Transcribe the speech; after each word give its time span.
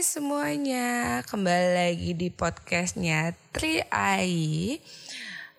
Semuanya, 0.00 1.20
kembali 1.28 1.76
lagi 1.76 2.16
di 2.16 2.32
podcastnya 2.32 3.36
Tri 3.52 3.84
Ai. 3.92 4.80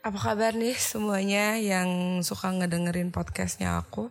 Apa 0.01 0.17
kabar 0.17 0.57
nih 0.57 0.73
semuanya 0.73 1.61
yang 1.61 2.17
suka 2.25 2.49
ngedengerin 2.49 3.13
podcastnya 3.13 3.77
aku? 3.77 4.09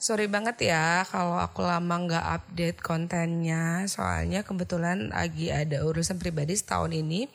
Sorry 0.00 0.24
banget 0.24 0.72
ya 0.72 1.04
kalau 1.04 1.36
aku 1.36 1.60
lama 1.60 2.00
nggak 2.00 2.26
update 2.32 2.80
kontennya, 2.80 3.84
soalnya 3.92 4.40
kebetulan 4.40 5.12
lagi 5.12 5.52
ada 5.52 5.84
urusan 5.84 6.16
pribadi 6.16 6.56
setahun 6.56 6.96
ini. 6.96 7.28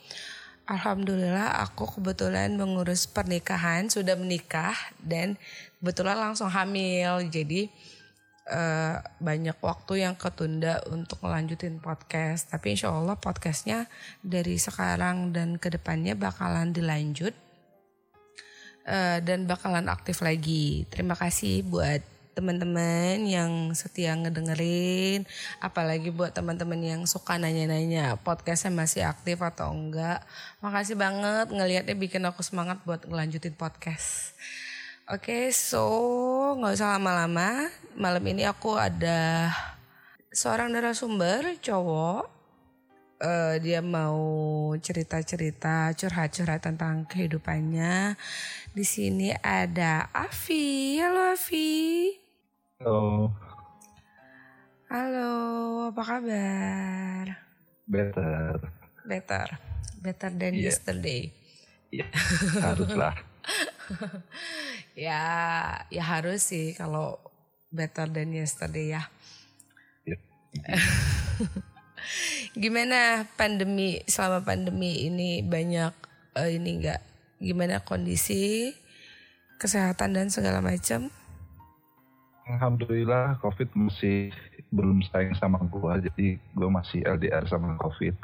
Alhamdulillah 0.65 1.61
aku 1.69 2.01
kebetulan 2.01 2.57
mengurus 2.57 3.05
pernikahan, 3.05 3.93
sudah 3.93 4.17
menikah 4.17 4.73
dan 5.05 5.37
kebetulan 5.77 6.17
langsung 6.17 6.49
hamil. 6.49 7.29
Jadi 7.29 7.69
uh, 8.49 8.97
banyak 9.21 9.57
waktu 9.61 10.07
yang 10.07 10.15
ketunda 10.17 10.81
untuk 10.89 11.21
melanjutin 11.21 11.77
podcast. 11.77 12.49
Tapi 12.49 12.73
insya 12.77 12.89
Allah 12.89 13.19
podcastnya 13.19 13.85
dari 14.23 14.57
sekarang 14.57 15.35
dan 15.35 15.61
ke 15.61 15.69
depannya 15.69 16.17
bakalan 16.17 16.73
dilanjut 16.73 17.35
uh, 18.87 19.19
dan 19.21 19.45
bakalan 19.45 19.85
aktif 19.91 20.23
lagi. 20.23 20.87
Terima 20.89 21.13
kasih 21.13 21.65
buat 21.67 22.01
teman-teman 22.31 23.27
yang 23.27 23.75
setia 23.75 24.15
ngedengerin, 24.15 25.27
apalagi 25.59 26.15
buat 26.15 26.31
teman-teman 26.31 26.79
yang 26.79 27.01
suka 27.03 27.35
nanya-nanya 27.35 28.15
podcastnya 28.23 28.71
masih 28.71 29.03
aktif 29.03 29.43
atau 29.43 29.75
enggak. 29.75 30.23
Makasih 30.63 30.95
banget 30.95 31.51
ngelihatnya 31.51 31.95
bikin 31.99 32.23
aku 32.23 32.39
semangat 32.39 32.79
buat 32.87 33.03
ngelanjutin 33.03 33.51
podcast. 33.53 34.31
Oke, 35.11 35.27
okay, 35.27 35.45
so 35.51 35.83
nggak 36.55 36.71
usah 36.71 36.95
lama-lama. 36.95 37.67
Malam 37.99 38.23
ini 38.31 38.47
aku 38.47 38.79
ada 38.79 39.51
seorang 40.31 40.71
narasumber 40.71 41.59
cowok. 41.59 42.31
Uh, 43.19 43.59
dia 43.59 43.83
mau 43.83 44.15
cerita-cerita, 44.79 45.91
curhat-curhat 45.99 46.63
tentang 46.63 47.03
kehidupannya. 47.11 48.15
Di 48.71 48.87
sini 48.87 49.35
ada 49.43 50.07
Afi. 50.15 50.95
Halo 51.03 51.35
Afi. 51.35 52.15
Halo. 52.79 53.35
Halo, 54.87 55.31
apa 55.91 56.01
kabar? 56.07 57.25
Better. 57.83 58.63
Better. 59.03 59.47
Better 59.99 60.31
than 60.31 60.55
yeah. 60.55 60.71
yesterday. 60.71 61.35
Iya, 61.91 62.07
yeah, 62.07 62.63
haruslah. 62.63 63.15
ya 65.07 65.21
ya 65.89 66.03
harus 66.03 66.45
sih 66.45 66.77
kalau 66.77 67.17
better 67.71 68.11
than 68.11 68.35
yesterday 68.35 68.99
ya. 68.99 69.03
Gimana 72.61 73.29
pandemi 73.39 74.03
selama 74.09 74.43
pandemi 74.43 75.07
ini 75.07 75.39
banyak 75.39 75.93
uh, 76.35 76.49
ini 76.49 76.81
enggak 76.81 77.01
gimana 77.39 77.79
kondisi 77.81 78.73
kesehatan 79.57 80.17
dan 80.17 80.27
segala 80.27 80.59
macam? 80.59 81.07
Alhamdulillah 82.51 83.39
COVID 83.39 83.71
masih 83.77 84.33
belum 84.73 84.99
sayang 85.07 85.37
sama 85.39 85.61
gua 85.71 86.01
jadi 86.01 86.35
gua 86.51 86.67
masih 86.67 87.05
LDR 87.05 87.47
sama 87.47 87.79
COVID. 87.79 88.15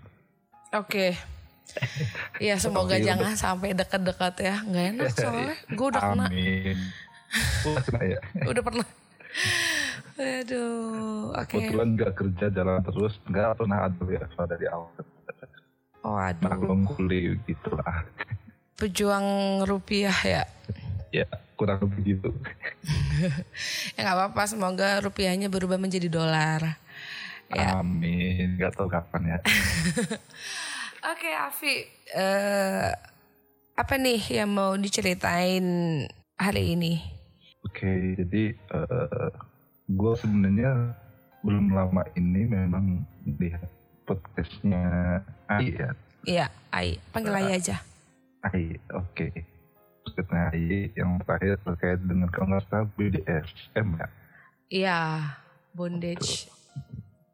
Oke. 0.76 1.16
Okay. 1.16 1.37
Iya 2.44 2.56
semoga 2.62 2.98
jangan 3.02 3.34
sampai 3.34 3.74
dekat-dekat 3.74 4.36
ya 4.42 4.56
nggak 4.62 4.86
enak 4.94 5.08
soalnya 5.14 5.56
gue 5.70 5.88
udah 5.88 6.02
kena. 6.02 6.28
Amin. 6.30 6.78
Udah 7.68 7.84
kena 7.84 8.02
ya. 8.08 8.20
udah 8.48 8.64
pernah. 8.64 8.88
Aduh, 10.18 11.30
oke. 11.36 11.46
Okay. 11.46 11.70
Kebetulan 11.70 11.90
nggak 11.94 12.14
kerja 12.16 12.46
jalan 12.50 12.80
terus, 12.82 13.14
nggak 13.28 13.48
pernah 13.60 13.78
ada 13.86 14.00
WFH 14.02 14.38
dari 14.50 14.66
awal. 14.72 14.90
Oh 16.08 16.16
aduh. 16.16 16.48
Maklum 16.48 16.82
kuli 16.88 17.36
gitu 17.46 17.70
lah. 17.76 18.08
Pejuang 18.80 19.62
rupiah 19.68 20.16
ya. 20.24 20.44
ya 21.12 21.28
kurang 21.60 21.84
lebih 21.84 22.18
gitu. 22.18 22.30
ya 23.94 24.00
nggak 24.08 24.16
apa-apa, 24.16 24.42
semoga 24.48 25.04
rupiahnya 25.04 25.52
berubah 25.52 25.76
menjadi 25.76 26.08
dolar. 26.08 26.80
Ya. 27.52 27.80
Amin, 27.80 28.56
nggak 28.56 28.76
tahu 28.76 28.88
kapan 28.88 29.36
ya. 29.36 29.38
Oke 31.08 31.32
okay, 31.32 31.36
Afi, 31.40 31.76
uh, 32.20 32.92
apa 33.80 33.96
nih 33.96 34.44
yang 34.44 34.52
mau 34.52 34.76
diceritain 34.76 35.64
hari 36.36 36.76
ini? 36.76 37.00
Oke, 37.64 37.88
okay, 37.88 38.00
jadi 38.20 38.44
uh, 38.76 38.84
eh, 38.92 39.32
gue 39.88 40.14
sebenarnya 40.20 40.92
belum 41.48 41.72
lama 41.72 42.04
ini 42.20 42.52
memang 42.52 43.08
lihat 43.40 43.72
podcastnya 44.04 44.84
Ai 45.48 45.80
ya. 45.80 45.96
Iya, 46.28 46.46
Ai. 46.76 47.00
Panggil 47.16 47.40
Ai 47.40 47.56
aja. 47.56 47.80
Ai, 48.44 48.76
oke. 48.92 49.16
Okay. 49.16 49.48
Podcastnya 50.04 50.52
Ai 50.52 50.92
yang 50.92 51.24
terakhir 51.24 51.56
terkait 51.64 52.04
dengan 52.04 52.28
kalau 52.36 52.52
nggak 52.52 52.68
salah 52.68 52.84
BDSM 53.00 53.96
ya. 53.96 54.08
Iya, 54.68 55.00
bondage. 55.72 56.52
Betul. 56.52 56.76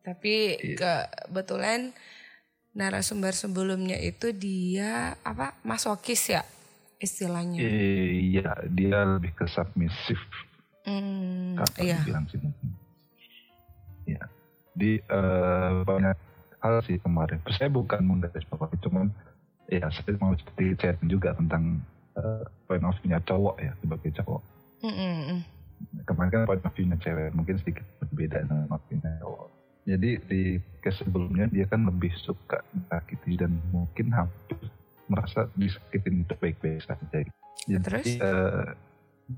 Tapi 0.05 0.35
iya. 0.61 0.77
kebetulan 0.77 1.89
narasumber 2.73 3.37
sebelumnya 3.37 3.97
itu 4.01 4.33
dia 4.33 5.13
apa 5.21 5.53
masokis 5.61 6.33
ya 6.33 6.41
istilahnya? 6.97 7.61
Iya, 7.61 8.51
dia 8.69 8.97
lebih 9.05 9.33
ke 9.37 9.45
submisif. 9.45 10.19
Hmm, 10.83 11.55
iya. 11.79 12.01
Bilang 12.03 12.25
sih 12.27 12.41
mungkin. 12.41 12.67
Ya, 14.03 14.23
di 14.75 14.99
uh, 15.07 15.85
banyak 15.87 16.17
hal 16.59 16.75
sih 16.83 16.99
kemarin. 16.99 17.39
Saya 17.55 17.71
bukan 17.71 18.03
menggaris 18.03 18.43
bawahi, 18.51 18.75
cuman 18.83 19.07
ya 19.71 19.87
saya 19.93 20.17
mau 20.19 20.35
seperti 20.35 20.75
chat 20.75 20.97
juga 21.07 21.31
tentang 21.39 21.79
uh, 22.19 22.43
point 22.67 22.83
of 22.83 22.95
view-nya 22.99 23.21
cowok 23.23 23.55
ya 23.63 23.71
sebagai 23.79 24.11
cowok. 24.19 24.41
Mm 24.83 24.93
-hmm. 24.93 25.39
Kemarin 26.03 26.29
kan 26.31 26.41
point 26.47 26.63
of 26.67 26.73
view-nya 26.75 26.97
cewek 26.99 27.31
mungkin 27.31 27.55
sedikit 27.63 27.85
berbeda 28.03 28.43
dengan 28.43 28.67
point 28.67 28.75
of 28.75 28.83
view-nya 28.91 29.11
cowok 29.23 29.62
jadi 29.83 30.15
di 30.23 30.63
case 30.79 31.03
sebelumnya 31.03 31.51
dia 31.51 31.67
kan 31.67 31.83
lebih 31.83 32.11
suka 32.23 32.63
disakiti 32.71 33.35
dan 33.35 33.51
mungkin 33.75 34.15
hampir 34.15 34.55
merasa 35.11 35.51
disakitin 35.59 36.23
itu 36.23 36.33
baik-baik 36.39 36.83
saja. 36.87 37.19
Jadi 37.67 37.83
Terus? 37.83 38.07
Uh, 38.23 38.71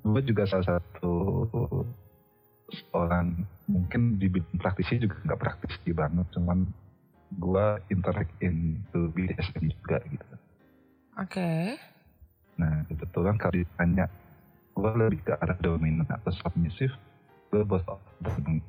gue 0.05 0.21
juga 0.25 0.45
salah 0.45 0.77
satu 0.77 1.13
orang 2.93 3.45
mungkin 3.69 4.17
di 4.17 4.29
bidang 4.29 4.57
praktisi 4.57 5.01
juga 5.01 5.17
nggak 5.25 5.41
praktisi 5.41 5.89
banget, 5.93 6.25
cuman 6.33 6.65
gue 7.37 7.67
interact 7.89 8.33
into 8.41 9.09
BDSM 9.13 9.65
juga 9.69 9.97
gitu. 10.05 10.25
Oke. 11.17 11.41
Okay. 11.41 11.61
Nah 12.61 12.85
kebetulan 12.85 13.35
kalau 13.41 13.53
ditanya 13.57 14.05
gue 14.75 14.91
lebih 14.93 15.21
ke 15.25 15.33
arah 15.41 15.57
dominan 15.57 16.05
atau 16.09 16.29
submissive, 16.37 16.93
gue 17.49 17.61
both 17.65 17.85
of 17.89 18.01
them 18.21 18.61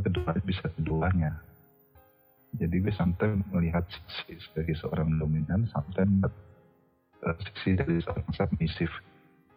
kedua 0.00 0.36
bisa 0.44 0.66
keduanya 0.76 1.36
jadi 2.56 2.76
gue 2.80 2.94
sometimes 2.96 3.44
melihat 3.52 3.84
sisi 3.90 4.40
sebagai 4.40 4.80
seorang 4.80 5.12
dominan 5.20 5.68
sometimes 5.68 6.32
uh, 7.26 7.36
sisi 7.52 7.76
dari 7.76 8.00
seorang 8.00 8.30
submissive. 8.32 8.94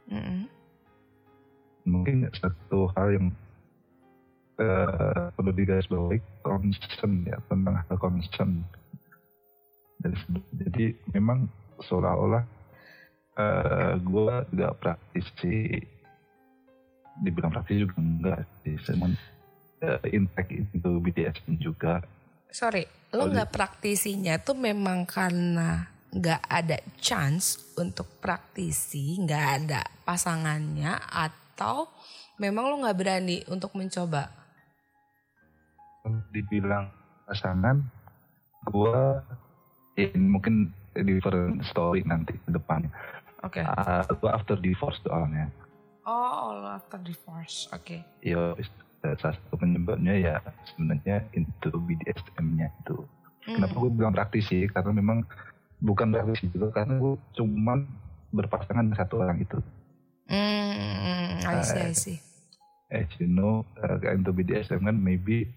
Mm 0.09 0.21
-hmm. 0.21 0.41
mungkin 1.89 2.27
satu 2.37 2.91
hal 2.97 3.07
yang 3.13 3.27
uh, 4.59 5.31
perlu 5.33 5.53
digarisbawahi 5.55 6.19
concern 6.43 7.23
ya 7.23 7.37
tentang 7.47 7.79
hal 7.79 7.97
concern. 7.97 8.65
Jadi, 9.99 10.17
jadi 10.53 10.85
memang 11.15 11.47
seolah-olah 11.85 12.43
uh, 13.37 13.93
gue 14.01 14.35
gak 14.59 14.73
praktisi 14.81 15.81
dibilang 17.19 17.51
praktisi 17.51 17.83
juga 17.83 17.95
enggak 17.99 18.39
sih 18.63 18.75
uh, 19.83 19.99
impact 20.11 20.49
itu 20.51 20.89
BDSM 20.99 21.55
juga. 21.59 22.03
Sorry, 22.49 22.85
lo 23.13 23.29
nggak 23.29 23.53
praktisinya 23.53 24.41
tuh 24.41 24.57
memang 24.57 25.05
karena 25.05 25.85
nggak 26.09 26.41
ada 26.49 26.77
chance 26.97 27.75
untuk 27.77 28.17
praktisi, 28.17 29.21
nggak 29.21 29.45
ada 29.61 29.85
pasangannya, 30.01 30.97
atau 30.97 31.85
memang 32.41 32.73
lo 32.73 32.75
nggak 32.81 32.97
berani 32.97 33.37
untuk 33.53 33.77
mencoba? 33.77 34.33
Dibilang 36.33 36.89
pasangan, 37.29 37.85
gue 38.65 38.97
ya, 39.93 40.09
mungkin 40.17 40.73
different 40.97 41.61
story 41.69 42.01
nanti 42.01 42.33
ke 42.33 42.49
depannya. 42.49 42.89
Oke. 43.45 43.61
Okay. 43.61 43.63
Uh, 43.63 44.01
gue 44.17 44.29
after 44.33 44.57
divorce 44.57 44.97
soalnya. 45.05 45.53
Oh, 46.09 46.65
after 46.65 46.97
divorce, 46.97 47.69
oke. 47.69 47.85
Okay. 47.85 48.01
Yo, 48.25 48.57
salah 48.99 49.35
satu 49.35 49.55
penyebabnya 49.55 50.13
ya 50.15 50.35
sebenarnya 50.71 51.23
itu 51.31 51.69
BDSM-nya 51.71 52.67
itu. 52.83 52.97
Hmm. 53.47 53.55
Kenapa 53.59 53.75
gue 53.79 53.91
bilang 53.95 54.13
praktisi? 54.13 54.67
Karena 54.67 54.91
memang 54.91 55.23
bukan 55.79 56.11
praktisi 56.11 56.51
juga 56.51 56.83
karena 56.83 56.99
gue 56.99 57.15
cuma 57.39 57.79
berpasangan 58.35 58.83
dengan 58.83 58.99
satu 58.99 59.23
orang 59.23 59.39
itu. 59.39 59.57
Hmm, 60.29 61.41
I 61.41 61.63
see, 61.65 61.81
I 61.81 61.93
see. 61.95 62.17
As 62.91 63.09
you 63.17 63.29
know, 63.29 63.65
uh, 63.81 63.97
into 64.13 64.33
BDSM 64.35 64.85
kan 64.85 64.97
maybe 64.97 65.49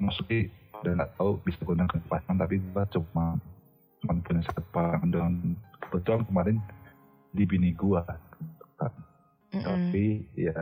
mostly 0.00 0.50
udah 0.78 0.94
nggak 0.94 1.10
tahu 1.18 1.42
bisa 1.42 1.58
gunakan 1.66 1.98
pasang 2.06 2.38
tapi 2.38 2.62
gue 2.62 2.84
cuma 2.94 3.34
cuma 3.98 4.12
punya 4.22 4.42
satu 4.46 4.62
pasangan 4.70 5.10
dengan 5.10 5.32
kebetulan 5.82 6.22
kemarin 6.26 6.56
di 7.34 7.44
bini 7.44 7.70
gue 7.74 8.00
kan. 8.02 8.20
Mm-mm. 9.48 9.64
tapi 9.64 10.28
ya 10.36 10.52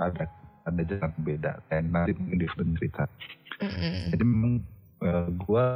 ada 0.00 0.24
ada 0.62 0.82
jalan 0.86 1.12
beda 1.22 1.52
kayak 1.68 1.82
nanti 1.90 2.12
mungkin 2.14 2.38
different 2.38 2.70
cerita 2.78 3.04
Mm-mm. 3.58 4.14
jadi 4.14 4.24
memang 4.24 4.52
eh, 5.02 5.28
gue 5.30 5.66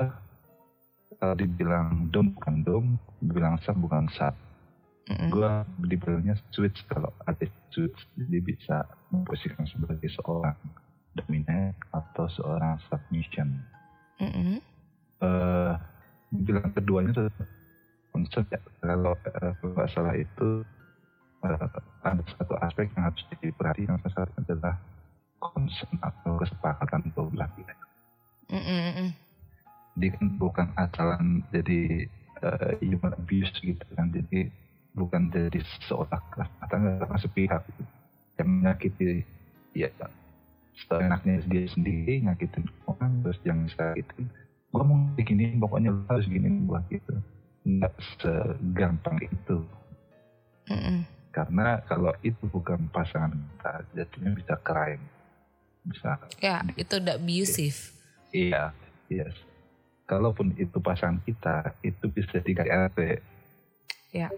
kalau 1.16 1.34
dibilang 1.38 2.10
dom 2.10 2.34
bukan 2.36 2.56
dom 2.66 2.86
dibilang 3.22 3.56
sub 3.62 3.76
bukan 3.78 4.06
sub 4.14 4.34
Mm-mm. 5.06 5.30
gue 5.30 5.50
dibilangnya 5.86 6.34
switch 6.50 6.82
kalau 6.90 7.10
ada 7.30 7.46
switch 7.70 7.98
jadi 8.18 8.38
bisa 8.42 8.76
memposisikan 9.14 9.66
sebagai 9.70 10.10
seorang 10.18 10.58
dominant 11.14 11.74
atau 11.94 12.26
seorang 12.30 12.78
submission 12.90 13.62
Mm-mm. 14.18 14.58
eh 15.22 15.74
bilang 16.34 16.74
keduanya 16.74 17.14
tuh 17.14 17.30
konsep 18.10 18.44
ya 18.50 18.60
kalau 18.82 19.14
eh, 19.14 19.52
kalau 19.62 19.72
nggak 19.78 19.90
salah 19.94 20.14
itu 20.18 20.66
ada 21.44 22.22
satu 22.36 22.54
aspek 22.62 22.88
yang 22.96 23.12
harus 23.12 23.22
diperhatikan 23.42 24.00
salah 24.02 24.26
satu 24.26 24.32
adalah 24.42 24.74
concern 25.38 25.94
atau 26.00 26.40
kesepakatan 26.40 27.00
kedua 27.10 27.28
belah 27.30 27.50
pihak. 27.54 27.78
Mm-mm. 28.50 29.10
Dia 29.96 30.10
kan 30.16 30.26
bukan 30.36 30.68
asalan 30.76 31.44
jadi 31.52 32.08
eh, 32.42 32.72
human 32.84 33.12
abuse 33.16 33.52
gitu 33.60 33.84
kan 33.96 34.12
jadi 34.12 34.48
bukan 34.96 35.28
jadi 35.28 35.60
seolah 35.88 36.20
atau 36.64 36.76
nggak 36.76 37.20
sepihak 37.20 37.60
gitu. 37.68 37.84
yang 38.36 38.48
menyakiti 38.48 39.24
ya 39.76 39.88
seenaknya 40.88 41.40
dia 41.48 41.64
sendiri 41.72 42.20
nyakitin 42.24 42.64
orang 42.84 43.12
terus 43.24 43.38
yang 43.44 43.64
sakitin 43.72 44.28
gua 44.72 44.84
mau 44.84 44.96
begini 45.16 45.56
pokoknya 45.56 45.88
lu 45.92 46.04
harus 46.08 46.28
gini 46.28 46.48
gua 46.68 46.80
gitu 46.92 47.16
nggak 47.64 47.92
segampang 48.20 49.16
itu 49.24 49.64
Mm-mm. 50.68 51.15
Karena 51.36 51.84
kalau 51.84 52.16
itu 52.24 52.48
bukan 52.48 52.88
pasangan 52.88 53.28
kita 53.36 53.72
jadinya 53.92 54.32
bisa 54.32 54.54
crime. 54.64 55.04
Bisa 55.84 56.16
Ya, 56.40 56.64
itu 56.72 56.96
udah 56.96 57.20
abusive. 57.20 57.92
iya 58.32 58.72
yes 59.06 59.36
kalaupun 60.06 60.56
itu 60.56 60.80
pasangan 60.80 61.20
kita 61.22 61.76
itu 61.82 62.08
bisa 62.08 62.40
di 62.40 62.56
KRT 62.56 62.98
Ya. 64.14 64.32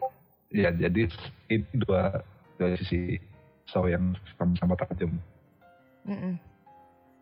ya 0.50 0.74
jadi 0.74 1.06
itu 1.46 1.72
dua 1.86 2.18
dua 2.58 2.74
sisi. 2.82 3.22
Saw 3.68 3.84
yang 3.84 4.16
sama-sama 4.34 4.72
tajam. 4.74 5.12
Mm-mm. 6.08 6.40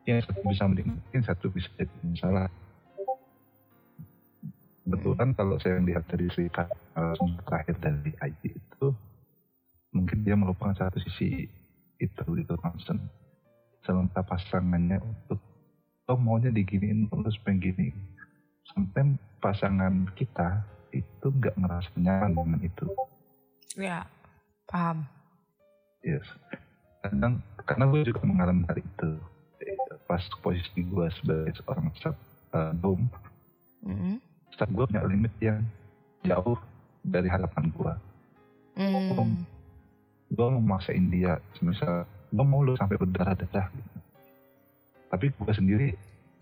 yang 0.06 0.22
satu 0.22 0.38
bisa 0.46 0.62
mungkin 0.70 1.20
satu 1.26 1.50
bisa 1.50 1.66
jadi 1.74 1.90
masalah. 2.06 2.46
Kebetulan 4.86 5.34
kalau 5.34 5.58
saya 5.58 5.82
lihat 5.82 6.06
dari 6.06 6.30
cerita 6.30 6.70
uh, 6.94 7.18
terakhir 7.42 7.74
dari 7.82 8.14
IT 8.14 8.42
itu 8.54 8.86
mungkin 9.94 10.22
dia 10.26 10.34
melupakan 10.38 10.74
satu 10.74 10.98
sisi 11.02 11.46
itu 12.00 12.24
itu 12.36 12.54
concern. 12.58 13.00
Sementara 13.86 14.26
pasangannya 14.26 14.98
untuk 14.98 15.38
oh 16.10 16.18
maunya 16.18 16.50
diginiin 16.50 17.10
terus 17.10 17.38
pengen 17.42 17.62
gini. 17.62 17.88
Sampai 18.74 19.14
pasangan 19.38 20.10
kita 20.18 20.62
itu 20.90 21.26
nggak 21.30 21.54
ngerasa 21.54 21.94
nyaman 21.98 22.34
dengan 22.34 22.60
itu. 22.66 22.86
Ya, 23.76 24.08
paham. 24.66 25.04
yes. 26.00 26.24
Kadang 27.04 27.44
karena 27.62 27.84
gue 27.92 28.00
juga 28.08 28.22
mengalami 28.26 28.64
hal 28.66 28.78
itu. 28.80 29.10
Pas 30.06 30.22
posisi 30.42 30.86
gue 30.86 31.06
sebagai 31.20 31.58
seorang 31.60 31.90
sub 31.98 32.16
uh, 32.54 32.72
dom 32.78 33.10
Mm-mm. 33.82 34.22
saat 34.54 34.70
gue 34.70 34.84
punya 34.86 35.02
limit 35.02 35.34
yang 35.42 35.62
jauh 36.22 36.58
dari 37.02 37.26
harapan 37.30 37.70
gue. 37.70 37.92
Mm. 38.76 39.46
Gue 40.26 40.46
mau 40.46 40.76
maksain 40.76 41.06
dia 41.06 41.38
misal 41.62 42.02
gue 42.34 42.44
mau 42.46 42.60
lu 42.66 42.74
sampai 42.74 42.98
berdarah-darah 42.98 43.70
gitu. 43.70 43.98
tapi 45.06 45.26
gue 45.30 45.52
sendiri 45.54 45.88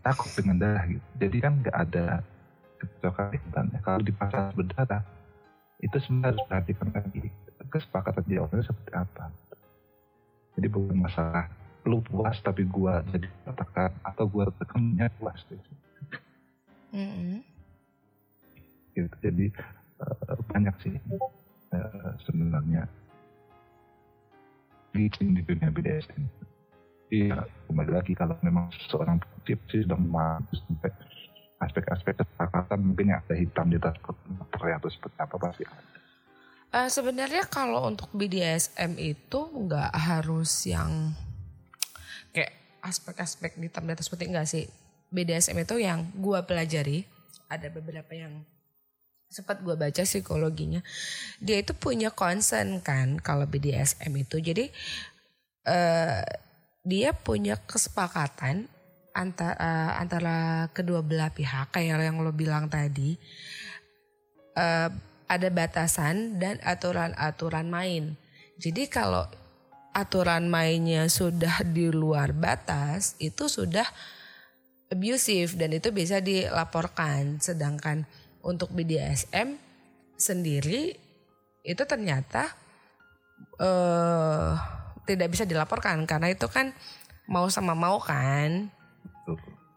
takut 0.01 0.29
dengan 0.33 0.57
darah 0.61 0.85
gitu 0.89 1.07
jadi 1.21 1.37
kan 1.45 1.53
nggak 1.61 1.77
ada 1.77 2.07
kecocokan 2.81 3.67
kalau 3.85 4.01
di 4.01 4.13
pasar 4.13 4.53
berdarah 4.57 5.03
itu 5.85 5.97
sebenarnya 6.01 6.29
harus 6.33 6.43
perhatikan 6.49 6.89
lagi 6.97 7.25
kesepakatan 7.69 8.25
di 8.25 8.35
awalnya 8.41 8.65
seperti 8.65 8.93
apa 8.97 9.25
jadi 10.57 10.67
bukan 10.71 10.97
masalah 10.97 11.47
lu 11.85 12.01
puas 12.01 12.41
tapi 12.41 12.65
gue 12.65 12.95
jadi 13.13 13.29
tekan 13.53 13.93
atau 14.01 14.25
gue 14.25 14.45
tekannya 14.57 15.07
puas 15.21 15.37
gitu. 15.53 15.71
Mm-mm. 16.95 17.45
gitu. 18.97 19.17
jadi 19.21 19.47
eh, 20.01 20.39
banyak 20.49 20.75
sih 20.81 20.97
eh, 21.77 22.11
sebenarnya 22.25 22.89
licin 24.95 25.35
di 25.35 25.43
dunia 25.43 25.69
BDSM 25.69 26.23
iya 27.13 27.45
kembali 27.69 27.91
lagi 27.91 28.17
kalau 28.17 28.39
memang 28.41 28.71
seorang 28.89 29.21
tip 29.45 29.61
sih 29.69 29.85
sudah 29.85 29.99
memahami 29.99 30.55
sampai 30.55 30.91
aspek-aspek 31.63 32.21
kesepakatan 32.21 32.79
mungkin 32.83 33.15
yang 33.15 33.21
ada 33.25 33.35
hitam 33.37 33.67
di 33.73 33.77
atas 33.81 33.97
putih 34.05 34.75
atau 34.75 34.91
seperti 34.91 35.17
apa 35.17 35.37
pasti 35.41 35.63
ada. 35.65 35.99
Eh, 36.75 36.89
sebenarnya 36.91 37.45
kalau 37.47 37.87
untuk 37.87 38.11
BDSM 38.11 38.99
itu 38.99 39.41
nggak 39.47 39.93
harus 39.95 40.51
yang 40.67 41.15
kayak 42.35 42.53
aspek-aspek 42.83 43.57
hitam 43.63 43.87
di 43.87 43.93
atas 43.95 44.11
putih 44.11 44.29
enggak 44.29 44.51
sih. 44.51 44.67
BDSM 45.15 45.55
itu 45.63 45.79
yang 45.79 46.11
gua 46.19 46.43
pelajari 46.43 47.07
ada 47.47 47.71
beberapa 47.71 48.11
yang 48.19 48.43
sempat 49.35 49.59
gua 49.67 49.75
baca 49.75 50.07
psikologinya. 50.07 50.79
Dia 51.43 51.59
itu 51.59 51.75
punya 51.75 52.15
concern 52.15 52.79
kan 52.79 53.19
kalau 53.19 53.51
BDSM 53.51 54.15
itu. 54.15 54.39
Jadi 54.39 54.71
eh 55.67 56.23
dia 56.87 57.11
punya 57.17 57.59
kesepakatan 57.59 58.71
antara 59.17 59.97
antara 59.99 60.69
kedua 60.71 61.01
belah 61.03 61.35
pihak 61.35 61.75
kayak 61.75 61.99
yang 61.99 62.23
lo 62.23 62.31
bilang 62.31 62.71
tadi. 62.71 63.19
Eh 64.55 64.91
ada 65.25 65.49
batasan 65.51 66.39
dan 66.39 66.61
aturan-aturan 66.63 67.67
main. 67.67 68.15
Jadi 68.61 68.87
kalau 68.87 69.27
aturan 69.95 70.51
mainnya 70.51 71.07
sudah 71.07 71.63
di 71.63 71.89
luar 71.89 72.35
batas, 72.35 73.15
itu 73.23 73.47
sudah 73.47 73.87
abusive 74.91 75.55
dan 75.57 75.75
itu 75.75 75.91
bisa 75.95 76.21
dilaporkan. 76.21 77.41
Sedangkan 77.41 78.05
untuk 78.45 78.71
BDSM 78.77 79.57
sendiri 80.15 80.95
itu 81.65 81.83
ternyata 81.89 82.53
eh 83.59 84.53
tidak 85.05 85.29
bisa 85.33 85.45
dilaporkan. 85.45 86.05
Karena 86.09 86.33
itu 86.33 86.49
kan 86.49 86.73
mau 87.29 87.49
sama 87.49 87.77
mau 87.77 88.01
kan. 88.01 88.69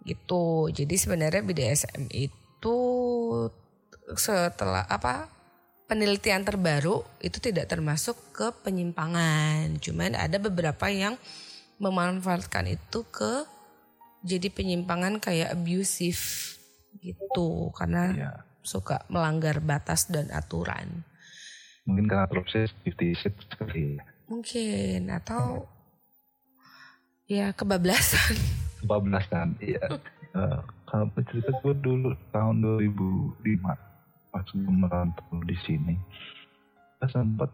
Gitu. 0.07 0.71
Jadi 0.71 0.95
sebenarnya 0.95 1.43
BDSM 1.43 2.07
itu 2.11 2.79
setelah 4.15 4.87
apa 4.87 5.27
penelitian 5.87 6.47
terbaru 6.47 7.03
itu 7.19 7.39
tidak 7.43 7.67
termasuk 7.67 8.15
ke 8.31 8.47
penyimpangan. 8.63 9.79
Cuman 9.83 10.15
ada 10.15 10.39
beberapa 10.39 10.87
yang 10.87 11.19
memanfaatkan 11.77 12.71
itu 12.71 13.03
ke 13.11 13.43
jadi 14.23 14.47
penyimpangan 14.51 15.19
kayak 15.19 15.55
abusive 15.55 16.55
gitu. 17.03 17.71
Karena 17.75 18.03
ya 18.15 18.46
suka 18.67 19.07
melanggar 19.07 19.63
batas 19.63 20.11
dan 20.11 20.27
aturan. 20.29 21.07
mungkin 21.87 22.03
karena 22.11 22.27
proses 22.27 22.75
50 22.83 23.15
shades 23.15 23.47
sekali 23.47 23.95
ya. 23.95 24.03
Mungkin 24.27 25.07
atau 25.07 25.71
ya 27.31 27.55
kebablasan. 27.55 28.35
kebablasan 28.83 29.55
iya 29.63 29.79
Eh, 30.37 30.59
kalau 30.85 31.09
cerita 31.17 31.49
gue 31.65 31.73
dulu 31.81 32.13
tahun 32.29 32.61
2005 32.61 33.41
pas 34.29 34.45
gue 34.45 34.69
merantau 34.69 35.41
di 35.49 35.57
sini 35.65 35.97
gue 37.01 37.09
sempat 37.09 37.49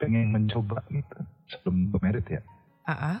pengen 0.00 0.32
mencoba 0.32 0.80
gitu 0.88 1.18
sebelum 1.52 1.92
gue 1.92 2.00
merit 2.00 2.26
ya 2.30 2.42
Ah, 2.88 3.20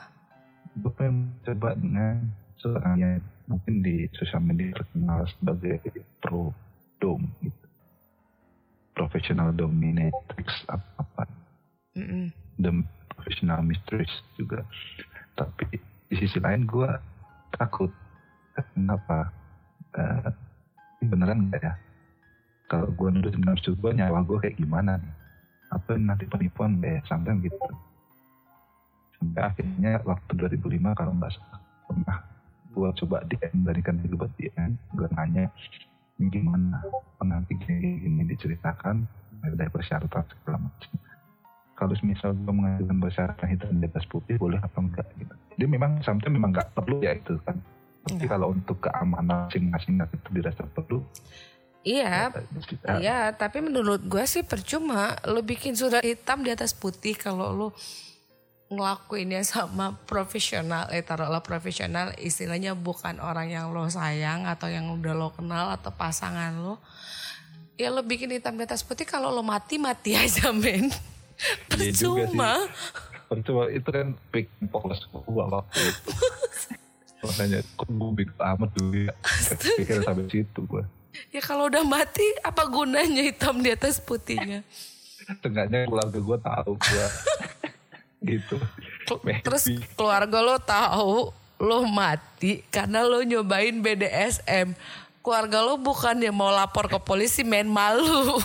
gue 0.80 0.88
pengen 0.96 1.28
coba 1.44 1.76
dengan 1.76 2.24
seorang 2.56 2.94
yang 2.96 3.20
mungkin 3.50 3.84
di 3.84 4.08
sosial 4.16 4.40
media 4.40 4.72
terkenal 4.72 5.28
sebagai 5.28 5.76
pro 6.24 6.48
dom 6.98 7.22
gitu. 7.42 7.66
Professional 8.94 9.54
dominatrix 9.54 10.66
apa 10.66 10.86
apa 10.98 11.22
the 12.58 12.70
professional 13.14 13.62
mistress 13.62 14.10
juga. 14.34 14.66
Tapi 15.38 15.78
di 16.10 16.14
sisi 16.18 16.38
lain 16.42 16.66
gue 16.66 16.90
takut. 17.54 17.90
Kenapa? 18.74 19.30
Ini 20.98 21.06
beneran 21.06 21.46
nggak 21.46 21.62
ya? 21.62 21.74
Kalau 22.66 22.90
gue 22.90 23.08
nurutin 23.14 23.46
nafsu 23.46 23.78
gue 23.78 23.90
nyawa 23.94 24.26
gue 24.26 24.38
kayak 24.42 24.58
gimana 24.58 24.98
nih? 24.98 25.14
Apa 25.70 25.94
nanti 25.94 26.26
penipuan 26.26 26.82
ya 26.82 26.98
sampai 27.06 27.38
gitu? 27.42 27.54
Sampai 29.18 29.42
akhirnya 29.46 30.02
waktu 30.02 30.30
2005 30.34 30.98
kalau 30.98 31.12
nggak 31.14 31.32
salah 31.34 31.60
pernah 31.86 32.18
gue 32.68 32.88
coba 33.02 33.24
DM 33.26 33.64
berikan 33.64 33.96
dulu 34.02 34.26
buat 34.26 34.32
DM 34.38 34.70
gue 34.94 35.08
nanya 35.16 35.50
gimana 36.18 36.82
pengantin 37.22 37.56
gini, 37.62 38.02
gini 38.02 38.22
diceritakan 38.26 39.06
dari 39.54 39.70
persyaratan 39.70 40.22
segala 40.26 40.58
macam 40.66 40.90
kalau 41.78 41.94
misal 42.02 42.34
gue 42.34 42.50
mengajukan 42.50 42.98
persyaratan 42.98 43.46
hitam 43.54 43.78
di 43.78 43.86
atas 43.86 44.04
putih 44.10 44.34
boleh 44.34 44.58
apa 44.58 44.78
enggak 44.82 45.06
gitu 45.14 45.34
jadi 45.54 45.66
memang 45.70 46.02
sometimes 46.02 46.34
memang 46.34 46.50
nggak 46.50 46.74
perlu 46.74 46.98
ya 46.98 47.14
itu 47.14 47.38
kan 47.46 47.54
tapi 48.02 48.18
Enggak. 48.18 48.28
kalau 48.34 48.46
untuk 48.50 48.76
keamanan 48.82 49.46
masing-masing 49.46 49.94
itu 50.02 50.28
dirasa 50.34 50.66
perlu 50.74 51.00
Iya, 51.86 52.34
ya, 52.34 52.94
iya. 53.00 53.20
Tapi 53.32 53.64
menurut 53.64 54.02
gue 54.04 54.24
sih 54.28 54.42
percuma. 54.42 55.14
Lo 55.24 55.40
bikin 55.40 55.78
surat 55.78 56.02
hitam 56.04 56.42
di 56.42 56.50
atas 56.52 56.74
putih 56.74 57.14
kalau 57.16 57.54
lo 57.54 57.68
ngelakuinnya 58.68 59.40
sama 59.44 59.96
profesional. 60.04 60.88
Eh 60.92 61.00
taruhlah 61.00 61.40
profesional 61.40 62.12
istilahnya 62.20 62.76
bukan 62.76 63.20
orang 63.20 63.48
yang 63.48 63.72
lo 63.72 63.88
sayang 63.88 64.44
atau 64.44 64.68
yang 64.68 64.92
udah 64.92 65.16
lo 65.16 65.32
kenal 65.32 65.72
atau 65.72 65.92
pasangan 65.92 66.52
lo. 66.60 66.76
Ya 67.80 67.88
lo 67.88 68.04
bikin 68.04 68.28
hitam 68.34 68.60
di 68.60 68.64
atas 68.68 68.84
putih 68.84 69.08
kalau 69.08 69.32
lo 69.32 69.40
mati 69.40 69.80
mati 69.80 70.12
aja 70.20 70.52
men. 70.52 70.92
Iya. 70.92 71.94
Percuma. 71.94 72.68
Percuma 73.28 73.62
itu 73.72 73.88
kan 73.88 74.16
pick 74.32 74.48
polos 74.68 75.00
gue 75.08 75.44
waktu 75.44 75.80
itu. 75.80 76.10
Makanya 77.24 77.58
kok 77.74 77.88
gue 77.88 78.10
bingung 78.14 78.40
amat 78.40 78.70
dulu 78.76 78.96
ya. 79.08 79.12
Pikir 79.80 80.04
sampai 80.04 80.28
situ 80.30 80.60
gue. 80.68 80.84
Ya 81.34 81.42
kalau 81.42 81.66
udah 81.66 81.82
mati 81.82 82.22
apa 82.46 82.62
gunanya 82.68 83.24
hitam 83.24 83.58
di 83.58 83.74
atas 83.74 83.98
putihnya? 83.98 84.62
Tengahnya 85.42 85.88
keluarga 85.88 86.18
gue 86.18 86.38
tahu 86.38 86.72
gue. 86.78 87.06
gitu. 88.22 88.56
Terus 89.44 89.64
keluarga 89.94 90.38
lo 90.42 90.56
tahu 90.58 91.30
lo 91.58 91.78
mati 91.86 92.62
karena 92.70 93.02
lo 93.02 93.22
nyobain 93.22 93.78
BDSM. 93.82 94.74
Keluarga 95.22 95.60
lo 95.60 95.76
bukan 95.76 96.16
yang 96.22 96.34
mau 96.34 96.48
lapor 96.48 96.88
ke 96.88 96.98
polisi 97.02 97.42
main 97.44 97.66
malu. 97.68 98.38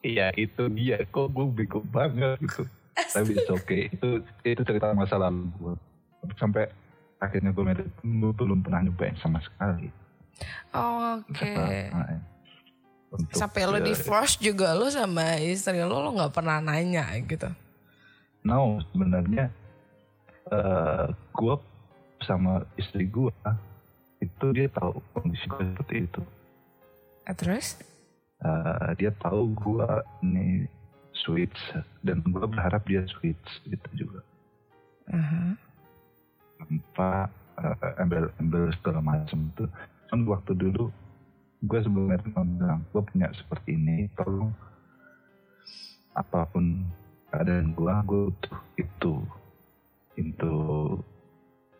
Iya 0.00 0.32
itu 0.36 0.68
dia. 0.72 1.00
Kok 1.08 1.28
gue 1.32 1.46
bingung 1.64 1.86
banget 1.88 2.40
gitu. 2.40 2.64
Tapi 2.96 3.32
okay. 3.48 3.82
Itu 3.92 4.24
itu 4.44 4.62
cerita 4.64 4.92
masa 4.92 5.16
lalu 5.16 5.48
gue. 5.60 5.74
Sampai 6.36 6.68
akhirnya 7.20 7.52
gue 7.52 7.64
medit, 7.64 7.88
gue 8.00 8.32
belum 8.32 8.64
pernah 8.64 8.80
nyobain 8.84 9.16
sama 9.20 9.40
sekali. 9.44 9.92
Oke. 10.72 11.52
Nah, 11.92 12.16
untuk, 13.10 13.34
Sampai 13.34 13.66
lo 13.66 13.76
eh, 13.76 13.84
divorce 13.90 14.38
juga 14.38 14.72
lo 14.72 14.86
sama 14.86 15.36
istri 15.42 15.82
lo 15.82 15.98
lo 16.00 16.14
nggak 16.14 16.32
pernah 16.32 16.62
nanya 16.62 17.10
gitu. 17.26 17.50
No, 18.40 18.80
sebenarnya 18.92 19.52
eh 20.50 21.06
gue 21.36 21.54
sama 22.24 22.64
istri 22.80 23.06
gue 23.06 23.32
itu 24.20 24.46
dia 24.52 24.68
tahu 24.72 25.00
kondisi 25.16 25.44
gue 25.48 25.62
seperti 25.72 25.94
itu. 26.08 26.22
Eh, 27.28 27.36
terus? 27.36 27.80
Eh, 28.40 28.90
dia 28.96 29.12
tahu 29.20 29.52
gue 29.52 29.88
nih 30.24 30.64
switch 31.12 31.60
dan 32.00 32.24
gue 32.24 32.44
berharap 32.48 32.84
dia 32.88 33.04
switch 33.08 33.48
gitu 33.68 33.88
juga. 34.08 34.20
Aha. 35.12 35.56
Tanpa 36.60 37.28
eh, 37.60 38.00
embel-embel 38.00 38.72
segala 38.80 39.00
macam 39.04 39.52
itu. 39.52 39.64
Kan 40.08 40.24
waktu 40.24 40.52
dulu 40.56 40.88
gue 41.60 41.78
sebelumnya 41.84 42.20
bilang 42.24 42.80
gue 42.92 43.02
punya 43.04 43.28
seperti 43.36 43.76
ini, 43.76 44.08
tolong 44.16 44.52
apa 46.16 46.48
pun 46.50 46.84
keadaan 47.30 47.72
gue, 47.72 47.92
gue 48.06 48.22
butuh 48.30 48.58
itu 48.76 49.14
untuk 50.18 51.00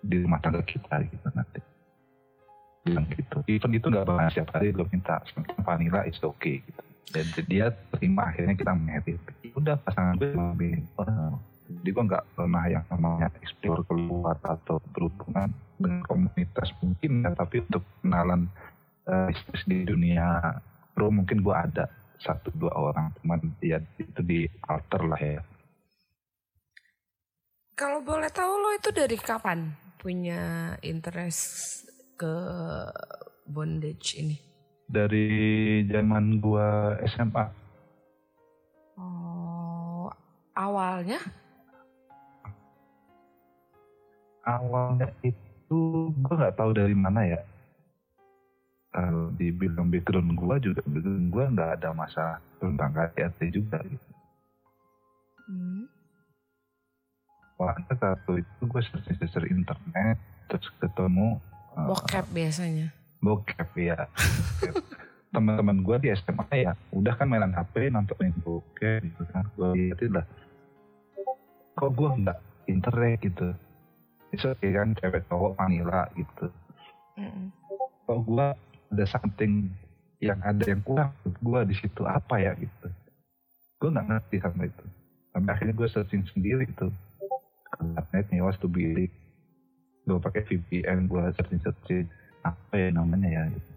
di 0.01 0.17
rumah 0.25 0.41
tangga 0.41 0.63
kita 0.65 1.05
gitu 1.05 1.27
nanti. 1.37 1.61
Bilang 2.87 3.07
gitu. 3.13 3.45
Even 3.51 3.77
itu 3.77 3.87
nggak 3.93 4.07
bakal 4.09 4.27
setiap 4.33 4.49
hari 4.57 4.73
gue 4.73 4.87
minta 4.89 5.21
vanilla 5.67 6.09
is 6.09 6.19
okay 6.25 6.65
gitu. 6.65 6.83
Dan 7.11 7.27
dia 7.51 7.75
terima 7.99 8.31
akhirnya 8.31 8.55
kita 8.55 8.73
menyetip 8.73 9.19
udah 9.51 9.77
pasangan 9.83 10.15
gue 10.15 10.31
lebih 10.31 10.79
jadi 11.71 11.91
gue 11.95 12.05
nggak 12.11 12.25
pernah 12.35 12.65
yang 12.67 12.85
namanya 12.91 13.29
explore 13.39 13.87
keluar 13.87 14.37
atau 14.43 14.83
berhubungan 14.91 15.55
dengan 15.79 16.03
komunitas 16.05 16.69
mungkin 16.83 17.23
ya 17.23 17.31
tapi 17.39 17.63
untuk 17.63 17.87
kenalan 18.03 18.51
eh, 19.07 19.31
bisnis 19.31 19.63
di 19.71 19.79
dunia 19.87 20.59
pro 20.93 21.09
mungkin 21.15 21.41
gue 21.47 21.55
ada 21.55 21.87
satu 22.21 22.53
dua 22.55 22.73
orang 22.77 23.11
cuman 23.21 23.41
ya 23.61 23.81
itu 23.97 24.21
di 24.23 24.41
alter 24.69 25.03
lah 25.09 25.21
ya 25.21 25.43
Kalau 27.75 28.05
boleh 28.05 28.29
tahu 28.29 28.53
lo 28.61 28.71
itu 28.77 28.93
dari 28.93 29.17
kapan 29.17 29.73
punya 29.97 30.77
interest 30.85 31.85
ke 32.21 32.35
bondage 33.49 34.21
ini? 34.21 34.37
dari 34.91 35.29
zaman 35.87 36.43
gua 36.43 36.99
SMA 37.07 37.47
Oh, 38.99 40.11
awalnya? 40.53 41.21
awalnya 44.43 45.09
itu 45.23 45.79
gua 46.21 46.35
nggak 46.37 46.57
tahu 46.59 46.71
dari 46.75 46.97
mana 46.97 47.23
ya 47.25 47.41
kalau 48.91 49.31
dibilang 49.35 49.87
background 49.89 50.35
gua 50.35 50.59
juga 50.59 50.83
background 50.85 51.29
gua 51.31 51.45
nggak 51.51 51.71
ada 51.81 51.89
masalah 51.95 52.39
tentang 52.59 52.91
KDRT 52.91 53.41
juga 53.55 53.79
gitu. 53.87 54.09
Hmm. 55.47 55.85
Satu 57.93 58.41
itu 58.41 58.63
gue 58.65 58.81
searching 58.81 59.21
search 59.21 59.53
internet 59.53 60.17
terus 60.49 60.65
ketemu 60.81 61.37
eh, 61.77 61.87
Bokep 61.87 62.27
biasanya. 62.33 62.89
bokep 63.21 63.69
ya 63.77 64.09
teman-teman 65.37 65.85
gue 65.85 65.97
di 66.01 66.09
SMA 66.17 66.49
ya 66.57 66.73
udah 66.89 67.13
kan 67.21 67.29
mainan 67.29 67.53
HP 67.53 67.93
nontonin 67.93 68.33
bokep 68.41 69.05
gitu 69.05 69.23
kan 69.29 69.45
gue 69.61 69.69
liatin 69.77 70.17
lah 70.17 70.25
kok 71.77 71.93
gue 71.93 72.09
nggak 72.25 72.39
internet 72.65 73.21
gitu 73.21 73.53
itu 74.33 74.49
kan 74.57 74.97
cewek 74.97 75.21
cowok 75.29 75.53
vanilla 75.61 76.09
gitu 76.17 76.49
Mm-mm. 77.21 77.53
kok 78.09 78.19
gue 78.25 78.47
ada 78.91 79.05
something 79.07 79.71
yang 80.21 80.37
ada 80.43 80.61
yang 80.63 80.83
kurang 80.83 81.11
gue 81.25 81.61
di 81.65 81.75
situ 81.75 82.03
apa 82.05 82.37
ya 82.37 82.53
gitu. 82.55 82.87
Gue 83.79 83.89
nggak 83.89 84.07
ngerti 84.07 84.37
sama 84.39 84.67
itu. 84.67 84.85
Sampai 85.31 85.51
akhirnya 85.55 85.75
gue 85.75 85.89
searching 85.89 86.23
sendiri 86.29 86.67
ke 86.69 86.87
internet 87.81 88.27
nyewa 88.29 88.51
tuh 88.55 88.69
bilik 88.69 89.09
gue 90.05 90.19
pakai 90.19 90.43
VPN 90.43 91.07
gue 91.07 91.23
searching 91.39 91.61
searching 91.63 92.07
apa 92.43 92.75
ya 92.75 92.89
namanya 92.91 93.29
ya 93.31 93.45
gitu. 93.47 93.71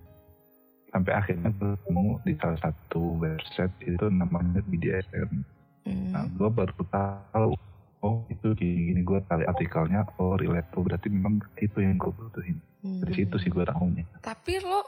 sampai 0.89 1.13
akhirnya 1.13 1.49
gue 1.51 1.73
ketemu 1.77 2.05
di 2.21 2.33
salah 2.37 2.59
satu 2.59 3.01
website 3.17 3.75
itu 3.81 4.05
namanya 4.09 4.61
BDSM 4.65 5.45
Mm. 5.83 6.15
nah 6.15 6.23
gue 6.31 6.47
baru 6.47 6.79
tahu 6.87 7.59
oh 7.99 8.23
itu 8.31 8.55
gini, 8.55 8.95
gini 8.95 9.01
gue 9.03 9.19
cari 9.27 9.43
artikelnya 9.43 10.07
oh 10.15 10.39
relate. 10.39 10.71
Oh, 10.75 10.83
berarti 10.83 11.11
memang 11.11 11.43
itu 11.59 11.75
yang 11.83 11.99
gue 11.99 12.07
butuhin. 12.07 12.55
Dari 13.03 13.11
Hmm. 13.11 13.19
situ 13.19 13.35
sih 13.35 13.51
gue 13.51 13.67
tahunya. 13.67 14.07
Tapi 14.23 14.63
lo 14.63 14.79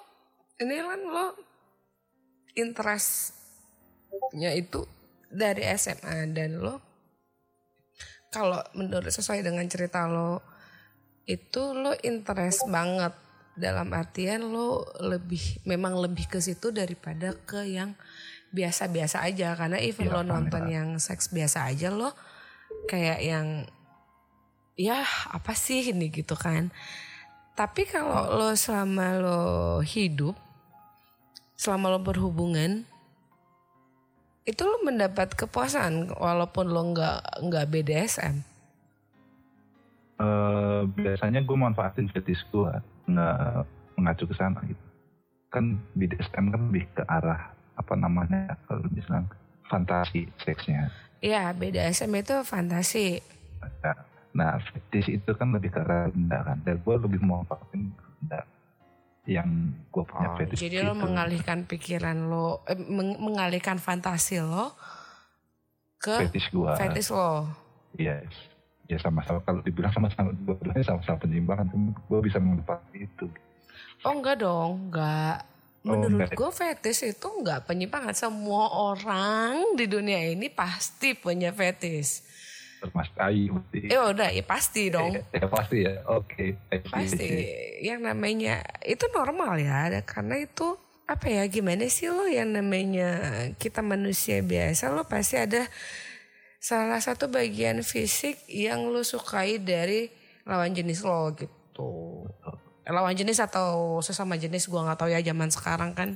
ini 0.62 0.76
kan 0.80 1.02
lo 1.04 1.36
interestnya 2.56 4.52
itu 4.56 4.88
dari 5.28 5.68
SMA 5.76 6.32
dan 6.32 6.60
lo 6.64 6.80
kalau 8.32 8.60
menurut 8.76 9.12
sesuai 9.12 9.44
dengan 9.44 9.64
cerita 9.72 10.08
lo 10.12 10.44
itu 11.26 11.74
lo 11.74 11.96
interest 12.06 12.68
banget. 12.70 13.16
Dalam 13.56 13.88
artian 13.96 14.44
lo 14.52 14.84
lebih 15.00 15.64
memang 15.64 15.96
lebih 15.96 16.28
ke 16.28 16.44
situ 16.44 16.76
daripada 16.76 17.32
ke 17.48 17.64
yang 17.64 17.96
biasa-biasa 18.52 19.24
aja. 19.24 19.56
Karena 19.56 19.80
even 19.80 20.12
Iya, 20.12 20.20
lo 20.20 20.22
nonton 20.28 20.68
vanilla. 20.68 20.76
yang 20.84 20.90
seks 21.00 21.32
biasa 21.32 21.72
aja 21.72 21.90
lo 21.96 22.12
kayak 22.92 23.20
yang 23.24 23.64
ya 24.76 25.08
apa 25.32 25.56
sih 25.56 25.96
ini? 25.96 26.12
gitu 26.12 26.36
kan. 26.36 26.76
Tapi 27.56 27.88
kalau 27.88 28.36
lo 28.36 28.52
selama 28.60 29.16
lo 29.16 29.42
hidup, 29.80 30.36
selama 31.56 31.96
lo 31.96 32.00
berhubungan, 32.04 32.84
itu 34.46 34.62
lo 34.62 34.78
mendapat 34.86 35.34
kepuasan 35.34 36.14
walaupun 36.16 36.70
lo 36.70 36.82
nggak 36.94 37.20
nggak 37.44 37.66
BDSM. 37.72 38.56
Eh, 40.16 40.82
biasanya 40.96 41.44
gue 41.44 41.58
manfaatin 41.60 42.08
fetish 42.08 42.40
gue 42.48 42.72
nggak 43.12 43.68
mengacu 44.00 44.24
ke 44.24 44.36
sana 44.40 44.64
gitu 44.64 44.80
kan 45.52 45.76
BDSM 45.92 46.56
kan 46.56 46.62
lebih 46.72 46.88
ke 46.96 47.04
arah 47.04 47.52
apa 47.76 47.94
namanya 48.00 48.56
kalau 48.64 48.88
misalnya 48.96 49.28
fantasi 49.68 50.32
seksnya 50.40 50.88
Ya 51.20 51.52
BDSM 51.52 52.16
itu 52.16 52.32
fantasi. 52.48 53.20
nah, 53.84 53.98
nah 54.32 54.52
fetish 54.64 55.20
itu 55.20 55.32
kan 55.36 55.52
lebih 55.52 55.76
ke 55.76 55.84
arah 55.84 56.08
benda 56.08 56.48
kan 56.48 56.64
dan 56.64 56.80
gue 56.80 56.96
lebih 56.96 57.20
manfaatin 57.20 57.92
benda 57.92 58.40
yang 59.25 59.50
gue 59.89 60.03
punya 60.03 60.29
Oh, 60.29 60.38
fetish 60.38 60.60
jadi 60.60 60.82
lo 60.82 60.94
gitu. 60.94 61.01
mengalihkan 61.01 61.65
pikiran 61.65 62.17
lo, 62.25 62.62
eh, 62.63 62.77
meng- 62.77 63.17
mengalihkan 63.17 63.77
fantasi 63.77 64.38
lo 64.39 64.77
ke 65.98 66.29
fetish 66.29 66.50
gue 66.50 66.72
fetish 66.77 67.10
lo. 67.10 67.50
yes. 67.96 68.29
Ya 68.86 69.01
sama-sama. 69.01 69.41
Kalau 69.41 69.65
dibilang 69.65 69.89
sama-sama 69.89 70.29
dua-duanya 70.32 70.86
sama-sama 70.86 71.17
penyimpangan 71.17 71.65
gue 72.05 72.20
bisa 72.22 72.38
menempati 72.38 73.01
itu. 73.01 73.25
Oh 74.05 74.13
enggak 74.13 74.38
dong 74.39 74.89
enggak. 74.89 75.41
Oh, 75.82 75.98
menurut 75.98 76.29
enggak. 76.29 76.38
gue 76.38 76.50
fetish 76.51 77.01
itu 77.08 77.27
enggak 77.34 77.65
penyimpangan. 77.65 78.13
Semua 78.13 78.70
orang 78.70 79.74
di 79.74 79.89
dunia 79.89 80.22
ini 80.22 80.53
pasti 80.53 81.17
punya 81.17 81.50
fetish 81.50 82.22
Mas 82.94 83.10
Ai 83.17 83.50
berarti 83.50 83.79
eh 83.89 83.98
udah 83.98 84.29
ya 84.29 84.44
pasti 84.46 84.94
dong. 84.94 85.15
Ya, 85.36 85.48
pasti 85.50 85.77
ya. 85.82 85.94
Oke 86.12 86.60
see. 86.60 86.79
pasti. 86.91 87.27
Yang 87.82 88.00
namanya 88.12 88.62
itu 88.86 89.05
normal 89.10 89.58
ya. 89.58 89.89
Karena 90.05 90.38
itu 90.38 90.77
apa 91.05 91.29
ya 91.29 91.46
gimana 91.46 91.86
sih 91.86 92.10
lo 92.10 92.25
yang 92.25 92.50
namanya 92.50 93.22
kita 93.62 93.86
manusia 93.86 94.41
biasa 94.41 94.89
lo 94.89 95.05
pasti 95.05 95.38
ada 95.38 95.70
salah 96.58 96.98
satu 96.98 97.29
bagian 97.29 97.86
fisik 97.86 98.41
yang 98.50 98.89
lo 98.89 99.05
sukai 99.05 99.62
dari 99.62 100.10
lawan 100.50 100.74
jenis 100.74 101.05
lo 101.05 101.29
gitu. 101.38 102.25
Eh, 102.86 102.94
lawan 102.94 103.13
jenis 103.17 103.41
atau 103.41 104.01
sesama 104.01 104.38
jenis 104.38 104.65
gua 104.70 104.86
nggak 104.89 104.98
tahu 104.98 105.10
ya 105.13 105.22
zaman 105.22 105.50
sekarang 105.50 105.91
kan. 105.94 106.10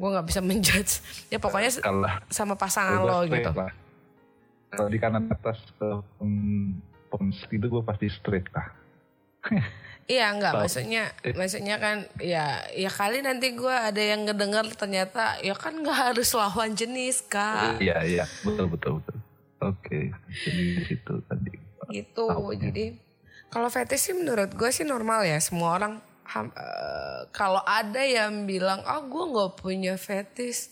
Gua 0.00 0.16
nggak 0.16 0.26
bisa 0.28 0.40
menjudge. 0.48 1.04
Ya 1.28 1.36
pokoknya 1.36 1.72
sama 2.32 2.56
pasangan 2.56 3.04
lo 3.04 3.24
gitu. 3.28 3.52
Lah. 3.52 3.83
Kalau 4.76 4.90
di 4.90 4.98
kanan 4.98 5.24
atas 5.30 5.58
ke 5.78 5.88
pom, 6.18 6.32
pom 7.08 7.24
itu 7.30 7.66
gue 7.66 7.82
pasti 7.82 8.06
straight 8.10 8.48
lah. 8.52 8.68
Iya 10.04 10.36
enggak 10.36 10.52
Tahu. 10.52 10.62
maksudnya 10.68 11.02
maksudnya 11.32 11.76
kan 11.80 12.04
ya 12.20 12.60
ya 12.76 12.92
kali 12.92 13.24
nanti 13.24 13.56
gua 13.56 13.88
ada 13.88 14.02
yang 14.04 14.28
ngedenger 14.28 14.76
ternyata 14.76 15.40
ya 15.40 15.56
kan 15.56 15.80
nggak 15.80 16.12
harus 16.12 16.28
lawan 16.36 16.76
jenis 16.76 17.24
kak 17.24 17.80
Iya 17.80 18.04
iya 18.04 18.24
betul 18.44 18.68
betul 18.68 19.00
betul. 19.00 19.16
Oke 19.64 20.12
jadi 20.44 20.62
di 20.76 20.82
situ 20.84 21.12
tadi. 21.24 21.52
gitu 21.88 22.28
jadi 22.52 23.00
kalau 23.48 23.72
fetish 23.72 24.12
sih 24.12 24.14
menurut 24.16 24.52
gue 24.52 24.68
sih 24.72 24.84
normal 24.84 25.24
ya 25.24 25.40
semua 25.40 25.76
orang 25.76 26.00
ham- 26.28 26.52
eh, 26.52 27.20
kalau 27.32 27.64
ada 27.64 28.00
yang 28.04 28.44
bilang 28.44 28.84
ah 28.84 29.00
gue 29.00 29.24
nggak 29.24 29.52
punya 29.56 29.96
fetish 29.96 30.68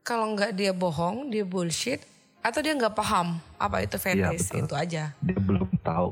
kalau 0.00 0.32
nggak 0.32 0.56
dia 0.56 0.72
bohong 0.72 1.28
dia 1.28 1.44
bullshit 1.44 2.00
atau 2.44 2.60
dia 2.60 2.76
nggak 2.76 2.92
paham 2.92 3.40
apa 3.56 3.80
itu 3.80 3.96
Iya, 3.96 4.28
fetish 4.28 4.52
betul. 4.52 4.60
itu 4.68 4.74
aja 4.76 5.04
Dia 5.18 5.38
belum 5.40 5.68
tahu 5.80 6.08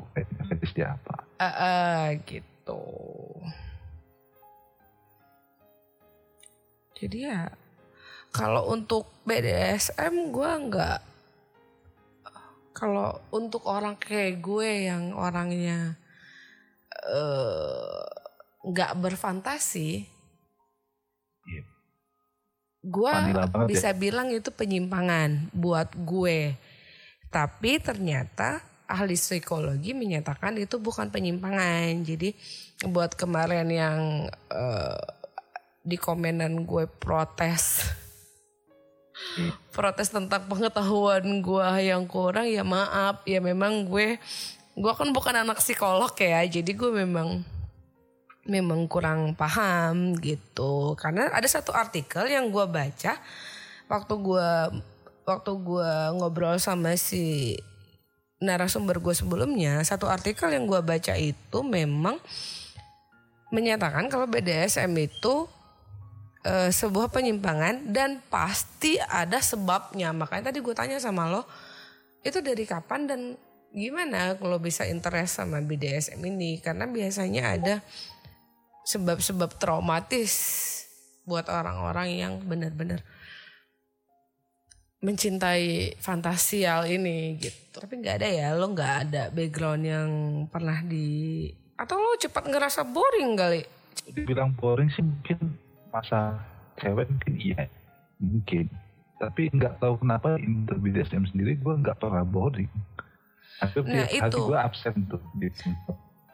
fetish 0.49 0.73
dia 0.73 0.97
apa. 0.97 1.17
Eh, 1.37 1.45
eh, 1.45 2.05
gitu. 2.25 2.81
Jadi 6.97 7.19
ya 7.27 7.51
kalau 8.33 8.71
untuk 8.71 9.11
BDSM 9.29 10.33
gue 10.33 10.51
nggak. 10.71 11.01
Kalau 12.73 13.21
untuk 13.31 13.69
orang 13.69 13.95
kayak 13.95 14.41
gue 14.41 14.89
yang 14.89 15.13
orangnya 15.13 16.01
eh, 17.05 18.03
nggak 18.63 18.93
berfantasi, 18.97 20.07
Iya. 21.43 21.63
Gue 22.83 23.15
ya. 23.15 23.47
bisa 23.65 23.95
bilang 23.95 24.35
itu 24.35 24.51
penyimpangan 24.51 25.55
buat 25.55 25.95
gue. 25.95 26.59
Tapi 27.31 27.79
ternyata 27.79 28.61
ahli 28.91 29.17
psikologi 29.17 29.95
menyatakan 29.95 30.59
itu 30.59 30.83
bukan 30.83 31.09
penyimpangan. 31.09 32.03
Jadi 32.03 32.35
buat 32.91 33.15
kemarin 33.15 33.71
yang 33.71 34.27
eh, 34.51 35.03
di 35.83 35.99
komenan 35.99 36.63
gue 36.63 36.87
protes 36.87 37.83
protes 39.75 40.15
tentang 40.15 40.47
pengetahuan 40.47 41.43
gue 41.43 41.69
yang 41.83 42.07
kurang 42.07 42.47
ya 42.47 42.63
maaf 42.63 43.23
ya 43.27 43.43
memang 43.43 43.87
gue 43.91 44.15
gue 44.79 44.93
kan 44.95 45.11
bukan 45.11 45.43
anak 45.43 45.59
psikolog 45.59 46.15
ya 46.15 46.47
jadi 46.47 46.71
gue 46.71 46.91
memang 47.03 47.43
memang 48.47 48.91
kurang 48.91 49.39
paham 49.39 50.19
gitu. 50.19 50.99
Karena 50.99 51.31
ada 51.31 51.47
satu 51.47 51.71
artikel 51.71 52.27
yang 52.31 52.51
gue 52.51 52.67
baca 52.67 53.19
waktu 53.87 54.15
gue 54.19 54.51
waktu 55.23 55.53
gue 55.63 55.93
ngobrol 56.19 56.59
sama 56.59 56.97
si 56.99 57.55
narasumber 58.43 58.99
gue 58.99 59.15
sebelumnya 59.15 59.79
satu 59.87 60.11
artikel 60.11 60.51
yang 60.51 60.67
gue 60.67 60.83
baca 60.83 61.15
itu 61.15 61.63
memang 61.63 62.19
menyatakan 63.55 64.11
kalau 64.11 64.27
BDSM 64.27 64.91
itu 64.99 65.47
eh, 66.43 66.73
sebuah 66.75 67.13
penyimpangan 67.15 67.93
dan 67.93 68.19
pasti 68.27 68.99
ada 68.99 69.39
sebabnya. 69.39 70.11
Makanya 70.11 70.51
tadi 70.51 70.59
gue 70.59 70.75
tanya 70.75 70.99
sama 70.99 71.31
lo 71.31 71.47
itu 72.27 72.39
dari 72.43 72.67
kapan 72.67 73.07
dan 73.07 73.21
gimana 73.73 74.37
kalau 74.39 74.59
bisa 74.59 74.89
interest 74.89 75.39
sama 75.39 75.63
BDSM 75.63 76.19
ini? 76.19 76.59
Karena 76.59 76.89
biasanya 76.89 77.43
ada 77.55 77.75
sebab-sebab 78.83 79.59
traumatis 79.59 80.33
buat 81.23 81.47
orang-orang 81.47 82.09
yang 82.19 82.33
benar-benar 82.43 83.07
mencintai 85.03 85.99
fantasial 85.99 86.87
ini 86.87 87.35
gitu. 87.43 87.83
Tapi 87.83 87.99
nggak 87.99 88.23
ada 88.23 88.29
ya, 88.31 88.49
lo 88.55 88.71
nggak 88.71 88.95
ada 89.07 89.23
background 89.35 89.83
yang 89.83 90.11
pernah 90.47 90.79
di 90.87 91.51
atau 91.75 91.99
lo 91.99 92.15
cepat 92.15 92.47
ngerasa 92.47 92.87
boring 92.87 93.35
kali. 93.35 93.63
Dibilang 94.15 94.55
boring 94.55 94.91
sih 94.95 95.03
mungkin 95.03 95.59
masa 95.91 96.39
cewek 96.79 97.11
mungkin 97.11 97.35
iya 97.39 97.67
mungkin. 98.23 98.71
Tapi 99.19 99.51
nggak 99.51 99.83
tahu 99.83 99.99
kenapa 100.03 100.39
inter 100.39 100.79
BDSM 100.79 101.27
sendiri 101.35 101.59
gue 101.59 101.75
nggak 101.83 101.99
pernah 101.99 102.23
boring. 102.23 102.71
Hampir 103.59 103.83
Nah, 103.87 104.07
itu. 104.11 104.39
gue 104.43 104.59
absen 104.59 104.95
tuh 105.07 105.23
di 105.39 105.51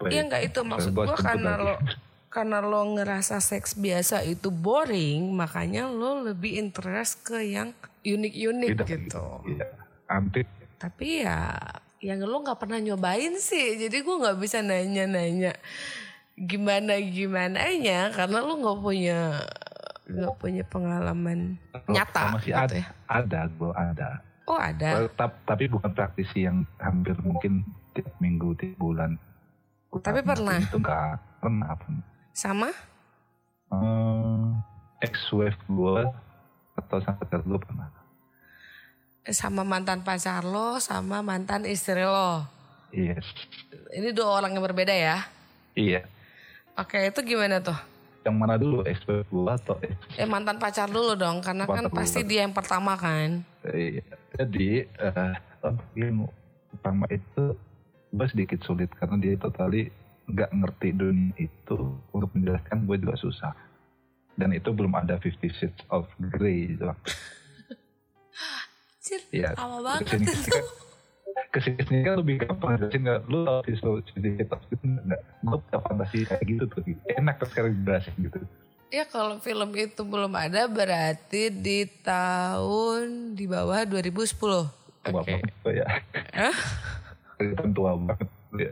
Iya 0.09 0.23
nggak 0.31 0.43
itu 0.53 0.61
maksud 0.63 0.93
gue 0.95 1.17
karena 1.17 1.57
lo 1.57 1.75
karena 2.29 2.61
lo 2.61 2.85
ngerasa 2.97 3.41
seks 3.41 3.73
biasa 3.77 4.21
itu 4.25 4.53
boring, 4.53 5.33
makanya 5.33 5.88
lo 5.88 6.21
lebih 6.23 6.61
interest 6.61 7.25
ke 7.25 7.41
yang 7.41 7.73
unik-unik 8.05 8.71
gitu. 8.85 9.27
Iya, 9.49 9.67
antik. 10.12 10.47
Tapi 10.77 11.25
ya 11.25 11.57
yang 11.99 12.23
lo 12.23 12.45
nggak 12.45 12.61
pernah 12.61 12.79
nyobain 12.79 13.35
sih, 13.41 13.81
jadi 13.81 14.05
gue 14.05 14.17
nggak 14.23 14.38
bisa 14.38 14.62
nanya-nanya 14.62 15.57
gimana 16.38 16.95
gimananya 17.03 18.14
karena 18.14 18.38
lo 18.38 18.55
nggak 18.62 18.79
punya 18.79 19.43
nggak 20.07 20.35
punya 20.38 20.62
pengalaman 20.62 21.59
nyata 21.91 22.38
Masih 22.38 22.55
gitu 22.55 22.62
ada, 22.62 22.77
ya. 22.79 22.87
ada 23.11 23.41
gue 23.51 23.73
ada. 23.75 24.11
Oh 24.49 24.57
ada. 24.57 24.88
Tap- 25.12 25.45
tapi 25.45 25.69
bukan 25.69 25.93
praktisi 25.93 26.49
yang 26.49 26.64
hampir 26.81 27.12
mungkin 27.21 27.67
tiap 27.93 28.09
minggu, 28.17 28.57
tiap 28.57 28.81
bulan. 28.81 29.21
Tapi 29.93 30.25
pernah? 30.25 30.57
Itu 30.57 30.81
enggak 30.81 31.21
pernah. 31.43 31.77
Sama? 32.38 32.70
Eh, 33.74 34.46
ex-wife 35.03 35.59
gue 35.66 36.07
atau 36.79 36.98
sampai 37.03 37.27
gue 37.42 37.59
pernah. 37.59 37.90
Sama 39.27 39.66
mantan 39.66 40.07
pacar 40.07 40.46
lo, 40.46 40.79
sama 40.79 41.18
mantan 41.18 41.66
istri 41.66 42.07
lo. 42.07 42.46
Yes. 42.94 43.27
Ini 43.90 44.14
dua 44.14 44.38
orang 44.38 44.55
yang 44.55 44.62
berbeda 44.62 44.94
ya. 44.94 45.27
Iya. 45.74 46.07
Oke, 46.79 47.11
itu 47.11 47.27
gimana 47.27 47.59
tuh? 47.59 47.74
Yang 48.22 48.37
mana 48.38 48.55
dulu 48.55 48.87
ex-wife 48.87 49.27
gue 49.27 49.53
atau 49.59 49.74
ex 49.83 49.98
Eh 50.14 50.22
mantan 50.31 50.62
pacar 50.62 50.87
dulu 50.87 51.18
dong, 51.18 51.42
karena 51.42 51.66
kan 51.66 51.90
Mantan 51.90 51.98
pasti 51.98 52.22
dulu. 52.22 52.31
dia 52.31 52.46
yang 52.46 52.55
pertama 52.55 52.94
kan. 52.94 53.42
Iya. 53.66 54.07
Jadi 54.38 54.87
eh 54.87 55.35
yang 55.98 56.31
pertama 56.70 57.11
itu 57.11 57.59
gue 58.14 58.27
sedikit 58.31 58.62
sulit 58.62 58.94
karena 58.94 59.18
dia 59.18 59.35
totally 59.35 59.90
nggak 60.29 60.51
ngerti 60.55 60.88
dunia 60.93 61.33
itu 61.37 61.77
untuk 62.11 62.31
menjelaskan 62.31 62.85
gue 62.85 62.97
juga 62.99 63.17
susah 63.17 63.53
dan 64.35 64.53
itu 64.53 64.69
belum 64.69 64.93
ada 64.93 65.17
Fifty 65.17 65.49
Shades 65.51 65.83
of 65.88 66.05
Grey 66.21 66.71
itu 66.71 66.85
waktu 66.87 67.11
Cir, 69.01 69.21
Iya. 69.31 69.57
lama 69.57 69.79
banget 69.83 70.05
Ke 70.05 70.14
sini 70.14 70.27
itu. 70.29 70.51
kan, 70.51 70.64
ke 71.49 71.59
sini 71.59 71.81
sini 71.83 72.01
kan 72.03 72.14
lebih 72.19 72.35
gampang 72.41 72.71
jelasin 72.77 73.01
nggak 73.01 73.21
lu 73.27 73.41
tau 73.43 73.61
Fifty 73.62 73.81
Shades 74.12 74.51
of 74.51 74.61
Grey 74.64 74.85
nggak 74.85 75.21
gue 75.41 75.59
punya 75.59 75.79
fantasi 75.81 76.19
kayak 76.25 76.45
gitu 76.45 76.64
tuh 76.67 76.81
enak 77.11 77.35
tuh 77.37 77.49
sekarang 77.49 77.73
dijelasin 77.75 78.14
gitu 78.21 78.41
Ya 78.88 79.05
kalau 79.05 79.37
film 79.37 79.69
itu 79.75 80.01
belum 80.01 80.33
ada 80.33 80.64
berarti 80.64 81.53
di 81.53 81.85
tahun 82.01 83.37
di 83.37 83.45
bawah 83.45 83.85
2010. 83.85 84.33
tua 84.33 84.64
Oke. 85.12 85.29
banget 85.29 85.53
gue 85.59 85.73
ya? 85.77 85.87
Kelihatan 87.37 87.71
tua 87.71 87.93
banget 87.95 88.29
ya. 88.57 88.71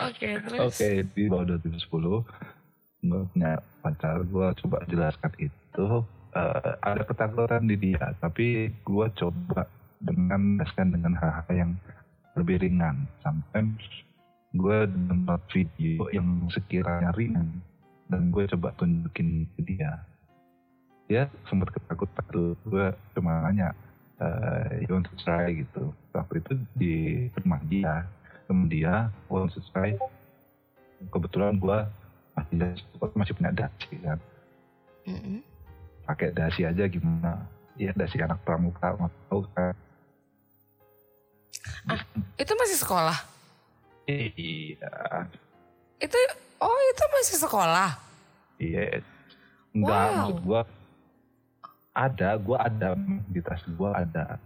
Oke, 0.00 0.28
terus. 0.40 0.60
Oke, 0.72 0.88
di 1.12 1.22
bawah 1.28 1.44
2010 1.58 2.24
gue 3.02 3.22
punya 3.34 3.58
pacar, 3.82 4.22
gue 4.22 4.46
coba 4.62 4.78
jelaskan 4.86 5.32
itu 5.42 5.86
eh, 6.38 6.72
ada 6.78 7.02
ketakutan 7.02 7.66
di 7.66 7.76
dia, 7.76 8.14
tapi 8.22 8.70
gue 8.70 9.06
coba 9.18 9.66
dengan 9.98 10.62
jelaskan 10.62 10.94
dengan 10.94 11.12
hal-hal 11.18 11.50
yang 11.50 11.72
lebih 12.38 12.62
ringan. 12.62 13.10
Sometimes 13.26 13.82
gue 14.54 14.78
nonton 14.86 15.40
video 15.50 16.06
yang 16.14 16.46
sekiranya 16.54 17.10
ringan 17.18 17.60
dan 18.06 18.30
gue 18.30 18.46
coba 18.54 18.70
tunjukin 18.78 19.50
ke 19.58 19.60
dia. 19.66 19.98
Dia 21.10 21.26
sempat 21.50 21.74
ketakutan 21.74 22.24
tuh, 22.30 22.54
gue 22.64 22.86
cuma 23.18 23.50
nanya, 23.50 23.74
uh, 24.22 24.70
you 24.78 24.94
want 24.94 25.10
to 25.10 25.14
try 25.20 25.50
gitu 25.50 25.90
waktu 26.14 26.38
itu 26.38 26.52
di 26.78 26.94
rumah 27.42 27.60
dia 27.66 28.06
temen 28.44 28.66
dia 28.66 29.08
try 29.70 29.94
kebetulan 31.08 31.56
gue 31.56 31.78
masih 32.32 32.56
masih 33.12 33.32
punya 33.34 33.50
dasi 33.52 33.92
kan 33.98 34.18
Mm-mm. 35.04 35.42
pakai 36.04 36.30
dasi 36.30 36.62
aja 36.62 36.86
gimana 36.86 37.42
ya 37.74 37.90
dasi 37.92 38.18
anak 38.18 38.38
pramuka 38.42 38.94
nggak 38.94 39.12
tahu 39.26 39.42
kan 39.52 39.74
Itu 42.34 42.52
masih 42.58 42.78
sekolah? 42.78 43.18
iya 44.06 44.90
Itu 45.98 46.18
oh 46.58 46.78
itu 46.90 47.04
masih 47.12 47.36
sekolah. 47.38 47.90
iya 48.58 49.02
enggak 49.70 49.94
Wow. 50.02 50.14
maksud 50.16 50.38
gue 50.42 50.60
ada 51.92 52.30
gue 52.36 52.58
ada 52.58 52.88
di 53.28 53.40
tas 53.40 53.62
gue 53.62 53.90
ada 53.90 54.38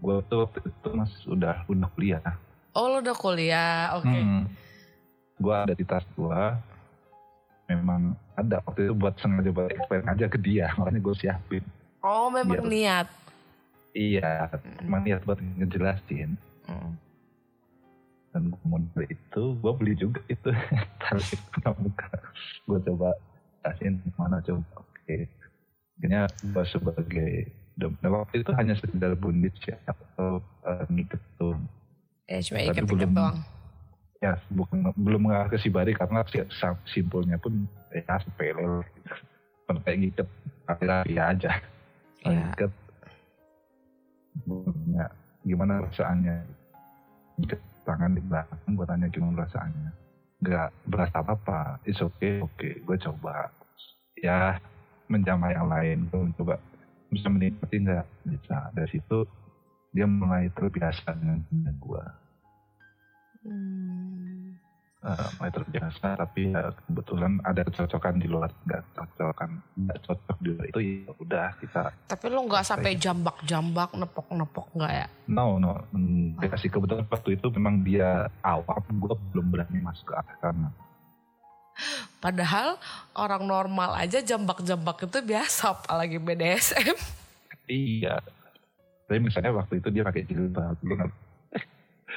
gue 0.00 0.16
tuh 0.26 0.38
waktu 0.46 0.58
itu 0.64 0.88
mas 0.92 1.12
udah 1.26 1.56
udah 1.66 1.88
kuliah 1.92 2.22
Oh 2.70 2.86
lo 2.86 3.02
udah 3.02 3.16
kuliah, 3.18 3.98
oke. 3.98 4.06
Hmm. 4.06 4.46
Gua 5.42 5.66
ada 5.66 5.74
di 5.74 5.82
tas 5.82 6.06
gua. 6.14 6.54
Memang 7.66 8.14
ada 8.34 8.62
waktu 8.66 8.90
itu 8.90 8.94
buat 8.94 9.14
sengaja 9.18 9.50
buat 9.50 9.70
explain 9.70 10.06
aja 10.06 10.26
ke 10.26 10.38
dia, 10.38 10.70
makanya 10.78 11.00
gue 11.02 11.14
siapin. 11.18 11.64
Oh 12.02 12.30
memang 12.30 12.66
Biar- 12.66 12.70
niat. 12.70 13.08
Iya, 13.90 14.46
emang 14.86 15.02
niat 15.02 15.22
buat 15.26 15.38
ngejelasin. 15.38 16.38
Mm. 16.70 16.92
Dan 18.30 18.42
gua 18.54 18.62
model 18.78 19.02
itu, 19.10 19.42
gue 19.58 19.72
beli 19.74 19.94
juga 19.98 20.22
itu. 20.30 20.50
Taruh 21.02 21.26
di 21.26 21.36
muka. 21.82 22.10
Gue 22.66 22.78
coba 22.86 23.10
kasihin 23.66 23.98
mana 24.14 24.38
coba. 24.46 24.62
Oke. 24.78 25.26
Akhirnya 25.98 26.30
gue 26.30 26.64
sebagai 26.70 27.32
dan 27.80 27.96
waktu 28.02 28.44
itu 28.44 28.52
hanya 28.54 28.76
sekedar 28.76 29.16
bundit 29.16 29.56
ya 29.64 29.76
atau 29.88 30.44
uh, 30.68 30.84
ngikat 30.92 31.20
tuh 31.40 31.56
Ya 32.30 32.38
cuma 32.46 32.62
ikat-ikat 32.62 32.86
belum- 32.86 33.16
doang. 33.18 33.38
ya 34.20 34.36
bukan 34.52 34.92
belum 35.00 35.20
mengarah 35.26 35.48
ke 35.48 35.56
Sibari 35.58 35.96
karena 35.96 36.22
simpulnya 36.86 37.40
pun 37.40 37.66
ya 37.90 38.20
sepele. 38.22 38.86
Cuma 39.66 39.80
kayak 39.82 39.98
ngikat 39.98 40.28
rapi 40.68 41.14
aja. 41.18 41.52
Iya. 42.22 42.52
ngikat 42.52 42.72
ya, 44.92 45.06
gimana 45.42 45.82
perasaannya? 45.88 46.36
Ngikat 47.40 47.60
tangan 47.88 48.12
di 48.12 48.22
belakang 48.22 48.76
gue 48.76 48.86
tanya 48.86 49.06
gimana 49.08 49.32
perasaannya? 49.42 49.90
Nggak 50.40 50.68
berasa 50.86 51.16
apa 51.18 51.32
apa 51.34 51.60
it's 51.88 51.98
okay 51.98 52.44
oke 52.44 52.68
gue 52.86 52.96
coba. 53.10 53.50
Ya 54.20 54.60
menjamah 55.10 55.50
yang 55.50 55.66
lain 55.66 55.98
gue 56.12 56.20
mencoba. 56.30 56.60
Bisa 57.08 57.26
menikmati 57.26 57.82
nggak? 57.82 58.06
Bisa. 58.28 58.68
Dari 58.76 58.88
situ 58.92 59.24
dia 59.96 60.06
mulai 60.06 60.46
terbiasa 60.54 61.10
dengan 61.18 61.42
gue 61.80 62.04
Hmm. 63.50 64.54
uh, 65.02 65.28
mulai 65.42 65.50
terbiasa 65.50 66.14
tapi 66.14 66.54
ya, 66.54 66.70
kebetulan 66.86 67.42
ada 67.42 67.66
kecocokan 67.66 68.22
di 68.22 68.30
luar 68.30 68.46
nggak 68.62 68.82
cocokan 68.94 69.50
nggak 69.74 69.98
cocok 70.06 70.36
di 70.38 70.48
luar 70.54 70.66
itu 70.70 70.80
ya 70.80 71.10
udah 71.18 71.48
kita 71.58 71.82
Tapi 72.06 72.26
lo 72.30 72.46
nggak 72.46 72.62
sampai 72.62 72.94
jambak-jambak, 72.94 73.90
nepok-nepok 73.98 74.66
nggak 74.78 74.92
ya? 74.94 75.06
no 75.26 75.58
no 75.58 75.82
enggak 75.90 76.54
sih 76.62 76.70
kebetulan 76.70 77.02
waktu 77.10 77.34
itu 77.34 77.46
memang 77.58 77.82
dia 77.82 78.30
awam 78.46 78.86
gue 78.86 79.14
belum 79.34 79.46
berani 79.50 79.82
masuk 79.82 80.14
ke 80.14 80.14
arah 80.14 80.36
sana 80.38 80.70
Padahal 82.20 82.76
orang 83.16 83.48
normal 83.48 83.96
aja 83.96 84.20
jambak-jambak 84.20 85.08
itu 85.08 85.18
biasa, 85.24 85.72
apalagi 85.72 86.20
BDSM. 86.20 86.92
iya 87.72 88.20
tapi 89.10 89.26
misalnya 89.26 89.50
waktu 89.50 89.82
itu 89.82 89.90
dia 89.90 90.06
pakai 90.06 90.22
jilbab 90.22 90.78
nggak 90.86 91.10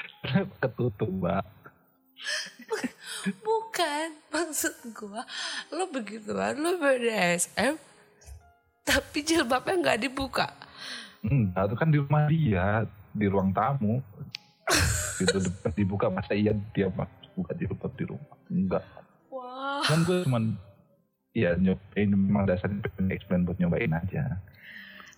ketutup 0.61 1.09
mbak. 1.09 1.45
Bukan, 3.23 4.07
maksud 4.31 4.75
gua 4.95 5.23
lo 5.71 5.87
begituan, 5.91 6.59
lo 6.59 6.75
BDSM, 6.79 7.79
tapi 8.83 9.23
jilbabnya 9.23 9.79
nggak 9.79 10.01
dibuka. 10.03 10.51
enggak 11.23 11.71
itu 11.71 11.75
kan 11.79 11.87
di 11.87 11.97
rumah 12.03 12.23
dia 12.27 12.67
di 13.15 13.25
ruang 13.31 13.55
tamu. 13.55 14.03
Gitu 15.19 15.39
dibuka 15.75 16.11
masa 16.11 16.35
iya 16.35 16.51
dia 16.75 16.91
buka 17.35 17.51
jilbab 17.55 17.91
di 17.95 18.05
rumah? 18.07 18.35
Enggak. 18.51 18.83
Wah. 19.31 19.81
kan 19.87 20.03
gue 20.05 20.27
cuman 20.27 20.53
ya 21.33 21.57
nyobain 21.57 22.09
memang 22.13 22.45
dasarnya 22.45 22.83
pengen 22.85 23.09
explain 23.09 23.47
buat 23.47 23.57
nyobain 23.57 23.93
aja. 23.93 24.37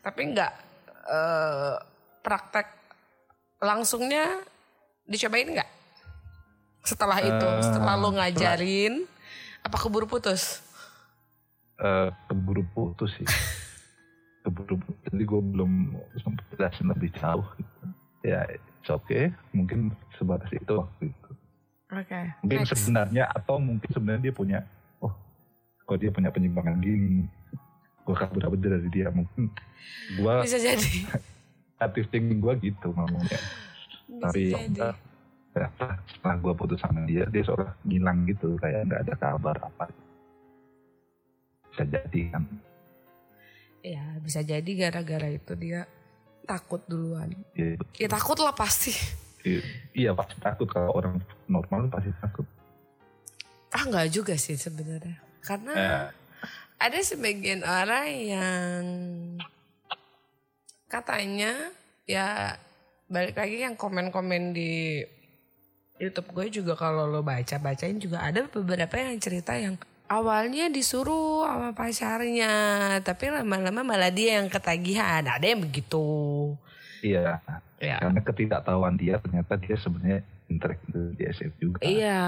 Tapi 0.05 0.21
nggak 0.29 0.53
eh, 1.09 1.75
praktek 2.21 2.67
langsungnya 3.65 4.45
dicobain 5.05 5.49
nggak? 5.49 5.69
Setelah 6.81 7.17
itu, 7.17 7.47
Eh, 7.49 7.61
setelah 7.61 7.93
lo 7.95 8.13
ngajarin, 8.13 9.05
apa 9.61 9.77
keburu 9.77 10.05
putus? 10.05 10.61
Eh 11.75 12.09
keburu 12.29 12.63
putus 12.71 13.11
sih 13.17 13.27
keburu 14.45 14.77
putus 14.79 15.01
jadi 15.09 15.23
gue 15.25 15.41
belum 15.41 15.71
sempat 16.21 16.45
jelasin 16.53 16.87
lebih 16.87 17.09
jauh 17.17 17.43
gitu. 17.57 17.83
ya 18.23 18.47
it's 18.47 18.87
okay 18.87 19.33
mungkin 19.51 19.91
sebatas 20.15 20.47
itu 20.53 20.71
waktu 20.71 21.11
itu 21.11 21.29
Oke. 21.91 22.21
mungkin 22.39 22.59
next. 22.63 22.71
sebenarnya 22.79 23.27
atau 23.27 23.59
mungkin 23.59 23.89
sebenarnya 23.91 24.21
dia 24.23 24.33
punya 24.33 24.59
oh 25.01 25.11
kok 25.83 25.97
dia 25.99 26.13
punya 26.15 26.31
penyimpangan 26.31 26.79
gini 26.79 27.27
gue 28.05 28.15
kabur 28.15 28.39
kabur 28.39 28.55
dari 28.55 28.87
dia 28.87 29.09
mungkin 29.11 29.51
gue 30.15 30.33
Bisa 30.47 30.61
jadi. 30.61 31.09
aktif 31.75 32.07
thinking 32.07 32.39
gue 32.39 32.53
gitu 32.71 32.95
ngomongnya 32.95 33.41
tapi 34.07 34.53
ternyata 35.51 35.85
setelah 36.05 36.35
gue 36.37 36.53
putus 36.53 36.77
sama 36.77 37.03
dia 37.03 37.23
dia 37.25 37.41
seolah 37.41 37.71
ngilang 37.81 38.25
gitu 38.25 38.53
kayak 38.57 38.85
nggak 38.85 39.01
ada 39.01 39.13
kabar 39.15 39.55
apa 39.61 39.85
bisa 41.65 41.83
jadi 41.83 42.21
kan 42.29 42.43
Ya 43.81 44.01
bisa 44.17 44.41
jadi 44.41 44.65
gara-gara 44.75 45.29
itu 45.29 45.53
dia 45.53 45.85
takut 46.41 46.81
duluan. 46.85 47.29
ya, 47.53 47.77
Ya 47.95 48.07
takut 48.07 48.33
lah 48.35 48.49
pasti. 48.49 48.89
i- 49.43 49.61
iya 49.93 50.09
pasti 50.09 50.33
takut 50.39 50.65
kalau 50.65 50.89
orang 50.91 51.21
normal 51.45 51.85
pasti 51.87 52.09
takut 52.17 52.49
Ah 53.69 53.85
nggak 53.85 54.09
juga 54.09 54.33
sih 54.35 54.55
sebenarnya. 54.55 55.21
Karena 55.39 55.73
Eh, 55.75 56.05
ada 56.79 56.97
sebagian 56.99 57.61
orang 57.61 58.07
yang 58.09 58.83
katanya 60.87 61.69
ya 62.05 62.57
balik 63.05 63.37
lagi 63.37 63.61
yang 63.61 63.77
komen-komen 63.77 64.53
di 64.55 65.03
YouTube 66.01 66.35
gue 66.35 66.61
juga 66.61 66.73
kalau 66.75 67.07
lo 67.07 67.23
baca-bacain 67.23 68.01
juga 68.01 68.19
ada 68.19 68.43
beberapa 68.51 68.99
yang 68.99 69.15
cerita 69.21 69.55
yang 69.55 69.79
awalnya 70.11 70.67
disuruh 70.67 71.47
sama 71.47 71.71
pacarnya 71.71 72.53
tapi 73.01 73.31
lama-lama 73.31 73.81
malah 73.81 74.11
dia 74.11 74.41
yang 74.41 74.51
ketagihan. 74.51 75.23
Ada 75.23 75.55
yang 75.55 75.61
begitu. 75.63 76.05
Iya. 77.05 77.39
Ya. 77.79 77.97
Karena 78.01 78.21
ketidaktahuan 78.25 78.95
dia 78.97 79.21
ternyata 79.21 79.53
dia 79.55 79.75
sebenarnya 79.77 80.19
interact 80.49 80.83
di 80.91 81.23
SF 81.23 81.53
juga. 81.61 81.79
Iya 81.85 82.21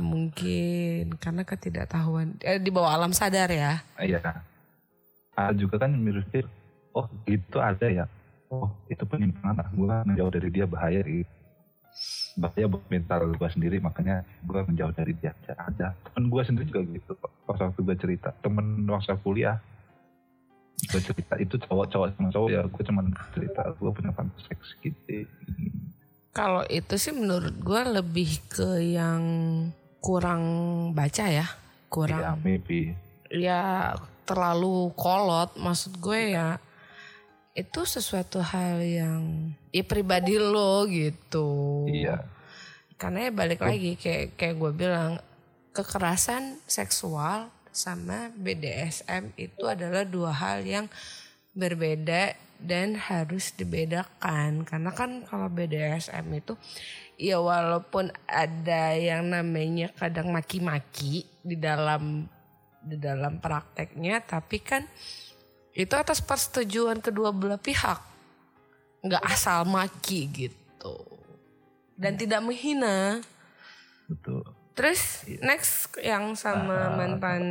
mungkin. 0.00 1.18
Karena 1.20 1.42
ketidaktahuan 1.44 2.40
eh, 2.40 2.56
di 2.62 2.70
bawah 2.72 2.94
alam 2.94 3.12
sadar 3.12 3.50
ya. 3.52 3.84
Iya. 4.00 4.22
Ada 5.36 5.54
juga 5.58 5.76
kan 5.76 5.92
mirip 5.92 6.26
oh 6.90 7.06
itu 7.26 7.58
ada 7.62 7.86
ya 7.86 8.04
oh 8.50 8.70
itu 8.90 9.02
penyimpangan 9.06 9.62
ah 9.62 9.68
gue 9.70 9.94
menjauh 10.10 10.32
dari 10.34 10.48
dia 10.50 10.66
bahaya 10.66 11.00
gitu 11.06 11.40
bahaya 12.38 12.66
buat 12.70 12.86
mental 12.86 13.34
gue 13.34 13.48
sendiri 13.50 13.76
makanya 13.82 14.22
gue 14.46 14.60
menjauh 14.62 14.94
dari 14.94 15.12
dia 15.18 15.34
aja. 15.44 15.92
Temen 15.92 16.30
gue 16.30 16.42
sendiri 16.46 16.66
juga 16.70 16.82
gitu 16.86 17.12
pas 17.18 17.58
waktu 17.58 17.80
gue 17.82 17.96
cerita 17.98 18.30
temen 18.40 18.86
waktu 18.86 19.18
kuliah 19.20 19.58
gue 20.80 21.00
cerita 21.02 21.36
itu 21.36 21.60
cowok-cowok 21.60 22.16
sama 22.16 22.28
cowok 22.32 22.48
ya 22.48 22.62
gue 22.64 22.82
cuman 22.86 23.12
cerita 23.36 23.62
gue 23.76 23.90
punya 23.92 24.10
fantasi 24.14 24.42
seks 24.48 24.68
gitu. 24.80 25.28
Kalau 26.30 26.62
itu 26.70 26.94
sih 26.94 27.12
menurut 27.12 27.52
gue 27.58 27.82
lebih 28.00 28.38
ke 28.48 28.80
yang 28.80 29.22
kurang 30.00 30.42
baca 30.96 31.26
ya, 31.26 31.44
ya 31.44 31.46
kurang 31.90 32.40
maybe. 32.40 32.94
Ya 33.28 33.92
terlalu 34.24 34.94
kolot. 34.94 35.52
Maksud 35.58 35.98
gue 35.98 36.38
ya 36.38 36.56
itu 37.54 37.80
sesuatu 37.82 38.38
hal 38.38 38.78
yang 38.78 39.52
ya 39.74 39.82
pribadi 39.82 40.38
lo 40.38 40.86
gitu. 40.86 41.86
iya 41.90 42.22
Karena 43.00 43.28
ya 43.28 43.32
balik 43.32 43.64
lagi 43.64 43.96
kayak 43.96 44.36
kayak 44.36 44.54
gue 44.60 44.72
bilang 44.76 45.12
kekerasan 45.72 46.60
seksual 46.68 47.48
sama 47.70 48.34
BDSM 48.34 49.32
itu 49.38 49.64
adalah 49.64 50.02
dua 50.04 50.34
hal 50.34 50.66
yang 50.66 50.86
berbeda 51.54 52.34
dan 52.60 52.94
harus 52.94 53.56
dibedakan 53.56 54.68
karena 54.68 54.90
kan 54.92 55.24
kalau 55.24 55.48
BDSM 55.48 56.28
itu 56.36 56.54
ya 57.16 57.40
walaupun 57.40 58.12
ada 58.28 58.94
yang 58.94 59.32
namanya 59.32 59.88
kadang 59.96 60.28
maki-maki 60.28 61.24
di 61.40 61.56
dalam 61.56 62.28
di 62.84 62.96
dalam 63.00 63.40
prakteknya 63.40 64.20
tapi 64.24 64.60
kan 64.60 64.84
itu 65.84 65.94
atas 65.96 66.20
persetujuan 66.20 67.00
kedua 67.00 67.32
belah 67.32 67.60
pihak. 67.60 68.00
Nggak 69.00 69.24
asal 69.24 69.64
maki 69.64 70.28
gitu. 70.28 70.96
Dan 71.96 72.16
tidak 72.16 72.40
menghina. 72.44 73.20
Betul. 74.08 74.44
Terus 74.76 75.28
next 75.44 75.92
yang 76.00 76.32
sama 76.36 76.96
mantan 76.96 77.44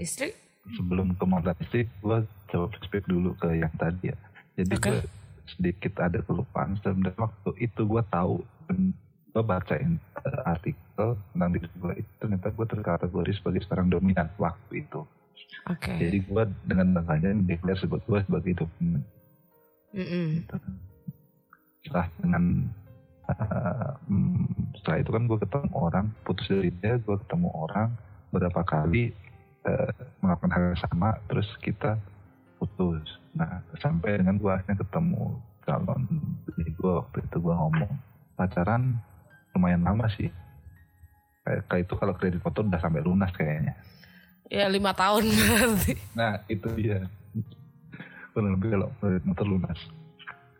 istri? 0.00 0.32
Sebelum 0.68 1.16
ke 1.16 1.24
mantan 1.28 1.56
istri 1.60 1.88
gue 2.00 2.18
coba 2.48 2.66
flashback 2.72 3.04
dulu 3.04 3.36
ke 3.36 3.60
yang 3.60 3.72
tadi 3.76 4.12
ya. 4.12 4.16
Jadi 4.56 4.74
Oke. 4.76 4.88
gue 4.88 5.00
sedikit 5.48 5.92
ada 6.00 6.18
kelupaan 6.24 6.76
sebenarnya. 6.80 7.16
Waktu 7.16 7.50
itu 7.60 7.80
gue 7.84 8.02
tahu 8.08 8.40
gue 9.38 9.42
bacain 9.44 10.00
eh, 10.00 10.40
artikel 10.44 11.08
tentang 11.30 11.50
diri 11.54 11.68
gue 11.68 11.92
itu 12.02 12.12
ternyata 12.18 12.48
gue 12.50 12.66
terkategori 12.66 13.32
sebagai 13.38 13.60
seorang 13.68 13.88
dominan 13.92 14.28
waktu 14.40 14.82
itu 14.82 15.04
oke. 15.68 15.92
Jadi 15.98 16.18
gue 16.24 16.42
dengan 16.66 16.86
bangganya 17.00 17.34
mendeklar 17.36 17.76
sebut 17.78 18.00
gue 18.04 18.18
sebagai 18.24 18.64
dominan 18.64 19.02
Mm-mm. 19.96 20.44
setelah 21.84 22.06
dengan 22.20 22.44
eh, 23.28 23.92
hmm, 24.12 24.44
setelah 24.80 24.98
itu 25.00 25.10
kan 25.12 25.22
gue 25.24 25.38
ketemu 25.40 25.68
orang 25.72 26.06
putus 26.24 26.46
dari 26.48 26.70
dia 26.80 27.00
gue 27.00 27.16
ketemu 27.24 27.48
orang 27.56 27.88
beberapa 28.28 28.60
kali 28.64 29.12
eh, 29.64 29.92
melakukan 30.20 30.52
hal 30.52 30.62
yang 30.72 30.80
sama 30.80 31.16
terus 31.28 31.48
kita 31.64 31.96
putus. 32.60 33.04
Nah 33.32 33.64
sampai 33.80 34.20
dengan 34.20 34.36
gue 34.36 34.50
akhirnya 34.52 34.76
ketemu 34.84 35.40
calon 35.64 36.02
bini 36.44 36.70
gue 36.76 36.92
waktu 36.92 37.18
itu 37.24 37.36
gue 37.40 37.54
ngomong 37.54 37.92
pacaran 38.36 38.96
lumayan 39.56 39.84
lama 39.84 40.08
sih. 40.12 40.28
Kayak 41.48 41.88
itu 41.88 41.94
kalau 41.96 42.12
kredit 42.12 42.44
motor 42.44 42.60
udah 42.60 42.76
sampai 42.76 43.00
lunas 43.00 43.32
kayaknya 43.32 43.72
ya 44.48 44.66
lima 44.68 44.96
tahun 44.96 45.28
berarti 45.28 45.92
Nah 46.16 46.42
itu 46.48 46.68
dia 46.76 47.04
Kurang 48.32 48.56
lebih 48.56 48.68
kalau 48.76 48.88
motor 49.24 49.46
lunas 49.46 49.78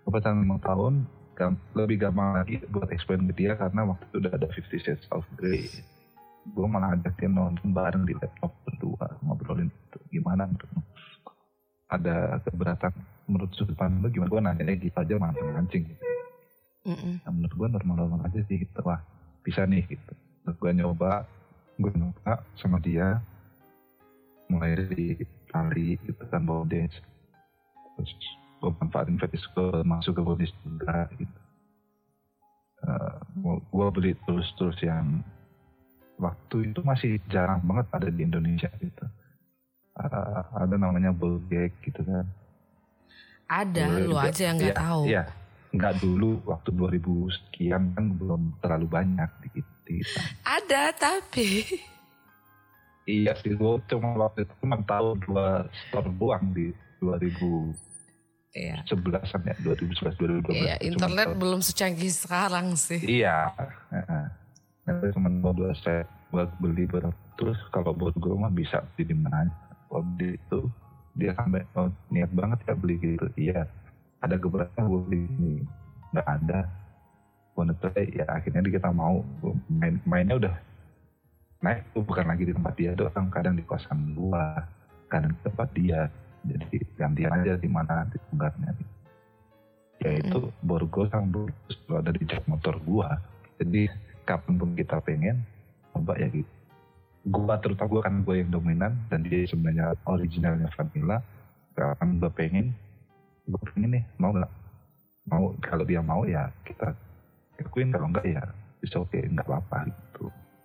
pacaran 0.09 0.45
5 0.45 0.65
tahun 0.65 0.95
Lebih 1.77 1.97
gampang 2.01 2.41
lagi 2.41 2.65
buat 2.73 2.89
explain 2.91 3.29
ke 3.31 3.35
dia 3.45 3.53
Karena 3.55 3.85
waktu 3.85 4.05
itu 4.09 4.17
udah 4.25 4.33
ada 4.35 4.47
50 4.49 4.85
Shades 4.85 5.07
of 5.13 5.25
Grey 5.37 5.69
Gue 6.49 6.65
malah 6.65 6.97
ajak 6.97 7.13
dia 7.21 7.29
nonton 7.29 7.77
bareng 7.77 8.09
di 8.09 8.17
laptop 8.17 8.57
berdua 8.65 9.21
Ngobrolin 9.21 9.69
itu 9.69 9.99
Gimana 10.19 10.49
menurut 10.49 10.71
lu? 10.73 10.83
Ada 11.89 12.41
keberatan 12.45 12.93
menurut 13.29 13.53
sudut 13.57 13.77
pandang 13.77 14.05
lu 14.05 14.09
gimana? 14.13 14.29
Gue 14.29 14.41
nanya 14.45 14.73
gitu 14.77 14.93
aja 14.93 15.15
mancing-mancing 15.17 15.83
gitu. 15.89 16.05
Mm-mm. 16.89 17.15
Nah, 17.25 17.33
menurut 17.33 17.55
gue 17.57 17.69
normal-normal 17.81 18.21
aja 18.29 18.41
sih 18.49 18.61
gitu 18.65 18.81
Wah 18.85 19.01
bisa 19.45 19.65
nih 19.69 19.85
gitu 19.89 20.13
Terus 20.45 20.57
gue 20.57 20.73
nyoba 20.73 21.29
Gue 21.77 21.93
nyoba 21.93 22.45
sama 22.57 22.81
dia 22.81 23.21
Mulai 24.49 24.71
dari 24.77 25.07
tali 25.49 25.97
gitu 26.03 26.23
kan 26.29 26.45
body 26.45 26.65
dance. 26.69 26.97
Terus 27.97 28.13
gue 28.59 28.71
manfaatin 28.81 29.17
masuk 29.85 30.19
ke 30.19 30.23
body 30.25 30.47
juga 30.65 31.09
gitu. 31.15 31.39
Gue 33.69 33.87
beli 33.93 34.13
terus-terus 34.25 34.79
yang 34.83 35.21
Waktu 36.19 36.75
itu 36.75 36.83
masih 36.83 37.23
jarang 37.31 37.63
banget 37.63 37.87
ada 37.95 38.11
di 38.11 38.27
Indonesia 38.27 38.67
gitu. 38.83 39.07
Eh, 40.03 40.43
Ada 40.59 40.75
namanya 40.75 41.15
gag 41.47 41.71
gitu 41.79 42.03
kan. 42.03 42.27
Ada 43.47 43.87
boleh 43.87 44.03
lu 44.03 44.17
aja 44.19 44.43
yang 44.51 44.57
nggak 44.59 44.75
Iya, 44.75 44.83
tahu. 44.83 45.03
Iya, 45.07 45.23
nggak 45.73 45.95
dulu 46.03 46.31
waktu 46.43 46.69
2000 46.75 47.31
sekian 47.31 47.83
kan 47.95 48.05
belum 48.19 48.43
terlalu 48.59 48.87
banyak 48.91 49.31
di 49.47 49.49
kita. 49.89 50.21
ada 50.45 50.93
tapi 50.93 51.65
Iya 53.09 53.33
sih, 53.41 53.57
gue 53.57 53.73
cuma 53.89 54.13
waktu 54.21 54.45
itu 54.45 54.53
cuma 54.61 54.77
tahu 54.85 55.17
dua 55.25 55.65
store 55.89 56.13
doang 56.21 56.53
di 56.53 56.77
2011 57.01 57.89
Iya. 58.53 58.81
an 58.85 59.43
ya, 59.45 59.55
2011 59.65 60.17
2012. 60.21 60.57
Iya, 60.57 60.75
internet 60.85 61.29
tahu. 61.33 61.41
belum 61.41 61.61
secanggih 61.65 62.13
sekarang 62.13 62.77
sih. 62.77 63.01
Iya, 63.01 63.49
heeh. 63.93 64.25
Nah, 64.89 65.09
cuma 65.13 65.29
dua 65.53 65.73
set 65.77 66.09
buat 66.33 66.49
beli 66.61 66.85
berapa. 66.85 67.17
Terus 67.37 67.57
kalau 67.73 67.97
buat 67.97 68.13
gue 68.17 68.35
mah 68.35 68.53
bisa 68.53 68.85
beli 68.93 69.13
di 69.13 69.17
mana 69.17 69.49
aja. 69.49 69.55
Kalau 69.89 70.03
beli 70.17 70.37
itu 70.37 70.61
dia 71.17 71.33
sampai 71.37 71.65
oh, 71.77 71.89
niat 72.13 72.33
banget 72.33 72.59
ya 72.69 72.75
beli 72.77 72.97
gitu. 73.01 73.27
Iya, 73.37 73.69
ada 74.21 74.37
keberatan 74.37 74.85
gue 74.85 75.01
beli 75.09 75.21
ini. 75.39 75.55
Nggak 76.13 76.29
ada. 76.29 76.61
Gue 77.53 77.65
ya 78.13 78.25
akhirnya 78.29 78.65
kita 78.65 78.89
mau 78.93 79.25
main 79.69 79.97
mainnya 80.09 80.37
udah 80.41 80.55
naik 81.59 81.91
tuh 81.91 82.07
bukan 82.07 82.27
lagi 82.31 82.47
di 82.47 82.55
tempat 82.55 82.75
dia 82.79 82.95
doang 82.95 83.27
kadang 83.35 83.59
di 83.59 83.65
kosan 83.67 84.15
gua 84.15 84.63
kadang 85.11 85.35
di 85.35 85.41
tempat 85.43 85.69
dia. 85.75 86.01
Jadi 86.47 86.79
gantian 86.95 87.35
aja 87.35 87.59
di 87.59 87.67
mana 87.67 88.07
nanti 88.07 88.17
tunggarnya 88.31 88.71
ya 89.99 90.23
itu 90.23 90.51
borgo 90.63 91.11
sama 91.11 91.51
kalau 91.87 91.99
ada 91.99 92.11
di 92.15 92.23
jok 92.23 92.45
motor 92.47 92.75
gua. 92.87 93.19
Jadi 93.59 93.91
kapan 94.23 94.55
pun 94.55 94.71
kita 94.79 95.03
pengen 95.03 95.43
coba 95.91 96.15
ya 96.15 96.31
gitu. 96.31 96.51
Gua 97.27 97.59
terutama 97.59 97.91
gua 97.91 98.03
kan 98.07 98.15
gua 98.23 98.35
yang 98.39 98.51
dominan 98.55 98.95
dan 99.11 99.27
dia 99.27 99.43
sebenarnya 99.51 99.99
originalnya 100.07 100.71
vanilla. 100.79 101.19
Kapan 101.75 102.23
gua 102.23 102.31
pengen 102.31 102.67
gua 103.51 103.63
pengen 103.75 103.99
nih 103.99 104.05
mau 104.23 104.31
nggak? 104.31 104.53
Mau 105.29 105.45
kalau 105.61 105.85
dia 105.85 106.01
mau 106.01 106.23
ya 106.23 106.47
kita 106.63 106.95
lakuin. 107.59 107.91
Kalau 107.91 108.07
enggak 108.15 108.27
ya 108.27 108.43
bisa 108.79 109.03
oke 109.03 109.19
nggak 109.19 109.47
apa-apa. 109.51 109.91
gitu 109.91 110.08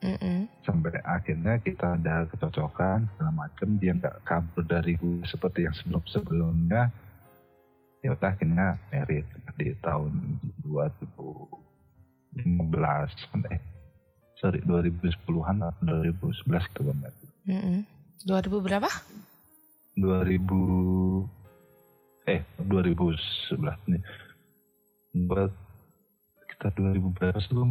Mm-mm. 0.04 0.52
sampai 0.68 1.00
akhirnya 1.08 1.64
kita 1.64 1.96
ada 1.96 2.28
kecocokan 2.28 3.08
segala 3.16 3.32
macam 3.32 3.80
dia 3.80 3.96
nggak 3.96 4.28
kabur 4.28 4.68
dari 4.68 5.00
gue 5.00 5.24
seperti 5.24 5.64
yang 5.64 5.72
sebelum 5.80 6.04
sebelumnya 6.12 6.92
ya 8.04 8.12
udah 8.12 8.36
akhirnya 8.36 8.76
merit 8.92 9.24
di 9.56 9.72
tahun 9.80 10.44
2015 10.68 12.36
eh 13.48 13.64
sorry 14.36 14.60
2010-an 14.68 15.72
atau 15.72 15.84
2011 15.88 16.52
itu 16.52 16.80
gue 16.84 16.96
merit 17.00 17.24
Mm-mm. 17.48 17.88
2000 18.28 18.60
berapa? 18.60 18.92
2000 19.96 22.28
eh 22.28 22.44
2011 22.60 23.56
nih 23.88 24.04
buat 25.32 25.56
kita 26.52 26.76
2000 26.76 27.08
berapa 27.16 27.40
sih 27.40 27.56
gue 27.56 27.64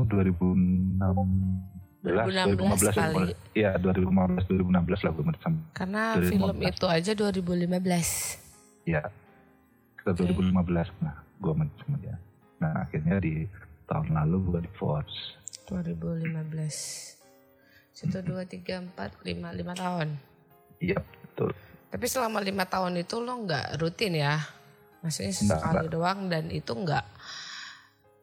2016 2.03 2.59
2016 2.59 2.99
kali. 2.99 3.35
Iya 3.55 3.79
2015 3.79 4.51
2016 4.51 5.05
lah 5.07 5.11
gue 5.15 5.25
sama. 5.39 5.61
Karena 5.71 6.03
2015. 6.19 6.31
film 6.31 6.57
itu 6.63 6.87
aja 6.91 7.13
2015. 7.15 8.91
Iya 8.91 9.03
kita 10.03 10.11
2015 10.19 11.03
nah 11.03 11.17
gue 11.39 11.53
sama 11.55 11.97
dia. 12.03 12.17
Nah 12.59 12.73
akhirnya 12.83 13.17
di 13.23 13.47
tahun 13.87 14.09
lalu 14.19 14.37
gue 14.51 14.61
divorce. 14.67 15.39
2015. 15.71 17.23
Situ 17.93 18.19
2, 18.19 18.51
3, 18.51 18.83
4, 18.99 18.99
5, 18.99 19.63
5 19.63 19.83
tahun. 19.83 20.09
Iya 20.83 20.99
betul. 20.99 21.55
Tapi 21.93 22.07
selama 22.09 22.41
lima 22.41 22.65
tahun 22.65 23.05
itu 23.05 23.21
lo 23.21 23.45
nggak 23.45 23.77
rutin 23.79 24.17
ya? 24.17 24.41
Maksudnya 25.05 25.35
Nggak, 25.35 25.61
sekali 25.61 25.87
doang 25.91 26.21
dan 26.31 26.49
itu 26.49 26.73
nggak, 26.73 27.05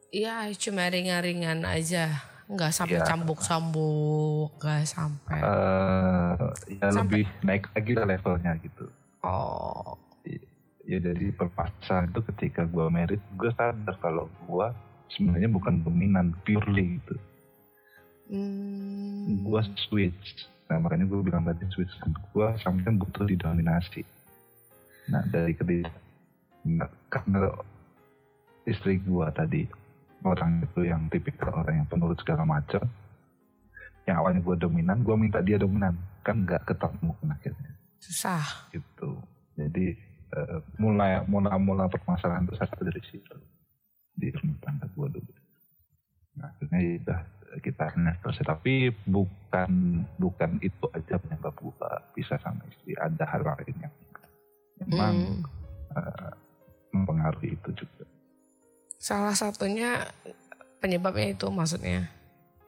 Iya 0.09 0.49
cuma 0.57 0.89
ringan-ringan 0.89 1.61
aja, 1.69 2.09
nggak 2.49 2.71
sampai 2.73 2.97
Iya. 2.97 3.05
cambuk-cambuk, 3.05 4.49
nggak 4.57 4.81
sampai. 4.83 5.37
Eh 5.37 6.33
ya 6.75 6.89
Sampai- 6.89 7.21
lebih 7.21 7.25
naik 7.41 7.63
lagi 7.69 7.91
lah 7.93 8.05
levelnya 8.05 8.51
gitu. 8.59 8.85
Oh, 9.21 9.93
Ya 10.83 10.97
jadi 10.97 11.29
perpacaran 11.29 12.09
itu 12.09 12.17
ketika 12.33 12.65
gue 12.65 12.81
merit 12.89 13.21
gue 13.37 13.51
sadar 13.53 13.93
kalau 13.99 14.25
gue 14.41 14.67
sebenarnya 15.07 15.45
bukan 15.47 15.77
dominan 15.79 16.33
purely 16.41 16.97
gitu. 16.97 17.13
hmm, 18.27 19.41
gue 19.43 19.61
switch 19.79 20.49
nah 20.65 20.77
makanya 20.77 21.05
gue 21.05 21.21
bilang 21.21 21.41
tadi 21.43 21.61
switch 21.67 21.93
gue 22.03 22.47
sampai 22.57 22.89
butuh 22.91 23.21
didominasi 23.23 24.01
nah 25.07 25.21
dari 25.25 25.53
ketiga 25.53 25.93
nah, 26.63 26.89
karena 27.07 27.53
istri 28.63 28.97
gue 28.97 29.25
tadi 29.31 29.69
orang 30.23 30.63
itu 30.63 30.83
yang 30.83 31.07
tipikal 31.07 31.51
orang 31.53 31.83
yang 31.83 31.87
penurut 31.87 32.19
segala 32.19 32.43
macam. 32.43 32.83
Yang 34.07 34.15
awalnya 34.19 34.41
gue 34.41 34.55
dominan 34.57 34.97
gue 35.05 35.15
minta 35.15 35.39
dia 35.39 35.55
dominan. 35.59 35.95
Kan 36.25 36.43
nggak 36.43 36.65
ketemu 36.67 37.11
akhirnya. 37.29 37.71
Susah. 37.99 38.43
gitu. 38.71 39.19
Jadi 39.59 39.95
eh, 40.35 40.59
mulai 40.79 41.23
mula 41.27 41.55
mula 41.59 41.85
permasalahan 41.91 42.47
besar 42.47 42.67
itu 42.71 42.83
dari 42.83 43.01
situ. 43.07 43.37
Di 44.15 44.31
rumah 44.35 44.57
tangga 44.63 44.87
gue 44.91 45.07
dulu. 45.19 45.31
Nah, 46.39 46.47
akhirnya 46.51 46.79
ya 46.79 47.17
kita 47.59 47.91
selesai 48.21 48.45
tapi 48.45 48.93
bukan 49.09 50.03
bukan 50.21 50.61
itu 50.61 50.85
aja 50.93 51.17
penyebab 51.17 51.55
gue 51.57 51.91
bisa 52.15 52.37
sama 52.39 52.61
istri. 52.69 52.93
Ada 52.95 53.25
hal 53.25 53.41
lain 53.43 53.75
yang 53.79 53.93
memang 54.85 55.15
Hmm. 55.19 55.41
mempengaruhi 55.41 55.97
itu 55.97 55.97
juga 55.99 56.28
Salah 59.09 59.33
satunya 59.33 60.05
penyebabnya 60.77 61.33
itu 61.33 61.49
maksudnya. 61.49 62.05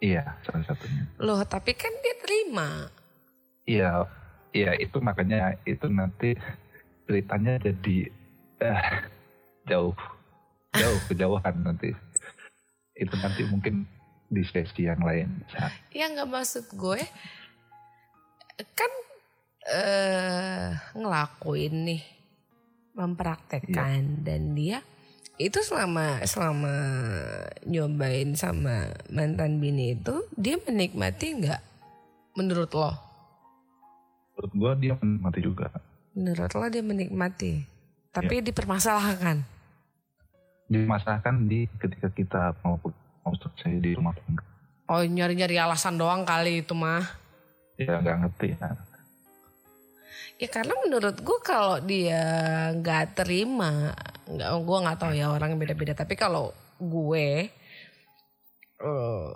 iya 0.02 0.26
salah 0.42 0.66
satunya 0.66 1.06
Loh, 1.22 1.46
tapi 1.46 1.78
kan 1.78 1.94
dia 2.02 2.18
terima. 2.18 2.90
iya 3.70 4.10
iya 4.50 4.74
itu 4.82 4.98
makanya 4.98 5.54
itu 5.70 5.86
nanti 5.86 6.34
ceritanya 7.06 7.62
jadi 7.62 8.10
eh, 8.66 8.82
jauh 9.70 9.94
jauh 10.74 11.00
kejauhan 11.14 11.56
nanti 11.62 11.94
itu 12.98 13.14
nanti 13.22 13.46
mungkin 13.46 13.86
di 14.32 14.42
sesi 14.42 14.90
yang 14.90 15.06
lain 15.06 15.30
ya 15.94 16.10
nggak 16.10 16.30
maksud 16.34 16.66
gue 16.74 17.04
kan 18.74 18.92
eh 19.70 20.74
ngelakuin 20.98 21.76
nih 21.86 22.02
mempraktekkan 22.98 24.02
ya. 24.02 24.24
dan 24.26 24.42
dia 24.58 24.80
itu 25.40 25.60
selama 25.64 26.20
selama 26.28 26.76
nyobain 27.64 28.36
sama 28.36 28.92
mantan 29.08 29.64
bini 29.64 29.96
itu 29.96 30.28
dia 30.36 30.60
menikmati 30.60 31.28
nggak 31.40 31.62
menurut 32.36 32.72
lo? 32.76 32.92
Menurut 34.36 34.52
gue 34.52 34.72
dia 34.88 34.94
menikmati 35.00 35.40
juga. 35.40 35.68
Menurut 36.12 36.52
lo 36.52 36.66
dia 36.68 36.84
menikmati, 36.84 37.54
tapi 38.12 38.44
ya. 38.44 38.46
dipermasalahkan. 38.52 39.44
Dimasalahkan 40.72 41.48
di 41.48 41.68
ketika 41.80 42.08
kita 42.12 42.42
mau 42.64 42.80
mau 43.24 43.34
selesai 43.38 43.80
di 43.80 43.92
rumah 43.96 44.16
tangga. 44.16 44.44
Oh 44.92 45.00
nyari-nyari 45.00 45.56
alasan 45.56 45.96
doang 45.96 46.28
kali 46.28 46.64
itu 46.64 46.76
mah. 46.76 47.08
Ya 47.80 48.04
nggak 48.04 48.18
ngerti 48.28 48.48
ya. 48.60 48.91
Ya 50.42 50.48
karena 50.50 50.74
menurut 50.82 51.22
gue 51.22 51.40
kalau 51.46 51.78
dia 51.84 52.24
nggak 52.74 53.22
terima, 53.22 53.94
nggak 54.26 54.50
gue 54.64 54.78
nggak 54.84 54.98
tahu 55.00 55.14
ya 55.14 55.30
orang 55.30 55.58
beda-beda. 55.58 55.94
Tapi 55.94 56.18
kalau 56.18 56.50
gue 56.82 57.52
uh, 58.82 59.32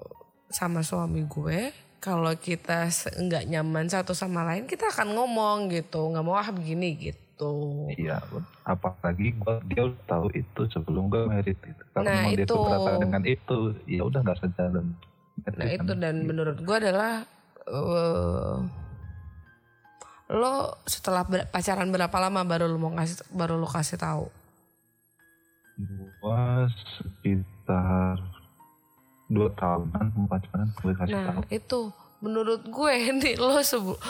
sama 0.50 0.82
suami 0.82 1.26
gue, 1.30 1.70
kalau 2.02 2.34
kita 2.38 2.90
nggak 3.22 3.46
nyaman 3.50 3.86
satu 3.90 4.18
sama 4.18 4.42
lain, 4.46 4.66
kita 4.66 4.90
akan 4.90 5.14
ngomong 5.14 5.70
gitu, 5.74 6.10
nggak 6.10 6.26
mau 6.26 6.38
ah 6.38 6.50
begini 6.50 6.98
gitu. 6.98 7.86
Iya, 7.94 8.24
apalagi 8.64 9.36
gue 9.36 9.56
dia 9.70 9.86
udah 9.92 10.06
tahu 10.08 10.28
itu 10.34 10.62
sebelum 10.72 11.12
gue 11.12 11.28
merit 11.28 11.60
itu. 11.60 11.84
Kalau 11.94 12.06
nah, 12.08 12.26
itu. 12.32 12.56
dia 12.56 12.96
dengan 12.98 13.24
itu, 13.28 13.58
ya 13.86 14.02
udah 14.08 14.20
nggak 14.24 14.40
sejalan. 14.42 14.96
Nah 15.44 15.68
itu 15.68 15.94
dan 16.00 16.24
menurut 16.24 16.58
gue 16.64 16.76
adalah 16.80 17.28
uh, 17.68 18.64
lo 20.32 20.82
setelah 20.90 21.22
ber, 21.26 21.46
pacaran 21.50 21.90
berapa 21.94 22.18
lama 22.18 22.42
baru 22.42 22.66
lo 22.66 22.78
mau 22.82 22.94
kasih 22.94 23.22
baru 23.30 23.62
lo 23.62 23.70
kasih 23.70 23.98
tahu? 24.02 24.26
Gua 26.22 26.66
sekitar 26.98 28.18
dua 29.30 29.50
tahunan 29.58 30.30
pacaran 30.30 30.70
gue 30.70 30.94
kasih 30.94 31.14
nah, 31.18 31.26
tahu. 31.34 31.42
itu 31.50 31.82
menurut 32.26 32.66
gue 32.66 32.94
nih 33.22 33.38
lo 33.38 33.62
besok 33.62 34.02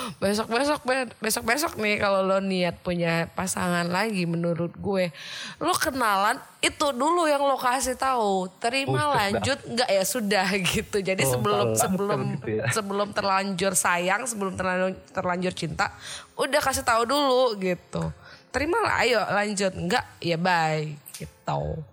besok 0.47 0.82
besok 1.19 1.43
besok 1.43 1.73
nih 1.75 1.99
kalau 1.99 2.23
lo 2.23 2.39
niat 2.39 2.80
punya 2.80 3.28
pasangan 3.36 3.84
lagi 3.91 4.23
menurut 4.23 4.71
gue. 4.80 5.12
Lo 5.60 5.75
kenalan 5.75 6.39
itu 6.63 6.88
dulu 6.95 7.28
yang 7.28 7.43
lo 7.43 7.60
kasih 7.60 7.99
tahu. 7.99 8.47
Terima 8.63 9.12
oh, 9.12 9.19
lanjut 9.19 9.60
nggak? 9.67 9.89
Ya 9.91 10.04
sudah 10.08 10.47
gitu. 10.71 11.04
Jadi 11.04 11.28
oh, 11.28 11.32
sebelum 11.36 11.67
sebelum 11.75 12.19
gitu 12.39 12.63
ya. 12.63 12.71
sebelum 12.71 13.12
terlanjur 13.12 13.75
sayang 13.75 14.23
sebelum 14.23 14.56
terlanjur 14.56 14.95
terlanjur 15.12 15.51
cinta 15.51 15.91
udah 16.39 16.62
kasih 16.63 16.88
tahu 16.88 17.04
dulu 17.04 17.60
gitu. 17.60 18.15
Terima 18.56 18.80
lah 18.80 19.04
ayo 19.04 19.19
lanjut. 19.28 19.75
Nggak? 19.75 20.06
Ya 20.23 20.39
bye 20.39 20.95
gitu. 21.19 21.84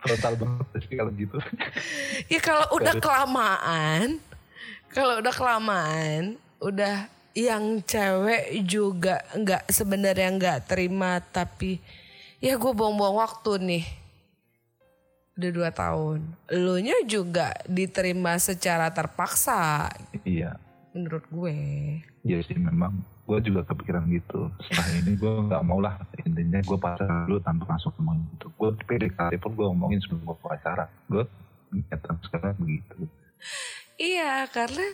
Frontal 0.00 0.34
banget 0.38 0.66
sih 0.80 0.94
kalau 0.96 1.12
gitu. 1.12 1.36
Ya 2.32 2.40
kalau 2.40 2.66
udah 2.78 2.94
kelamaan 2.96 4.22
kalau 4.96 5.20
udah 5.20 5.34
kelamaan, 5.36 6.40
udah 6.56 7.04
yang 7.36 7.84
cewek 7.84 8.64
juga 8.64 9.20
nggak 9.36 9.68
sebenarnya 9.68 10.32
nggak 10.40 10.72
terima 10.72 11.20
tapi 11.20 11.76
ya 12.40 12.56
gue 12.56 12.72
buang-buang 12.72 13.20
waktu 13.20 13.52
nih. 13.60 13.84
Udah 15.36 15.50
dua 15.52 15.68
tahun. 15.68 16.24
Lo 16.56 16.80
nya 16.80 16.96
juga 17.04 17.52
diterima 17.68 18.40
secara 18.40 18.88
terpaksa 18.88 19.92
iya. 20.24 20.56
menurut 20.96 21.28
gue. 21.28 21.56
Iya 22.24 22.40
sih 22.48 22.56
memang 22.56 22.96
gue 23.28 23.36
juga 23.44 23.68
kepikiran 23.68 24.08
gitu. 24.08 24.48
Setelah 24.64 24.96
ini 24.96 25.12
gue 25.12 25.32
nggak 25.52 25.60
mau 25.68 25.76
lah 25.76 26.00
intinya 26.24 26.64
gue 26.64 26.78
pacaran 26.80 27.28
dulu 27.28 27.44
tanpa 27.44 27.76
masuk 27.76 27.92
ngomong 28.00 28.24
gitu 28.32 28.48
gue 28.48 28.68
PDKT 28.88 29.36
pun 29.44 29.52
gue 29.52 29.66
ngomongin 29.68 30.00
sebelum 30.00 30.24
gue 30.24 30.36
pacaran. 30.40 30.88
Gue 31.04 31.28
nyata 31.68 32.16
sekarang 32.24 32.56
begitu 32.56 33.04
Iya, 33.96 34.44
karena 34.52 34.86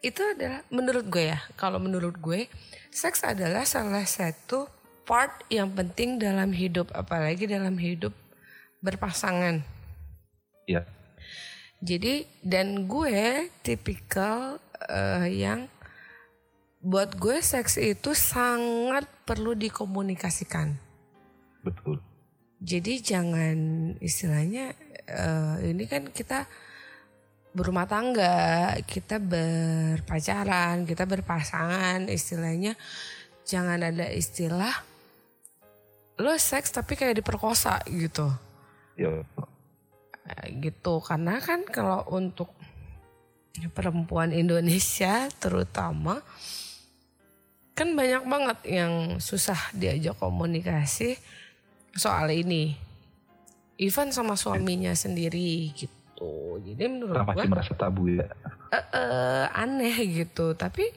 itu 0.00 0.24
adalah 0.24 0.64
menurut 0.72 1.04
gue 1.08 1.24
ya, 1.32 1.40
kalau 1.60 1.76
menurut 1.76 2.16
gue, 2.16 2.48
seks 2.88 3.24
adalah 3.24 3.68
salah 3.68 4.08
satu 4.08 4.68
part 5.04 5.44
yang 5.52 5.72
penting 5.72 6.16
dalam 6.16 6.52
hidup, 6.52 6.88
apalagi 6.96 7.44
dalam 7.44 7.76
hidup 7.76 8.12
berpasangan. 8.80 9.60
Iya. 10.68 10.84
Jadi 11.78 12.26
dan 12.42 12.90
gue 12.90 13.48
tipikal 13.62 14.58
uh, 14.90 15.28
yang 15.28 15.70
buat 16.82 17.14
gue 17.18 17.42
seks 17.42 17.78
itu 17.78 18.14
sangat 18.14 19.06
perlu 19.26 19.54
dikomunikasikan. 19.54 20.78
Betul. 21.62 22.02
Jadi 22.58 22.98
jangan 23.02 23.56
istilahnya 24.02 24.74
uh, 25.10 25.62
ini 25.62 25.86
kan 25.86 26.10
kita 26.10 26.50
berumah 27.58 27.90
tangga, 27.90 28.78
kita 28.86 29.18
berpacaran, 29.18 30.86
kita 30.86 31.02
berpasangan, 31.02 32.06
istilahnya 32.06 32.78
jangan 33.42 33.82
ada 33.82 34.06
istilah 34.14 34.70
lo 36.22 36.34
seks 36.38 36.70
tapi 36.70 36.94
kayak 36.94 37.18
diperkosa 37.18 37.82
gitu. 37.90 38.30
Ya. 38.94 39.26
Gitu 40.46 40.94
karena 41.02 41.42
kan 41.42 41.66
kalau 41.66 42.06
untuk 42.14 42.54
perempuan 43.74 44.30
Indonesia 44.30 45.26
terutama 45.42 46.22
kan 47.74 47.94
banyak 47.94 48.22
banget 48.26 48.58
yang 48.70 48.92
susah 49.18 49.58
diajak 49.74 50.14
komunikasi 50.22 51.18
soal 51.98 52.30
ini. 52.30 52.78
Even 53.78 54.10
sama 54.10 54.34
suaminya 54.34 54.90
sendiri 54.94 55.70
gitu 55.74 55.97
gitu. 56.18 56.58
Jadi 56.66 56.82
menurut 56.90 57.14
gue 57.14 57.26
masih 57.30 57.48
merasa 57.50 57.72
tabu 57.78 58.10
ya. 58.10 58.26
Uh, 58.74 58.76
uh, 58.90 59.42
aneh 59.54 59.94
gitu. 60.10 60.58
Tapi 60.58 60.90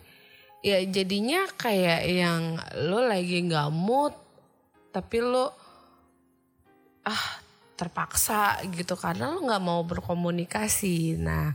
ya 0.65 0.81
jadinya 0.89 1.45
kayak 1.57 2.01
yang 2.09 2.41
lo 2.89 3.05
lagi 3.05 3.41
nggak 3.45 3.69
mood 3.73 4.13
tapi 4.93 5.17
lo 5.21 5.49
ah 7.01 7.41
terpaksa 7.77 8.61
gitu 8.69 8.93
karena 8.93 9.33
lo 9.33 9.45
nggak 9.45 9.63
mau 9.63 9.81
berkomunikasi. 9.85 11.17
Nah, 11.17 11.53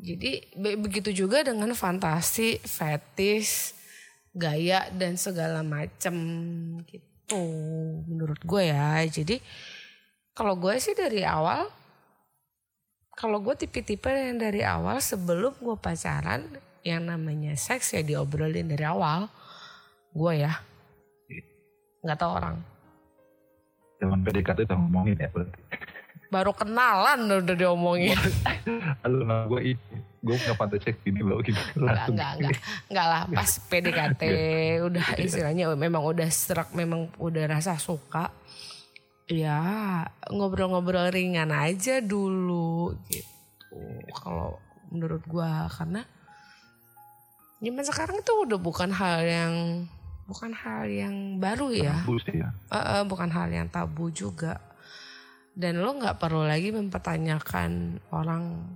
jadi 0.00 0.44
begitu 0.56 1.12
juga 1.12 1.44
dengan 1.44 1.72
fantasi, 1.72 2.60
fetis, 2.60 3.72
gaya 4.32 4.88
dan 4.92 5.16
segala 5.16 5.64
macam 5.64 6.16
gitu 6.84 7.44
menurut 8.04 8.40
gue 8.44 8.68
ya. 8.68 9.00
Jadi 9.08 9.40
kalau 10.36 10.58
gue 10.58 10.76
sih 10.76 10.92
dari 10.92 11.24
awal 11.24 11.83
kalau 13.14 13.38
gue 13.38 13.54
tipe-tipe 13.54 14.10
yang 14.10 14.42
dari 14.42 14.66
awal 14.66 14.98
sebelum 14.98 15.54
gue 15.62 15.76
pacaran 15.78 16.42
yang 16.82 17.06
namanya 17.06 17.54
seks 17.54 17.94
ya 17.94 18.02
diobrolin 18.02 18.66
dari 18.66 18.84
awal 18.84 19.30
gue 20.10 20.32
ya. 20.34 20.52
Nggak 22.02 22.18
tahu 22.18 22.30
orang. 22.36 22.56
Zaman 24.02 24.18
PDKT 24.26 24.66
udah 24.66 24.78
ngomongin 24.78 25.16
ya 25.16 25.28
berarti. 25.30 25.60
Baru 26.28 26.50
kenalan 26.50 27.30
udah 27.30 27.56
diomongin. 27.56 28.18
Halo 29.06 29.22
nah 29.22 29.46
gue 29.46 29.74
ini 29.74 29.96
gue 30.24 30.34
punya 30.34 30.56
fantasi 30.58 30.90
gini 31.06 31.22
loh 31.22 31.38
gitu. 31.40 31.56
Enggak, 31.78 32.10
enggak, 32.10 32.30
enggak, 32.36 32.58
enggak 32.90 33.06
lah 33.06 33.22
pas 33.30 33.50
PDKT 33.70 34.22
udah 34.90 35.06
istilahnya 35.22 35.64
memang 35.78 36.02
udah 36.02 36.28
serak 36.34 36.74
memang 36.74 37.06
udah 37.22 37.44
rasa 37.46 37.78
suka 37.78 38.34
ya 39.24 40.04
ngobrol-ngobrol 40.28 41.08
ringan 41.08 41.48
aja 41.48 42.04
dulu 42.04 42.92
gitu. 43.08 43.80
Kalau 44.12 44.60
menurut 44.92 45.24
gua 45.24 45.66
karena 45.72 46.04
zaman 47.64 47.84
sekarang 47.88 48.16
itu 48.20 48.32
udah 48.44 48.60
bukan 48.60 48.92
hal 48.92 49.24
yang 49.24 49.54
bukan 50.28 50.52
hal 50.52 50.84
yang 50.88 51.40
baru 51.40 51.72
ya, 51.72 52.04
tabu 52.04 52.20
sih 52.20 52.36
ya. 52.36 52.52
Uh, 52.68 52.76
uh, 52.76 53.02
bukan 53.08 53.28
hal 53.32 53.48
yang 53.48 53.68
tabu 53.72 54.12
juga. 54.12 54.60
Dan 55.54 55.80
lo 55.80 55.94
nggak 55.94 56.18
perlu 56.18 56.44
lagi 56.44 56.74
mempertanyakan 56.74 58.02
orang 58.10 58.74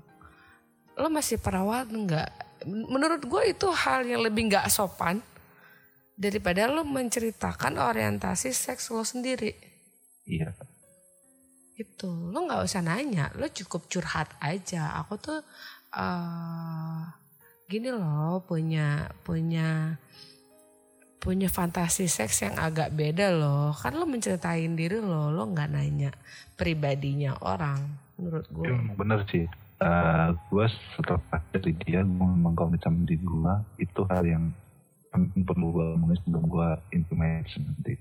lo 0.96 1.08
masih 1.12 1.36
perawat 1.36 1.90
nggak? 1.90 2.30
Menurut 2.66 3.22
gue 3.22 3.42
itu 3.54 3.68
hal 3.70 4.06
yang 4.06 4.22
lebih 4.22 4.50
nggak 4.50 4.70
sopan 4.70 5.20
daripada 6.18 6.66
lo 6.66 6.82
menceritakan 6.82 7.78
orientasi 7.78 8.50
seks 8.50 8.90
lo 8.90 9.06
sendiri 9.06 9.67
Iya. 10.28 10.52
Itu 11.80 12.30
lo 12.30 12.44
nggak 12.44 12.62
usah 12.68 12.84
nanya, 12.84 13.32
lo 13.40 13.48
cukup 13.48 13.88
curhat 13.88 14.28
aja. 14.44 15.00
Aku 15.00 15.16
tuh 15.16 15.40
uh, 15.96 17.00
gini 17.64 17.88
loh 17.88 18.44
punya 18.44 19.08
punya 19.24 19.96
punya 21.18 21.50
fantasi 21.50 22.06
seks 22.06 22.46
yang 22.46 22.56
agak 22.60 22.94
beda 22.94 23.32
loh. 23.34 23.72
Kan 23.74 23.96
lo 23.96 24.06
menceritain 24.06 24.76
diri 24.76 25.00
lo, 25.00 25.32
lo 25.32 25.48
nggak 25.50 25.70
nanya 25.72 26.12
pribadinya 26.54 27.34
orang. 27.42 27.80
Menurut 28.20 28.46
gue. 28.52 28.64
Memang 28.68 28.96
bener 28.98 29.20
sih. 29.32 29.46
Uh, 29.78 30.34
gue 30.50 30.66
setelah 30.98 31.22
dari 31.54 31.70
dia 31.86 32.02
gue 32.02 32.26
memang 32.26 32.58
sama 32.82 32.98
diri 33.06 33.22
gue 33.22 33.52
itu 33.78 34.02
hal 34.10 34.26
yang 34.26 34.50
penting 35.14 35.46
perlu 35.46 35.70
gue 35.70 35.86
omongin 35.94 36.18
sebelum 36.26 36.44
gue 36.50 36.68
intimate 36.90 37.46
nanti. 37.62 37.94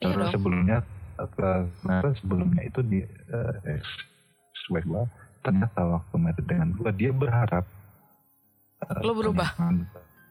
Iya 0.00 0.08
Terus 0.08 0.28
sebelumnya 0.32 0.78
ternyata 1.16 2.10
sebelumnya 2.18 2.62
itu 2.66 2.80
di 2.84 3.00
uh, 3.30 3.54
ex 3.68 3.84
swag 4.66 4.84
gue 4.86 5.04
ternyata 5.44 5.80
waktu 5.84 6.14
married 6.16 6.46
dengan 6.48 6.72
gue 6.72 6.90
dia 6.96 7.10
berharap 7.12 7.64
uh, 8.84 9.00
Lo 9.04 9.12
berubah? 9.12 9.54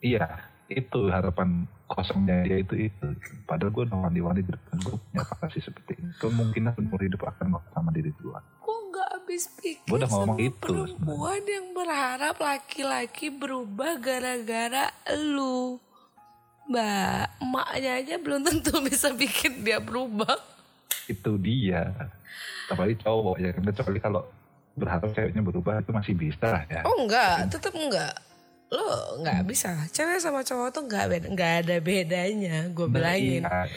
Iya 0.04 0.54
itu 0.72 1.12
harapan 1.12 1.68
kosongnya 1.86 2.48
dia 2.48 2.58
itu 2.64 2.90
itu. 2.90 3.08
Padahal 3.46 3.72
gue 3.72 3.84
udah 3.86 4.00
wanti-wanti 4.10 4.42
di 4.42 4.52
depan 4.52 4.76
gue 4.82 4.96
punya 4.98 5.22
fantasi 5.28 5.60
seperti 5.62 5.92
itu. 6.00 6.12
Kemungkinan 6.24 6.74
umur 6.80 7.00
hidup 7.04 7.22
akan 7.30 7.60
sama 7.72 7.90
diri 7.94 8.12
gue. 8.16 8.40
Gue 8.64 8.78
nggak 8.90 9.10
habis 9.14 9.44
pikir 9.60 9.90
Gua 9.90 9.98
udah 10.02 10.10
ngomong 10.10 10.40
itu 10.40 10.58
perempuan 10.58 11.44
yang 11.46 11.68
berharap 11.76 12.36
laki-laki 12.40 13.28
berubah 13.30 13.92
gara-gara 14.00 14.90
lu. 15.14 15.78
Mbak, 16.64 17.44
emaknya 17.44 17.92
aja 18.00 18.16
belum 18.24 18.40
tentu 18.48 18.80
bisa 18.88 19.12
bikin 19.12 19.68
dia 19.68 19.84
berubah. 19.84 20.53
Itu 21.06 21.32
dia 21.38 21.92
apalagi 22.66 22.96
cowok 23.00 23.36
ya 23.38 23.50
kan 23.52 23.64
kecuali 23.66 24.00
kalau 24.00 24.22
berharap 24.74 25.12
ceweknya 25.12 25.42
berubah 25.42 25.80
itu 25.80 25.92
masih 25.92 26.14
bisa 26.16 26.46
lah 26.50 26.64
ya 26.66 26.82
Oh 26.82 26.98
enggak, 26.98 27.46
tetap 27.48 27.74
enggak. 27.76 28.14
Lo 28.74 29.22
nggak 29.22 29.46
bisa. 29.46 29.70
Cewek 29.94 30.18
sama 30.18 30.42
cowok 30.42 30.74
tuh 30.74 30.84
nggak 30.90 31.06
beda, 31.06 31.28
nggak 31.30 31.54
ada 31.62 31.76
bedanya. 31.78 32.58
Gue 32.74 32.90
Nah, 32.90 32.94
bilangin. 32.98 33.46
iya. 33.46 33.70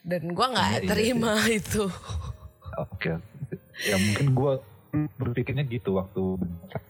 Dan 0.00 0.32
gue 0.32 0.46
nggak 0.48 0.68
Iya, 0.72 0.80
iya, 0.80 0.88
terima 0.88 1.32
itu. 1.60 1.84
oke 2.72 3.12
ya 3.84 3.96
mungkin 3.98 4.26
gue 4.32 4.52
berpikirnya 5.20 5.64
gitu 5.68 6.00
waktu 6.00 6.22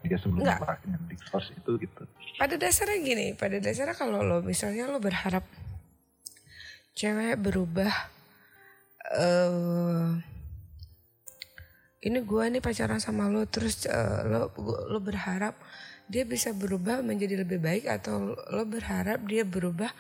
dia 0.07 0.17
sebelum 0.17 0.47
Nggak. 0.47 0.79
di 1.11 1.17
itu 1.53 1.71
gitu 1.83 2.03
Pada 2.39 2.55
dasarnya 2.55 2.99
gini, 3.03 3.27
pada 3.35 3.59
dasarnya 3.59 3.97
kalau 3.99 4.23
lo 4.23 4.39
misalnya 4.41 4.87
lo 4.87 5.03
berharap 5.03 5.43
cewek 6.95 7.35
berubah 7.41 7.91
eh 9.09 10.11
ini 12.01 12.19
gue 12.25 12.45
nih 12.49 12.65
pacaran 12.65 13.01
sama 13.01 13.29
lo 13.29 13.45
terus 13.45 13.85
eh, 13.85 14.21
lo 14.25 14.53
lo 14.65 14.99
berharap 15.05 15.53
dia 16.11 16.25
bisa 16.25 16.51
berubah 16.51 17.05
menjadi 17.05 17.45
lebih 17.45 17.61
baik 17.61 17.85
atau 17.87 18.35
lo 18.35 18.65
berharap 18.67 19.23
dia 19.29 19.47
berubah 19.47 19.93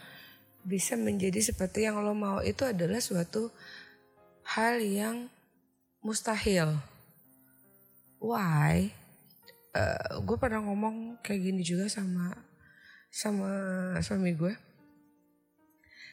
bisa 0.64 0.96
menjadi 0.96 1.40
seperti 1.40 1.86
yang 1.86 2.02
lo 2.02 2.12
mau 2.12 2.42
itu 2.42 2.66
adalah 2.66 3.00
suatu 3.00 3.48
hal 4.56 4.82
yang 4.82 5.30
mustahil. 6.04 6.76
Why? 8.20 8.92
gue 10.26 10.34
pernah 10.34 10.66
ngomong 10.66 11.22
kayak 11.22 11.46
gini 11.46 11.62
juga 11.62 11.86
sama 11.86 12.34
sama 13.06 13.50
suami 14.02 14.34
gue. 14.34 14.50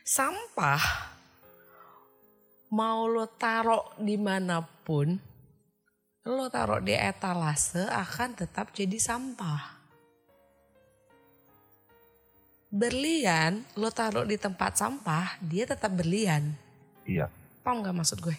Sampah 0.05 1.16
mau 2.71 3.07
lo 3.07 3.27
taruh 3.31 3.95
di 3.95 4.19
mana 4.19 4.59
pun, 4.63 5.15
lo 6.27 6.45
taruh 6.51 6.83
di 6.83 6.91
etalase 6.91 7.87
akan 7.87 8.35
tetap 8.35 8.75
jadi 8.75 8.99
sampah. 8.99 9.79
Berlian, 12.67 13.63
lo 13.79 13.87
taruh 13.95 14.27
di 14.27 14.35
tempat 14.35 14.75
sampah, 14.75 15.39
dia 15.39 15.63
tetap 15.63 15.95
berlian. 15.95 16.51
iya 17.07 17.31
Paham 17.63 17.83
gak 17.83 17.95
maksud 17.95 18.19
gue? 18.19 18.35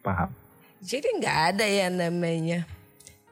paham 0.00 0.32
Jadi 0.78 1.18
nggak 1.18 1.38
ada 1.54 1.66
yang 1.66 1.98
namanya. 1.98 2.62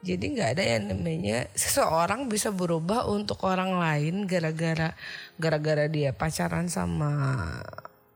Jadi 0.03 0.35
nggak 0.35 0.49
ada 0.55 0.63
yang 0.63 0.93
namanya 0.93 1.47
seseorang 1.57 2.29
bisa 2.29 2.53
berubah 2.53 3.09
untuk 3.09 3.41
orang 3.47 3.81
lain 3.81 4.29
gara-gara 4.29 4.93
gara-gara 5.41 5.89
dia 5.89 6.13
pacaran 6.13 6.69
sama 6.69 7.09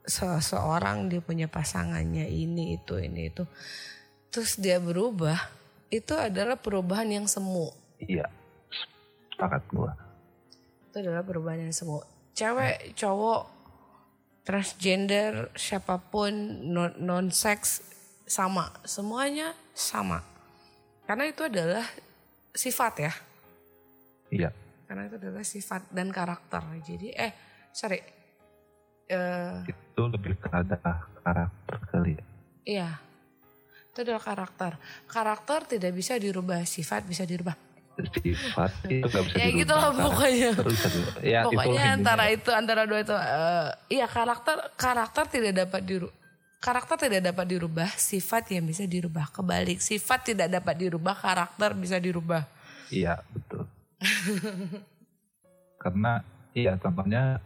seseorang 0.06 1.10
dia 1.10 1.22
punya 1.22 1.46
pasangannya 1.46 2.26
ini 2.28 2.78
itu 2.78 2.98
ini 2.98 3.30
itu. 3.30 3.44
Terus 4.32 4.58
dia 4.58 4.80
berubah 4.80 5.38
itu 5.92 6.16
adalah 6.16 6.56
perubahan 6.56 7.08
yang 7.12 7.28
semu. 7.28 7.70
iya 8.02 8.26
sepakat 9.36 9.62
gue 9.70 9.92
Itu 10.90 10.96
adalah 11.04 11.22
perubahan 11.22 11.70
yang 11.70 11.76
semu. 11.76 12.02
Cewek, 12.32 12.96
cowok, 12.96 13.44
transgender, 14.48 15.52
siapa 15.54 16.00
pun 16.00 16.32
non, 16.72 16.96
non 16.98 17.30
seks 17.30 17.84
sama, 18.26 18.72
semuanya 18.88 19.52
sama. 19.76 20.24
Karena 21.06 21.28
itu 21.28 21.44
adalah 21.44 21.84
sifat 22.56 22.94
ya. 23.04 23.14
iya 24.32 24.50
Karena 24.88 25.08
itu 25.08 25.16
adalah 25.20 25.44
sifat 25.44 25.92
dan 25.92 26.12
karakter. 26.12 26.64
Jadi 26.84 27.12
eh 27.12 27.32
sorry. 27.76 28.21
Eh 29.12 29.56
itu 29.68 30.02
lebih 30.08 30.34
ke 30.36 30.48
ada 30.50 30.78
karakter 31.20 31.76
kali 31.86 32.12
ya 32.16 32.26
iya. 32.64 32.90
Itu 33.86 34.02
adalah 34.02 34.24
karakter. 34.24 34.80
Karakter 35.06 35.68
tidak 35.68 35.92
bisa 35.92 36.16
dirubah, 36.16 36.64
sifat 36.64 37.04
bisa 37.04 37.28
dirubah. 37.28 37.60
sifat 38.24 38.72
itu 38.88 39.04
gak 39.04 39.24
bisa 39.28 39.36
Ya 39.36 39.46
dirubah. 39.46 39.60
gitu 39.60 39.74
lah 39.76 39.92
pokoknya. 39.92 40.50
dirubah. 40.56 41.22
ya, 41.22 41.40
Pokoknya 41.44 41.68
intinya. 41.68 41.92
antara 41.92 42.26
itu 42.30 42.50
antara 42.50 42.82
dua 42.88 43.00
itu 43.00 43.12
eh, 43.12 43.68
iya 43.92 44.08
karakter 44.08 44.58
karakter 44.74 45.24
tidak 45.28 45.54
dapat 45.60 45.82
diru 45.84 46.08
karakter 46.58 46.96
tidak 47.02 47.22
dapat 47.26 47.46
dirubah, 47.50 47.90
sifat 47.92 48.44
yang 48.54 48.64
bisa 48.64 48.86
dirubah. 48.86 49.28
Kebalik, 49.28 49.82
sifat 49.82 50.20
tidak 50.24 50.48
dapat 50.48 50.76
dirubah, 50.78 51.14
karakter 51.14 51.76
bisa 51.76 51.98
dirubah. 51.98 52.48
Iya 52.88 53.20
betul. 53.28 53.68
Karena 55.82 56.22
iya 56.54 56.78
contohnya 56.78 57.42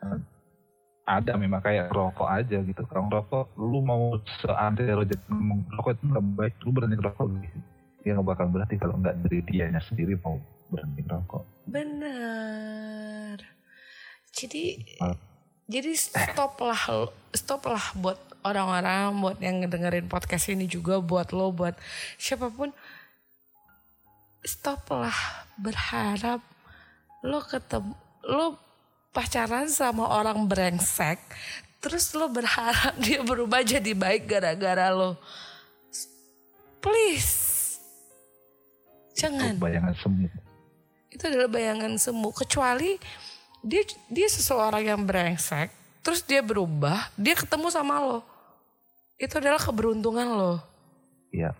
eh, 0.00 0.18
ada 1.04 1.36
memang 1.36 1.60
kayak 1.60 1.92
rokok 1.92 2.28
aja 2.28 2.64
gitu. 2.64 2.82
Kalau 2.88 3.12
rokok 3.12 3.52
lu 3.60 3.84
mau 3.84 4.16
seandai 4.40 4.88
lo 4.96 5.04
jadi 5.04 5.20
ngomong 5.28 5.60
rokok 5.76 5.92
itu 6.00 6.04
nggak 6.08 6.24
baik, 6.36 6.54
lu 6.64 6.70
berhenti 6.72 6.96
rokok 6.96 7.26
gitu. 7.44 7.58
Ya 8.04 8.10
nggak 8.16 8.28
bakal 8.28 8.46
berhenti 8.48 8.76
kalau 8.80 8.96
nggak 9.00 9.16
dari 9.24 9.38
dianya 9.44 9.80
sendiri 9.84 10.16
mau 10.24 10.40
berhenti 10.72 11.02
rokok. 11.04 11.44
Benar. 11.68 13.36
Jadi 14.34 14.64
Ah. 15.00 15.16
jadi 15.68 15.92
stoplah 15.92 16.80
stoplah 17.32 17.84
buat 18.00 18.18
orang-orang 18.44 19.12
buat 19.20 19.38
yang 19.40 19.64
ngedengerin 19.64 20.08
podcast 20.08 20.52
ini 20.52 20.68
juga 20.68 21.00
buat 21.00 21.32
lo 21.32 21.48
buat 21.52 21.76
siapa 22.20 22.52
pun 22.52 22.72
stoplah 24.44 25.16
berharap 25.56 26.44
lo 27.24 27.40
ketemu 27.40 27.96
lo 28.28 28.63
pacaran 29.14 29.70
sama 29.70 30.10
orang 30.10 30.44
brengsek 30.50 31.22
terus 31.78 32.10
lo 32.18 32.26
berharap 32.26 32.98
dia 33.04 33.22
berubah 33.22 33.62
jadi 33.62 33.94
baik 33.94 34.26
gara-gara 34.26 34.90
lo 34.90 35.16
please. 36.84 37.34
Jangan. 39.16 39.56
Itu 39.56 39.64
bayangan 39.64 39.94
semu. 39.96 40.28
itu 41.14 41.22
adalah 41.30 41.46
bayangan 41.48 41.94
semu. 41.96 42.28
Kecuali 42.34 42.98
dia 43.64 43.80
dia 44.12 44.28
seseorang 44.28 44.84
yang 44.84 45.00
brengsek 45.08 45.72
terus 46.04 46.20
dia 46.20 46.44
berubah 46.44 47.08
dia 47.16 47.32
ketemu 47.32 47.72
sama 47.72 47.96
lo. 48.02 48.20
Itu 49.16 49.40
adalah 49.40 49.62
keberuntungan 49.62 50.28
lo. 50.28 50.54
Iya. 51.32 51.56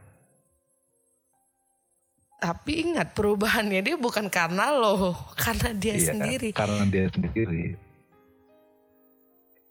Tapi 2.44 2.84
ingat 2.84 3.16
perubahannya 3.16 3.80
dia 3.80 3.96
bukan 3.96 4.28
karena 4.28 4.68
lo 4.68 5.16
karena 5.44 5.72
dia 5.72 5.96
iya, 5.96 6.12
sendiri. 6.12 6.52
Karena 6.52 6.84
dia 6.84 7.08
sendiri. 7.08 7.72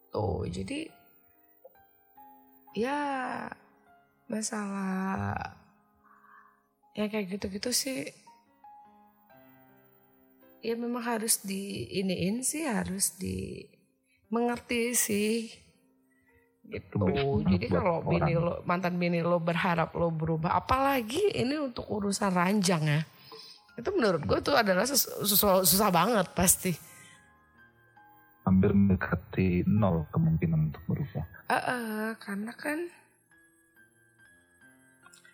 tuh 0.09 0.45
jadi 0.49 0.89
ya 2.73 3.01
masalah 4.25 5.37
ya 6.97 7.05
kayak 7.05 7.37
gitu-gitu 7.37 7.69
sih. 7.69 8.09
Ya 10.65 10.73
memang 10.73 11.05
harus 11.05 11.45
di 11.45 11.93
iniin 11.93 12.41
sih 12.41 12.65
harus 12.65 13.13
di 13.21 13.69
mengerti 14.33 14.97
sih 14.97 15.62
gitu. 16.71 16.95
Itu 17.11 17.43
jadi 17.43 17.65
kalau 17.67 18.03
bini 18.03 18.33
lo 18.39 18.63
mantan 18.63 18.95
bini 18.95 19.19
lo 19.19 19.39
berharap 19.43 19.91
lo 19.95 20.09
berubah 20.13 20.55
apalagi 20.55 21.35
ini 21.35 21.59
untuk 21.59 21.87
urusan 21.91 22.31
ranjang 22.31 22.83
ya. 22.87 23.01
Itu 23.75 23.89
menurut 23.91 24.23
gue 24.23 24.39
tuh 24.39 24.53
adalah 24.53 24.85
sus- 24.85 25.09
susah, 25.25 25.65
susah 25.65 25.89
banget 25.89 26.29
pasti. 26.37 26.71
Hampir 28.45 28.75
mendekati 28.75 29.65
nol 29.65 30.05
kemungkinan 30.11 30.71
untuk 30.71 30.83
berubah. 30.87 31.25
Eh, 31.47 31.55
eh, 31.55 32.07
karena 32.19 32.51
kan 32.53 32.79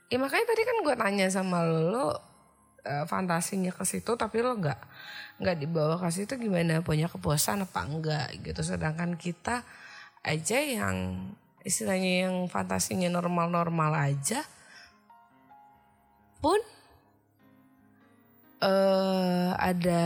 ya 0.09 0.17
makanya 0.17 0.45
tadi 0.49 0.61
kan 0.65 0.77
gue 0.81 0.95
tanya 0.97 1.27
sama 1.29 1.61
lo, 1.61 1.81
lo 1.93 2.05
uh, 2.09 3.05
fantasinya 3.05 3.69
ke 3.69 3.85
situ 3.85 4.17
tapi 4.17 4.41
lo 4.41 4.57
nggak 4.57 4.79
nggak 5.39 5.57
dibawa 5.59 5.95
ke 5.99 6.09
situ 6.09 6.39
gimana? 6.39 6.81
Punya 6.81 7.11
kepuasan 7.11 7.67
apa 7.67 7.85
enggak 7.85 8.27
gitu? 8.43 8.61
Sedangkan 8.63 9.19
kita 9.19 9.63
aja 10.23 10.59
yang 10.59 11.29
istilahnya 11.63 12.27
yang 12.29 12.35
fantasinya 12.47 13.11
normal-normal 13.11 13.95
aja 13.95 14.43
pun 16.39 16.59
uh, 18.63 19.51
ada 19.59 20.03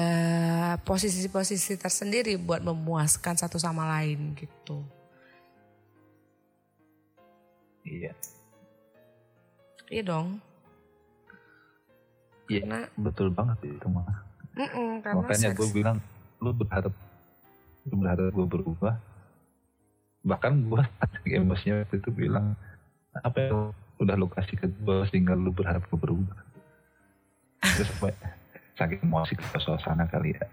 posisi-posisi 0.81 1.77
tersendiri 1.77 2.37
buat 2.41 2.61
memuaskan 2.65 3.37
satu 3.37 3.61
sama 3.61 3.85
lain 3.99 4.33
gitu. 4.37 4.81
Iya. 7.83 8.13
Iya 9.91 10.03
dong. 10.07 10.41
Iya, 12.49 12.65
karena, 12.65 12.79
betul 12.97 13.27
banget 13.29 13.57
itu 13.67 13.87
mah. 13.87 14.07
Mm 14.53 14.69
-mm, 14.69 14.89
Makanya 15.21 15.49
gue 15.55 15.67
bilang, 15.73 15.97
lu 16.41 16.51
berharap, 16.53 16.93
lu 17.87 17.93
berharap 17.99 18.31
gue 18.33 18.47
berubah. 18.47 18.95
Bahkan 20.23 20.53
gue 20.71 20.81
emosinya 21.39 21.83
waktu 21.83 21.95
itu 21.99 22.09
bilang, 22.11 22.55
apa 23.19 23.37
yang 23.37 23.59
udah 24.01 24.15
lu 24.17 24.27
kasih 24.31 24.57
ke 24.57 24.67
gue 24.71 24.97
sehingga 25.13 25.37
lu 25.37 25.51
berharap 25.53 25.85
gue 25.87 25.99
berubah. 25.99 26.39
Terus 27.63 27.89
apa, 27.99 28.09
saking 28.79 29.03
emosi 29.05 29.37
ke 29.37 29.59
suasana 29.59 30.07
kali 30.07 30.35
ya. 30.35 30.47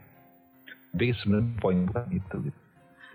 Tapi 0.90 1.14
sebenarnya 1.22 1.54
poin 1.62 1.86
bukan 1.86 2.06
itu 2.10 2.36
gitu. 2.50 2.60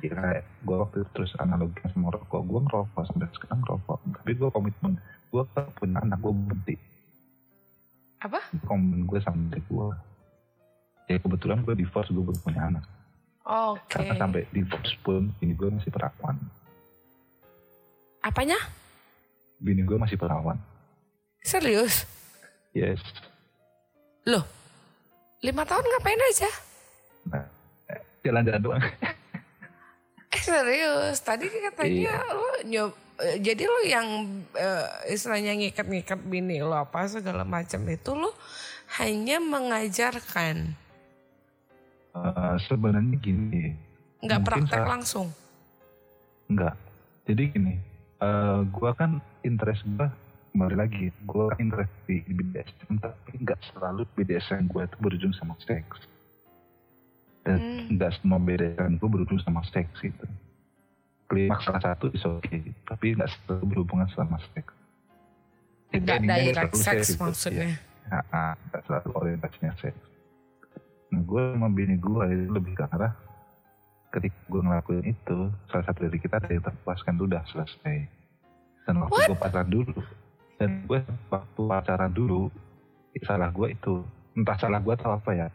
Ya 0.03 0.12
kayak 0.12 0.43
gue 0.68 0.76
waktu 0.76 0.95
itu 1.03 1.10
terus 1.16 1.32
analogi 1.39 1.80
sama 1.91 2.12
rokok, 2.12 2.41
gue 2.43 2.60
ngerokok 2.68 3.03
sampai 3.08 3.32
sekarang 3.36 3.60
ngerokok. 3.64 3.99
Tapi 4.24 4.32
gue 4.36 4.49
komitmen, 4.51 4.93
gue 5.32 5.43
punya 5.80 5.97
anak, 6.03 6.20
gue 6.20 6.32
berhenti 6.32 6.76
apa 8.26 8.41
komitmen 8.66 9.06
gue 9.06 9.20
sama 9.22 9.38
diri 9.53 9.62
gue 9.70 9.88
ya 11.14 11.18
kebetulan 11.22 11.62
gue 11.62 11.78
divorce 11.78 12.10
gue 12.10 12.24
belum 12.26 12.39
punya 12.41 12.62
anak 12.74 12.86
oke. 13.46 13.82
Okay. 13.88 14.04
karena 14.04 14.14
sampai 14.18 14.43
divorce 14.50 14.93
pun 15.06 15.32
ini 15.39 15.54
gue 15.54 15.70
masih 15.70 15.91
perawan. 15.93 16.36
Apanya? 18.26 18.58
Bini 19.62 19.86
gue 19.86 19.98
masih 19.98 20.18
perawan. 20.18 20.58
Serius? 21.46 22.10
Yes. 22.74 23.00
Loh 24.26 24.43
lima 25.46 25.62
tahun 25.62 25.86
ngapain 25.86 26.22
aja? 26.34 26.50
Nah, 27.30 27.46
jalan-jalan 28.26 28.62
doang. 28.62 28.84
Eh 30.36 30.41
serius? 30.43 31.24
Tadi 31.24 31.48
katanya 31.48 32.12
iya. 32.12 32.36
lo 32.36 32.50
nyob 32.68 32.91
Eh, 33.16 33.39
jadi 33.39 33.64
lo 33.64 33.80
yang 33.88 34.08
uh, 34.60 34.88
istilahnya 35.08 35.56
ngikat-ngikat 35.56 36.20
bini 36.28 36.60
lo 36.60 36.76
apa 36.76 37.08
segala 37.08 37.48
macam 37.48 37.88
itu 37.88 38.12
lo 38.12 38.36
hanya 39.00 39.39
mengajarkan. 39.39 40.76
Uh, 42.16 42.55
Sebenarnya 42.63 43.20
gini. 43.20 43.76
Nggak 44.24 44.41
praktek 44.47 44.82
saat, 44.82 44.88
langsung. 44.88 45.28
Nggak. 46.47 46.76
Jadi 47.28 47.43
gini, 47.51 47.74
uh, 48.24 48.63
gue 48.63 48.91
kan 48.95 49.20
interest 49.43 49.84
gue 49.84 50.07
kembali 50.55 50.76
lagi, 50.80 51.11
gue 51.11 51.45
interest 51.59 51.91
di 52.07 52.24
BDSM 52.24 52.95
tapi 53.03 53.43
nggak 53.43 53.59
selalu 53.76 54.07
BDSM 54.16 54.72
gue 54.72 54.88
itu 54.88 54.97
berujung 55.03 55.34
sama 55.36 55.59
seks. 55.68 56.07
Dan 57.43 57.59
hmm. 57.59 57.99
nggak 57.99 58.11
semua 58.24 58.39
BDSM 58.39 58.95
gue 58.95 59.09
berujung 59.11 59.43
sama 59.43 59.61
seks 59.68 59.99
itu 60.01 60.26
klimaks 61.30 61.66
salah 61.66 61.82
satu 61.82 62.13
is 62.13 62.24
oke 62.26 62.41
okay, 62.45 62.61
tapi 62.86 63.18
nggak 63.18 63.30
selalu 63.34 63.66
berhubungan 63.74 64.07
sama 64.13 64.38
seks 64.53 64.74
tidak 65.89 66.20
direct 66.22 66.76
seks 66.78 67.07
maksudnya 67.18 67.70
ya, 68.09 68.20
nggak 68.70 68.82
selalu 68.86 69.09
orientasinya 69.18 69.74
seks 69.82 69.97
nah 71.16 71.24
gue 71.24 71.43
sama 71.55 71.72
bini 71.72 71.95
gue 71.95 72.24
itu 72.28 72.51
lebih 72.51 72.76
ke 72.76 72.84
arah 72.91 73.16
ketika 74.11 74.36
gue 74.51 74.61
ngelakuin 74.68 75.05
itu 75.16 75.38
salah 75.72 75.86
satu 75.88 76.11
dari 76.11 76.20
kita 76.20 76.43
ada 76.43 76.51
yang 76.51 76.63
terpuaskan 76.68 77.16
udah 77.16 77.43
selesai 77.47 77.97
dan 78.84 78.99
waktu 78.99 79.32
gue 79.32 79.38
pacaran 79.39 79.70
dulu 79.72 79.95
dan 80.59 80.70
gue 80.84 80.99
waktu 81.32 81.61
pacaran 81.63 82.11
dulu 82.11 82.51
salah 83.24 83.47
gue 83.47 83.68
itu 83.72 84.03
entah 84.36 84.59
salah 84.59 84.84
gue 84.84 84.91
atau 84.91 85.16
apa 85.16 85.32
ya 85.32 85.47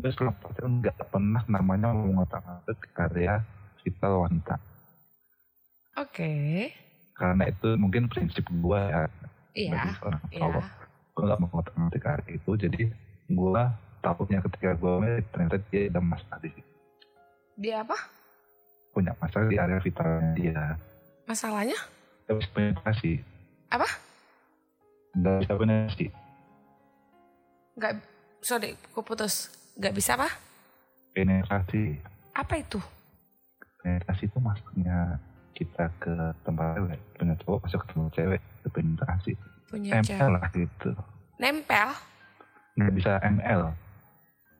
gue 0.00 0.08
selama 0.08 0.40
pacaran 0.40 0.72
nggak 0.80 0.96
pernah 1.12 1.42
namanya 1.52 1.92
mau 1.92 2.24
ngotak-ngatik 2.24 2.80
karya 2.96 3.44
kita 3.84 4.08
wanita. 4.08 4.56
Oke. 6.00 6.16
Okay. 6.16 6.56
Karena 7.16 7.48
itu 7.48 7.68
mungkin 7.76 8.08
prinsip 8.08 8.44
gue 8.48 8.80
ya. 8.80 9.04
Iya. 9.52 9.92
Kalau 10.00 10.62
gue 11.12 11.22
gak 11.26 11.40
mau 11.42 11.48
ngotak-ngatik 11.52 12.04
hari 12.06 12.40
itu, 12.40 12.52
jadi 12.56 12.82
gue 13.28 13.62
takutnya 14.00 14.40
ketika 14.44 14.74
gue 14.76 14.92
merit 15.00 15.26
ternyata 15.30 15.56
dia 15.68 15.92
ada 15.92 16.00
masalah 16.00 16.38
di 16.40 16.50
situ. 16.52 16.72
Dia 17.60 17.84
apa? 17.84 17.96
Punya 18.96 19.12
masalah 19.20 19.46
di 19.46 19.56
area 19.56 19.80
vitalnya 19.80 20.32
dia. 20.34 20.64
Masalahnya? 21.28 21.78
Gak 22.26 22.36
bisa 22.40 22.50
penetrasi. 22.56 23.12
Apa? 23.70 23.88
Gak 25.20 25.36
bisa 25.44 25.52
penetrasi. 25.54 26.06
Gak, 27.78 27.92
sorry, 28.42 28.74
aku 28.90 29.00
putus. 29.04 29.52
Gak 29.78 29.94
bisa 29.94 30.18
apa? 30.18 30.28
Penetrasi. 31.14 32.00
Apa 32.34 32.58
itu? 32.58 32.80
penetrasi 33.82 34.28
itu 34.28 34.38
maksudnya 34.38 35.16
kita 35.56 35.92
ke 36.00 36.14
tempat 36.44 36.76
cewek 36.76 37.00
punya 37.16 37.34
cowok 37.44 37.58
masuk 37.66 37.80
ke 37.84 37.86
tempat 37.92 38.12
cewek 38.16 38.40
itu 38.40 38.68
penetrasi 38.72 39.32
punya 39.68 39.90
nempel 40.00 40.16
cewek. 40.16 40.32
lah 40.36 40.46
gitu 40.52 40.90
nempel 41.40 41.88
nggak 42.76 42.92
bisa 42.96 43.12
ML 43.24 43.62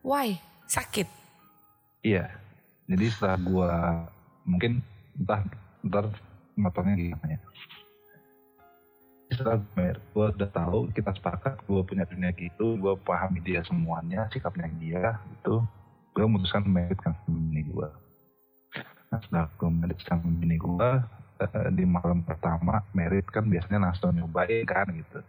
why? 0.04 0.38
Sakit? 0.70 1.08
Iya. 2.04 2.30
Jadi 2.90 3.06
setelah 3.12 3.38
gua 3.38 3.72
mungkin 4.42 4.82
entah 5.14 5.46
ntar 5.86 6.10
motornya 6.58 6.94
gimana 6.96 7.26
ya. 7.36 7.40
Setelah 9.30 9.62
gue 9.86 10.26
udah 10.34 10.50
tahu 10.50 10.90
kita 10.90 11.14
sepakat 11.14 11.62
gue 11.62 11.80
punya 11.86 12.02
dunia 12.02 12.34
gitu 12.34 12.74
gue 12.74 12.98
pahami 13.06 13.38
dia 13.38 13.62
semuanya 13.62 14.26
sikapnya 14.34 14.66
dia 14.82 15.22
itu 15.30 15.62
gue 16.10 16.24
memutuskan 16.26 16.66
meritkan 16.66 17.14
ini 17.30 17.62
gue 17.62 17.88
setelah 19.10 19.46
gue 19.54 19.70
merit 19.70 19.98
sama 20.06 20.26
bini 20.26 20.58
gue 20.58 20.90
di 21.78 21.84
malam 21.86 22.22
pertama 22.22 22.82
merit 22.94 23.26
kan 23.30 23.46
biasanya 23.46 23.90
langsung 23.90 24.14
nyobain 24.14 24.62
kan 24.66 24.86
gitu 24.90 25.22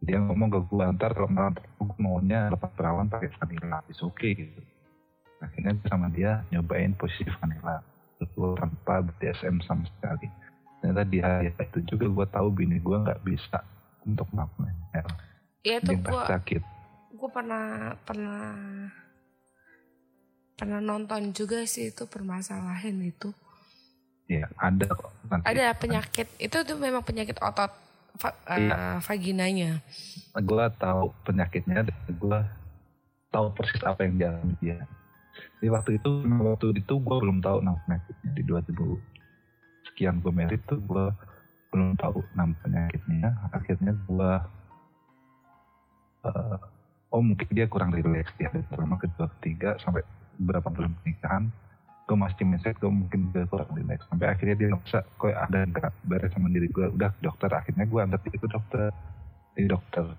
dia 0.00 0.16
ngomong 0.16 0.48
ke 0.48 0.60
gue 0.64 0.84
ntar 0.96 1.12
kalau 1.12 1.28
malam 1.28 1.52
gue 1.56 1.96
maunya 2.00 2.48
lepas 2.48 2.72
perawan 2.72 3.08
pakai 3.08 3.30
vanilla 3.36 3.84
is 3.92 4.00
oke 4.00 4.16
okay, 4.16 4.32
gitu 4.36 4.60
akhirnya 5.40 5.76
sama 5.88 6.08
dia 6.12 6.40
nyobain 6.52 6.96
posisi 6.96 7.28
vanilla 7.40 7.84
gue 8.20 8.50
tanpa 8.56 9.00
BDSM 9.04 9.64
sama 9.64 9.84
sekali 9.96 10.28
ternyata 10.80 11.04
di 11.04 11.18
hari 11.20 11.52
itu 11.52 11.78
juga 11.84 12.06
gue 12.08 12.26
tahu 12.32 12.48
bini 12.52 12.80
gue 12.80 12.96
nggak 12.96 13.20
bisa 13.24 13.60
untuk 14.04 14.28
melakukan 14.32 14.72
Iya 15.60 15.76
itu 15.84 15.92
gue 16.00 16.22
sakit. 16.24 16.62
Gue 17.12 17.28
pernah 17.28 17.92
pernah 18.04 18.56
pernah 20.56 20.80
nonton 20.80 21.32
juga 21.36 21.64
sih 21.68 21.92
itu 21.92 22.04
permasalahan 22.08 22.96
itu. 23.04 23.32
Iya, 24.30 24.46
ada 24.56 24.88
kok. 24.88 25.12
Nanti. 25.28 25.44
Ada 25.44 25.74
penyakit 25.76 26.28
itu 26.40 26.56
tuh 26.64 26.76
memang 26.80 27.04
penyakit 27.04 27.36
otot 27.42 27.72
va 28.18 28.30
iya. 28.56 28.72
uh, 28.74 28.98
vaginanya. 29.04 29.78
Gue 30.34 30.64
tahu 30.80 31.14
penyakitnya 31.22 31.86
gue 32.10 32.40
tahu 33.30 33.46
persis 33.54 33.82
apa 33.86 34.02
yang 34.06 34.18
dialami 34.18 34.54
dia. 34.58 34.78
Di 35.62 35.68
waktu 35.70 36.00
itu, 36.00 36.24
waktu 36.26 36.74
itu 36.74 36.94
gue 36.98 37.16
belum 37.20 37.38
tahu 37.44 37.62
nama 37.62 37.78
penyakitnya 37.86 38.30
di 38.34 38.42
2000 38.42 39.92
sekian 39.92 40.20
gue 40.20 40.32
merit 40.32 40.60
tuh 40.66 40.80
gue 40.80 41.06
belum 41.70 41.94
tahu 42.00 42.24
nama 42.34 42.52
penyakitnya. 42.64 43.28
Akhirnya 43.54 43.92
gue 43.94 44.32
uh, 46.26 46.58
oh 47.10 47.22
mungkin 47.22 47.48
dia 47.50 47.66
kurang 47.66 47.90
rileks 47.94 48.32
ya 48.38 48.50
pertama 48.50 48.98
kedua 48.98 49.26
ketiga 49.38 49.78
sampai 49.82 50.02
beberapa 50.38 50.70
bulan 50.70 50.94
pernikahan 51.02 51.44
gue 52.10 52.18
masih 52.18 52.42
mindset 52.42 52.74
gue 52.82 52.90
mungkin 52.90 53.30
udah 53.30 53.46
kurang 53.46 53.70
relax 53.78 54.02
sampai 54.10 54.34
akhirnya 54.34 54.56
dia 54.58 54.68
bisa 54.74 55.06
kok 55.14 55.30
ada 55.30 55.62
nggak 55.62 55.94
beres 56.10 56.34
sama 56.34 56.50
diri 56.50 56.66
gue 56.66 56.90
udah 56.90 57.14
dokter. 57.22 57.50
Akhirnya 57.54 57.86
gue 57.86 58.00
antar 58.02 58.18
itu 58.26 58.46
dokter. 58.50 58.90
Di 59.54 59.70
dokter 59.70 60.10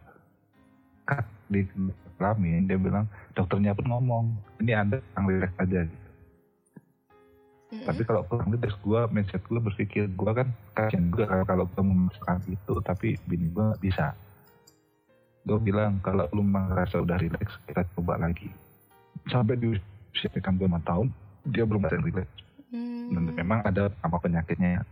kak 1.12 1.26
di 1.52 1.68
kelamin 2.16 2.70
dia 2.70 2.78
bilang 2.80 3.06
dokternya 3.36 3.76
pun 3.76 3.86
ngomong 3.92 4.26
ini 4.64 4.72
anda 4.72 4.98
kurang 5.12 5.26
relax 5.28 5.52
aja 5.60 5.80
gitu 5.84 6.08
mm-hmm. 7.76 7.86
tapi 7.90 8.02
kalau 8.08 8.22
kurang 8.30 8.50
relax 8.54 8.74
gue 8.80 9.02
mindset 9.12 9.44
gue 9.44 9.60
berpikir 9.60 10.04
gue 10.08 10.32
kan 10.32 10.48
kasian 10.78 11.12
juga 11.12 11.44
kalau 11.44 11.68
gue 11.68 11.84
memaksakan 11.84 12.40
itu 12.48 12.74
tapi 12.84 13.20
bini 13.28 13.52
gue 13.52 13.68
bisa. 13.84 14.16
Gue 15.42 15.58
bilang 15.58 15.98
kalau 16.06 16.30
lu 16.38 16.46
merasa 16.46 17.02
udah 17.02 17.18
relax 17.18 17.58
kita 17.66 17.82
coba 17.98 18.22
lagi. 18.22 18.54
Sampai 19.26 19.58
di 19.58 19.74
usia 20.14 20.30
dua 20.30 20.78
tahun 20.86 21.10
dia 21.46 21.64
belum 21.66 21.82
bisa 21.86 21.98
relate 21.98 22.32
hmm. 22.74 23.16
dan 23.16 23.24
memang 23.34 23.60
ada 23.66 23.90
apa 24.02 24.18
penyakitnya 24.22 24.80
ya 24.80 24.84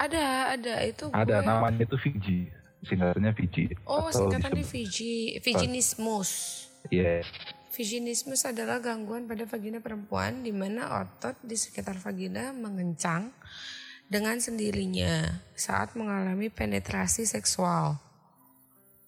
ada 0.00 0.24
ada 0.56 0.74
itu 0.86 1.04
ada 1.12 1.36
gue... 1.42 1.46
namanya 1.46 1.82
itu 1.84 1.96
Fiji 2.00 2.38
singkatannya 2.84 3.32
Fiji. 3.34 3.74
Oh, 3.88 4.10
singkatannya 4.10 4.62
Fiji, 4.62 5.38
Vaginismus. 5.42 6.30
Yes. 6.92 7.26
Vaginismus 7.74 8.42
adalah 8.46 8.82
gangguan 8.82 9.30
pada 9.30 9.46
vagina 9.46 9.78
perempuan 9.78 10.42
di 10.42 10.50
mana 10.50 11.02
otot 11.02 11.38
di 11.46 11.54
sekitar 11.54 11.94
vagina 11.98 12.50
mengencang 12.50 13.30
dengan 14.10 14.40
sendirinya 14.40 15.42
saat 15.54 15.94
mengalami 15.94 16.50
penetrasi 16.50 17.28
seksual. 17.28 18.00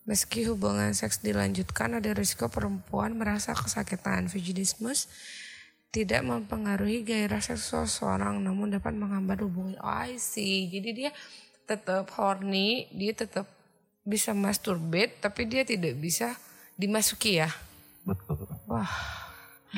Meski 0.06 0.46
hubungan 0.46 0.90
seks 0.90 1.22
dilanjutkan, 1.22 1.98
ada 1.98 2.10
risiko 2.10 2.50
perempuan 2.50 3.14
merasa 3.14 3.54
kesakitan. 3.54 4.26
Vaginismus 4.26 5.06
tidak 5.90 6.22
mempengaruhi 6.22 7.02
gairah 7.02 7.42
seksual 7.42 7.90
seorang, 7.90 8.38
namun 8.46 8.70
dapat 8.70 8.94
menghambat 8.94 9.42
hubungan. 9.42 9.74
Oh, 9.82 9.90
I 9.90 10.22
see. 10.22 10.70
Jadi 10.70 10.90
dia 10.94 11.10
tetap 11.66 12.06
horny, 12.14 12.86
dia 12.94 13.10
tetap 13.10 13.50
bisa 14.06 14.30
masturbate, 14.30 15.18
tapi 15.18 15.50
dia 15.50 15.66
tidak 15.66 15.98
bisa 15.98 16.38
dimasuki 16.78 17.42
ya. 17.42 17.50
Betul. 18.06 18.46
Wah, 18.70 18.90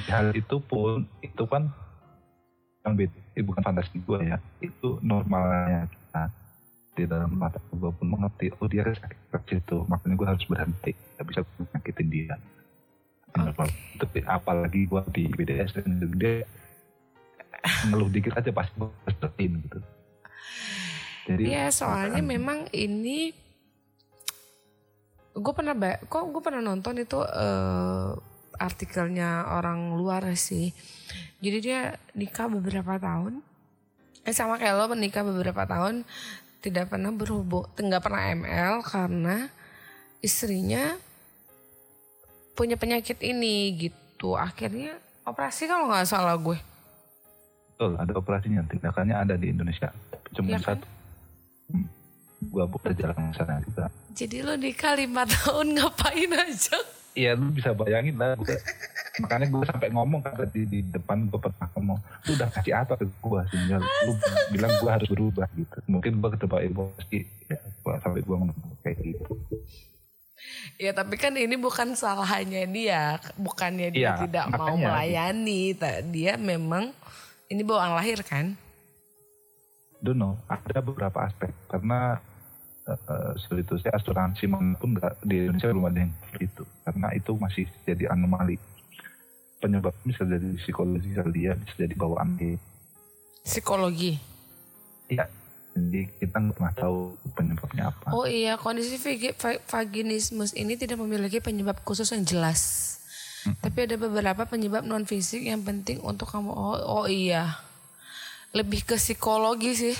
hal 0.08 0.36
itu 0.36 0.60
pun 0.60 1.08
itu 1.24 1.42
kan 1.48 1.72
yang 2.84 2.94
beda, 2.94 3.18
eh, 3.32 3.44
bukan 3.44 3.62
fantasi 3.64 3.96
gue 4.04 4.18
ya. 4.28 4.38
Itu 4.60 5.00
normalnya 5.00 5.88
kita 5.88 6.22
di 6.92 7.04
dalam 7.08 7.32
mata 7.32 7.56
gue 7.72 7.88
pun 7.88 8.06
mengerti. 8.06 8.52
Oh 8.60 8.68
dia 8.68 8.84
sakit 8.84 9.32
ke 9.32 9.38
situ, 9.48 9.80
makanya 9.88 10.14
gue 10.20 10.28
harus 10.28 10.44
berhenti. 10.44 10.92
Gak 11.16 11.24
bisa 11.24 11.40
nyakitin 11.72 12.08
dia. 12.12 12.36
Normal. 13.36 13.68
Tapi 13.96 14.18
apalagi 14.28 14.80
gue 14.84 15.02
di 15.12 15.24
BDS 15.32 15.80
dan 15.80 15.96
dia 16.18 16.44
ngeluh 17.88 18.10
dikit 18.10 18.36
aja 18.36 18.50
pasti 18.50 18.74
gue 18.76 18.88
berhentiin 19.06 19.52
gitu. 19.68 19.78
Jadi 21.30 21.42
ya 21.46 21.70
soalnya 21.70 22.18
makanya- 22.18 22.30
memang 22.34 22.58
ini 22.74 23.30
gue 25.32 25.52
pernah 25.56 25.72
kok 26.04 26.28
gue 26.28 26.42
pernah 26.44 26.60
nonton 26.60 27.00
itu 27.00 27.22
eh, 27.22 28.10
artikelnya 28.58 29.48
orang 29.48 29.96
luar 29.96 30.28
sih. 30.36 30.74
Jadi 31.42 31.58
dia 31.62 31.96
nikah 32.14 32.46
beberapa 32.46 32.98
tahun. 33.00 33.40
Eh 34.22 34.34
sama 34.34 34.54
kayak 34.60 34.78
lo 34.78 34.86
menikah 34.92 35.26
beberapa 35.26 35.66
tahun 35.66 36.06
tidak 36.62 36.94
pernah 36.94 37.10
berhubung, 37.10 37.66
nggak 37.74 38.02
pernah 38.06 38.22
ML 38.30 38.74
karena 38.86 39.50
istrinya 40.22 40.94
punya 42.52 42.76
penyakit 42.76 43.18
ini 43.20 43.72
gitu. 43.76 44.36
Akhirnya 44.36 44.96
operasi 45.24 45.66
kalau 45.66 45.88
nggak 45.88 46.08
salah 46.08 46.36
gue. 46.36 46.58
Betul, 47.74 47.98
ada 47.98 48.12
operasinya. 48.14 48.62
Tindakannya 48.68 49.16
ada 49.16 49.34
di 49.34 49.50
Indonesia. 49.50 49.90
Cuma 50.30 50.54
Iya 50.54 50.58
kan? 50.62 50.78
satu. 50.78 50.86
Hmm. 51.72 51.88
Gua 52.42 52.66
buka 52.66 52.90
jalan 52.90 53.14
ke 53.30 53.34
sana 53.38 53.62
juga. 53.62 53.86
Jadi 54.12 54.36
lo 54.42 54.54
nikah 54.58 54.98
lima 54.98 55.22
tahun 55.26 55.78
ngapain 55.78 56.32
aja? 56.34 56.76
Iya, 57.12 57.38
lu 57.38 57.54
bisa 57.54 57.70
bayangin 57.76 58.18
lah. 58.18 58.34
Gua, 58.34 58.56
makanya 59.20 59.46
gue 59.46 59.62
sampai 59.68 59.88
ngomong 59.92 60.20
kan 60.24 60.34
tadi 60.34 60.64
di 60.64 60.80
depan 60.82 61.28
gue 61.28 61.38
pernah 61.38 61.68
ngomong, 61.76 61.98
lu 62.00 62.30
udah 62.34 62.48
kasih 62.50 62.72
apa 62.72 62.96
ke 62.96 63.04
gue 63.04 63.40
sehingga 63.52 63.76
lu 63.78 64.12
bilang 64.50 64.72
gue 64.80 64.90
harus 64.90 65.08
berubah 65.12 65.46
gitu. 65.54 65.76
Mungkin 65.86 66.18
gue 66.18 66.30
ketebak 66.34 66.60
emosi, 66.66 67.18
ya 67.52 67.58
gua, 67.84 68.00
sampai 68.00 68.24
gue 68.24 68.36
ngomong 68.36 68.56
kayak 68.82 68.96
gitu. 69.04 69.32
Ya 70.80 70.90
tapi 70.90 71.14
kan 71.20 71.32
ini 71.38 71.54
bukan 71.54 71.94
salahnya 71.94 72.66
dia, 72.66 73.16
bukannya 73.38 73.94
dia 73.94 74.00
Iya, 74.02 74.12
tidak 74.26 74.46
mau 74.58 74.74
makanya. 74.74 74.84
melayani, 74.90 75.62
Ta- 75.78 76.02
dia 76.02 76.34
memang 76.34 76.90
ini 77.46 77.62
bawaan 77.62 77.94
lahir 77.94 78.18
kan? 78.26 78.56
Don't 80.02 80.18
know, 80.18 80.34
ada 80.50 80.82
beberapa 80.82 81.22
aspek 81.22 81.54
karena 81.70 82.18
uh, 82.90 83.32
seperti 83.38 83.62
itu 83.62 83.74
saya 83.86 83.94
asuransi 83.94 84.44
mana 84.50 84.74
pun 84.74 84.98
nggak 84.98 85.22
di 85.22 85.46
Indonesia 85.46 85.70
belum 85.70 85.86
ada 85.86 85.98
yang 86.02 86.12
itu 86.42 86.64
karena 86.82 87.06
itu 87.14 87.30
masih 87.38 87.64
jadi 87.86 88.04
anomali 88.10 88.58
penyebab 89.62 89.94
bisa 90.02 90.26
dari 90.26 90.58
psikologi 90.58 91.14
dia 91.30 91.54
bisa 91.54 91.74
jadi 91.78 91.94
bawaan 91.94 92.34
di 92.34 92.58
Psikologi. 93.42 94.18
Iya. 95.06 95.26
Jadi 95.72 96.00
kita 96.20 96.36
nggak 96.36 96.56
pernah 96.60 96.74
tahu 96.76 97.16
penyebabnya 97.32 97.88
apa. 97.88 98.12
Oh 98.12 98.28
iya, 98.28 98.60
kondisi 98.60 99.00
vagi- 99.00 99.32
va- 99.32 99.62
vaginismus 99.64 100.52
ini 100.52 100.76
tidak 100.76 101.00
memiliki 101.00 101.40
penyebab 101.40 101.80
khusus 101.80 102.12
yang 102.12 102.28
jelas. 102.28 102.92
Tapi 103.42 103.90
ada 103.90 103.98
beberapa 103.98 104.46
penyebab 104.46 104.86
non 104.86 105.02
fisik 105.02 105.42
yang 105.42 105.64
penting 105.64 105.98
untuk 106.04 106.30
kamu. 106.30 106.52
Oh, 106.52 106.78
oh 106.78 107.06
iya, 107.10 107.58
lebih 108.52 108.84
ke 108.84 109.00
psikologi 109.00 109.72
sih. 109.74 109.96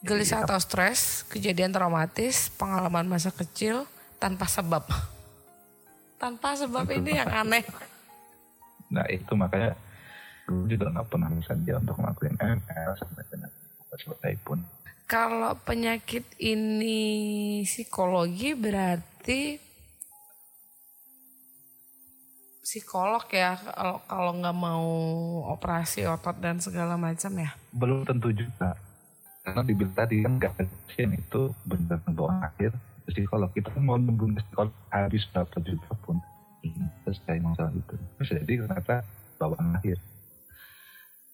Gelisah 0.00 0.48
atau 0.48 0.56
stres, 0.56 1.28
kejadian 1.28 1.76
traumatis, 1.76 2.48
pengalaman 2.56 3.04
masa 3.04 3.28
kecil 3.28 3.84
tanpa 4.16 4.48
sebab. 4.48 4.88
Tanpa 6.16 6.56
sebab 6.56 6.88
ini 6.88 7.20
yang 7.20 7.28
aneh. 7.28 7.64
Nah 8.88 9.04
itu 9.12 9.32
makanya 9.36 9.76
dulu 10.48 10.64
juga 10.68 10.88
nggak 10.88 11.06
pernah 11.08 11.28
bisa 11.32 11.52
dia 11.60 11.76
untuk 11.76 12.00
ngelakuin 12.00 12.36
ML 12.36 12.90
sampai 12.96 13.24
dengan 13.28 13.50
selesai 13.92 14.34
pun. 14.40 14.58
Kalau 15.10 15.58
penyakit 15.66 16.22
ini 16.38 17.66
psikologi 17.66 18.54
berarti 18.54 19.58
psikolog 22.62 23.26
ya 23.34 23.58
kalau 23.58 23.98
kalau 24.06 24.30
nggak 24.38 24.54
mau 24.54 24.86
operasi 25.50 26.06
otot 26.06 26.38
dan 26.38 26.62
segala 26.62 26.94
macam 26.94 27.34
ya. 27.42 27.50
Belum 27.74 28.06
tentu 28.06 28.30
juga. 28.30 28.78
Karena 29.42 29.66
dibilang 29.66 29.98
tadi 29.98 30.22
kan 30.22 30.38
pasien 30.38 31.10
itu 31.18 31.50
benar 31.66 31.98
bawaan 32.06 32.46
akhir 32.46 32.70
psikolog. 33.10 33.50
Kita 33.50 33.74
kan 33.74 33.82
mau 33.82 33.98
nunggu 33.98 34.30
psikolog 34.38 34.70
habis 34.94 35.26
berapa 35.34 35.58
juta 35.58 35.90
pun. 36.06 36.22
Ini 36.62 36.86
selesai 37.02 37.42
masalah 37.42 37.74
itu. 37.74 37.98
Jadi 38.22 38.62
ternyata 38.62 39.02
bawaan 39.42 39.74
akhir. 39.74 39.98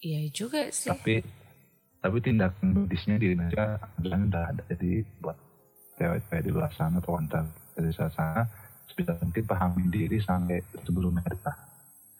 Iya 0.01 0.33
juga 0.33 0.73
sih. 0.73 0.89
Tapi 0.89 1.21
tapi 2.07 2.23
tindakan 2.23 2.87
medisnya 2.87 3.19
di 3.19 3.35
Indonesia 3.35 3.75
alhamdulillah 3.75 4.21
udah 4.31 4.43
ada. 4.47 4.63
Jadi 4.71 4.91
buat 5.19 5.35
cewek-cewek 5.99 6.41
di 6.47 6.51
luar 6.55 6.71
sana 6.71 7.03
atau 7.03 7.19
wanita 7.19 7.43
dari 7.75 7.91
luar 7.91 8.11
sana 8.15 8.41
sebisa 8.87 9.11
mungkin 9.19 9.43
pahamin 9.43 9.91
diri 9.91 10.17
sampai 10.23 10.63
sebelum 10.87 11.19
menikah. 11.19 11.57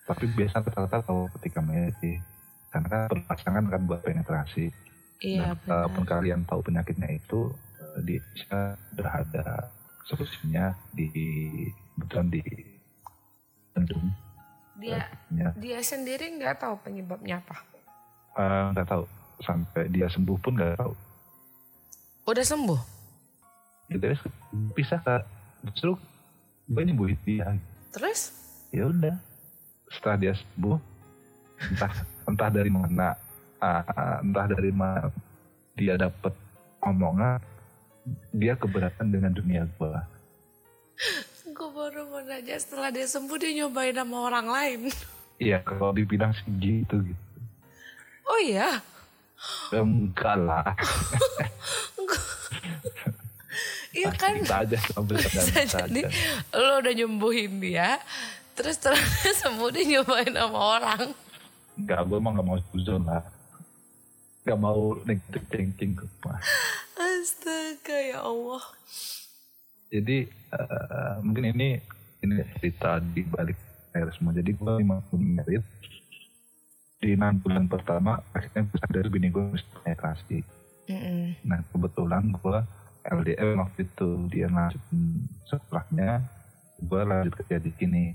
Tapi 0.03 0.27
biasa 0.35 0.59
rata-rata 0.59 1.07
tahu 1.07 1.31
ketika 1.39 1.63
menikah. 1.63 2.19
Karena 2.67 2.87
kan 2.91 3.07
berpasangan 3.15 3.63
kan 3.71 3.81
buat 3.87 4.03
penetrasi. 4.03 4.67
Iya 5.23 5.55
Dan 5.55 5.63
kalaupun 5.63 6.03
benar. 6.03 6.11
kalian 6.19 6.41
tahu 6.43 6.59
penyakitnya 6.67 7.09
itu 7.15 7.39
eh, 7.79 7.99
di 8.03 8.13
Indonesia 8.19 8.59
udah 8.91 9.13
ada 9.23 9.45
solusinya 10.03 10.65
di 10.91 11.07
betulan 11.95 12.27
di 12.27 12.43
Bandung. 13.71 14.11
Dia 14.83 15.07
Ya, 15.31 15.51
dia 15.55 15.79
sendiri 15.79 16.27
nggak 16.35 16.59
tahu 16.59 16.75
penyebabnya 16.83 17.39
apa. 17.39 17.55
eh, 18.35 18.65
nggak 18.75 18.87
tahu 18.91 19.03
sampai 19.41 19.89
dia 19.91 20.09
sembuh 20.09 20.37
pun 20.41 20.57
nggak 20.57 20.77
tahu. 20.79 20.93
Udah 22.27 22.45
sembuh. 22.45 22.81
Ya, 23.87 24.13
pisah 24.75 24.99
kak. 24.99 25.23
Justru 25.71 25.95
gue 26.67 26.83
nyembuhin 26.83 27.17
dia. 27.23 27.55
Terus? 27.95 28.35
Ya 28.75 28.89
udah. 28.91 29.15
Setelah 29.87 30.17
dia 30.19 30.33
sembuh, 30.35 30.77
entah 31.71 31.93
entah 32.27 32.49
dari 32.51 32.67
mana, 32.67 33.15
ah, 33.63 34.19
entah 34.19 34.47
dari 34.51 34.71
mana 34.75 35.07
dia 35.79 35.95
dapat 35.95 36.35
omongan, 36.83 37.39
dia 38.35 38.59
keberatan 38.59 39.07
dengan 39.07 39.31
dunia 39.31 39.63
gue. 39.79 39.95
Gue 41.55 41.69
baru 41.71 42.11
mau 42.11 42.21
nanya 42.21 42.59
setelah 42.59 42.91
dia 42.91 43.07
sembuh 43.07 43.37
dia 43.39 43.63
nyobain 43.63 43.95
sama 43.95 44.17
orang 44.27 44.47
lain. 44.51 44.79
Iya, 45.37 45.61
kalau 45.63 45.93
dibilang 45.93 46.33
sih 46.33 46.49
gitu 46.59 47.01
gitu. 47.05 47.23
Oh 48.27 48.39
iya. 48.41 48.83
Enggak 49.71 50.37
lah. 50.39 50.73
Iya 53.97 54.13
kan? 54.13 54.33
Kita 54.37 54.57
aja 54.61 54.77
sambil 54.93 55.17
Bisa 55.17 55.63
jadi 55.65 56.01
lo 56.53 56.73
udah 56.85 56.93
nyembuhin 56.93 57.57
dia, 57.57 57.97
terus 58.53 58.77
terus 58.77 59.01
sembuh 59.41 59.69
dia 59.73 59.97
nyobain 59.97 60.33
sama 60.33 60.59
orang. 60.77 61.03
Enggak, 61.77 61.99
gue 62.05 62.17
emang 62.17 62.33
gak 62.37 62.47
mau 62.47 62.59
suzon 62.69 63.01
lah. 63.05 63.25
Gak 64.45 64.59
mau 64.61 64.97
negatif 65.05 65.43
thinking. 65.49 65.97
Wah. 66.25 66.37
Astaga 66.97 67.97
ya 67.97 68.19
Allah. 68.25 68.63
Jadi 69.89 70.29
eh, 70.29 71.13
mungkin 71.25 71.53
ini 71.57 71.81
ini 72.21 72.33
cerita 72.57 73.01
di 73.01 73.21
balik 73.25 73.57
air 73.93 74.09
semua. 74.13 74.33
Jadi 74.33 74.53
gue 74.53 74.71
lima 74.77 75.01
tahun 75.09 75.21
merit 75.41 75.65
di 76.97 77.13
enam 77.13 77.37
bulan 77.37 77.69
pertama 77.69 78.17
akhirnya 78.33 78.65
gue 78.65 78.77
sadar 78.81 79.05
bini 79.07 79.27
gue 79.29 79.43
mesti 79.53 79.69
penetrasi. 79.81 80.39
Mm-mm. 80.87 81.37
Nah 81.45 81.59
kebetulan 81.69 82.23
gue 82.33 82.57
LDR 83.07 83.55
waktu 83.55 83.87
itu 83.87 84.09
dia 84.33 84.47
lanjutin 84.49 85.27
setelahnya 85.47 86.25
gue 86.81 87.01
lanjut 87.01 87.33
kerja 87.43 87.57
di 87.61 87.71
sini. 87.77 88.05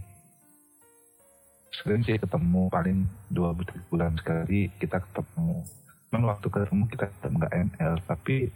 Sering 1.72 2.05
sih 2.05 2.20
ketemu 2.20 2.68
paling 2.68 3.09
dua 3.33 3.57
bulan 3.89 4.18
sekali 4.20 4.68
kita 4.76 5.01
ketemu. 5.01 5.64
Cuman 6.11 6.22
waktu 6.28 6.47
ketemu 6.51 6.85
kita 6.91 7.07
tetap 7.09 7.30
nggak 7.33 7.53
ML 7.72 7.95
tapi 8.05 8.53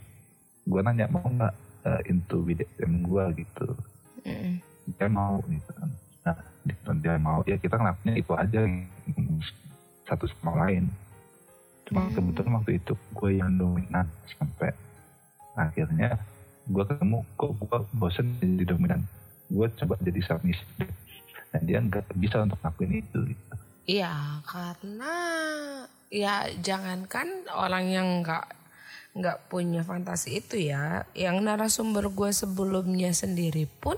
gue 0.66 0.80
nanya 0.82 1.06
mau 1.06 1.22
nggak 1.22 1.54
uh, 1.86 2.00
into 2.10 2.42
BDSM 2.42 3.06
gue 3.06 3.24
gitu 3.46 3.68
Mm-mm. 4.26 4.58
dia 4.98 5.06
mau 5.06 5.38
gitu 5.46 5.70
kan 5.70 5.90
nah 6.26 6.36
dia 6.98 7.14
mau 7.22 7.46
ya 7.46 7.54
kita 7.54 7.78
ngelakuinnya 7.78 8.14
itu 8.18 8.32
aja 8.34 8.60
satu 10.06 10.24
sama 10.30 10.66
lain 10.66 10.88
cuma 11.86 12.06
Hmm. 12.06 12.14
kebetulan 12.18 12.52
waktu 12.58 12.72
itu 12.82 12.92
gue 13.14 13.30
yang 13.38 13.50
dominan 13.54 14.06
sampai 14.26 14.74
akhirnya 15.54 16.18
gue 16.66 16.82
ketemu 16.82 17.22
kok 17.38 17.54
gue 17.62 17.78
bosen 17.94 18.26
jadi 18.42 18.74
dominan 18.74 19.06
gue 19.46 19.66
coba 19.78 19.94
jadi 20.02 20.20
submissive 20.26 20.90
dan 21.54 21.62
dia 21.62 21.78
nggak 21.78 22.10
bisa 22.18 22.42
untuk 22.42 22.58
ngelakuin 22.60 23.00
itu 23.00 23.18
gitu. 23.32 23.54
Iya, 23.86 24.42
karena 24.42 25.14
ya 26.10 26.50
jangankan 26.58 27.46
orang 27.54 27.86
yang 27.86 28.08
nggak 28.26 28.46
nggak 29.16 29.38
punya 29.48 29.86
fantasi 29.86 30.42
itu 30.42 30.58
ya, 30.58 31.06
yang 31.14 31.40
narasumber 31.40 32.10
gue 32.10 32.34
sebelumnya 32.34 33.14
sendiri 33.14 33.70
pun 33.80 33.96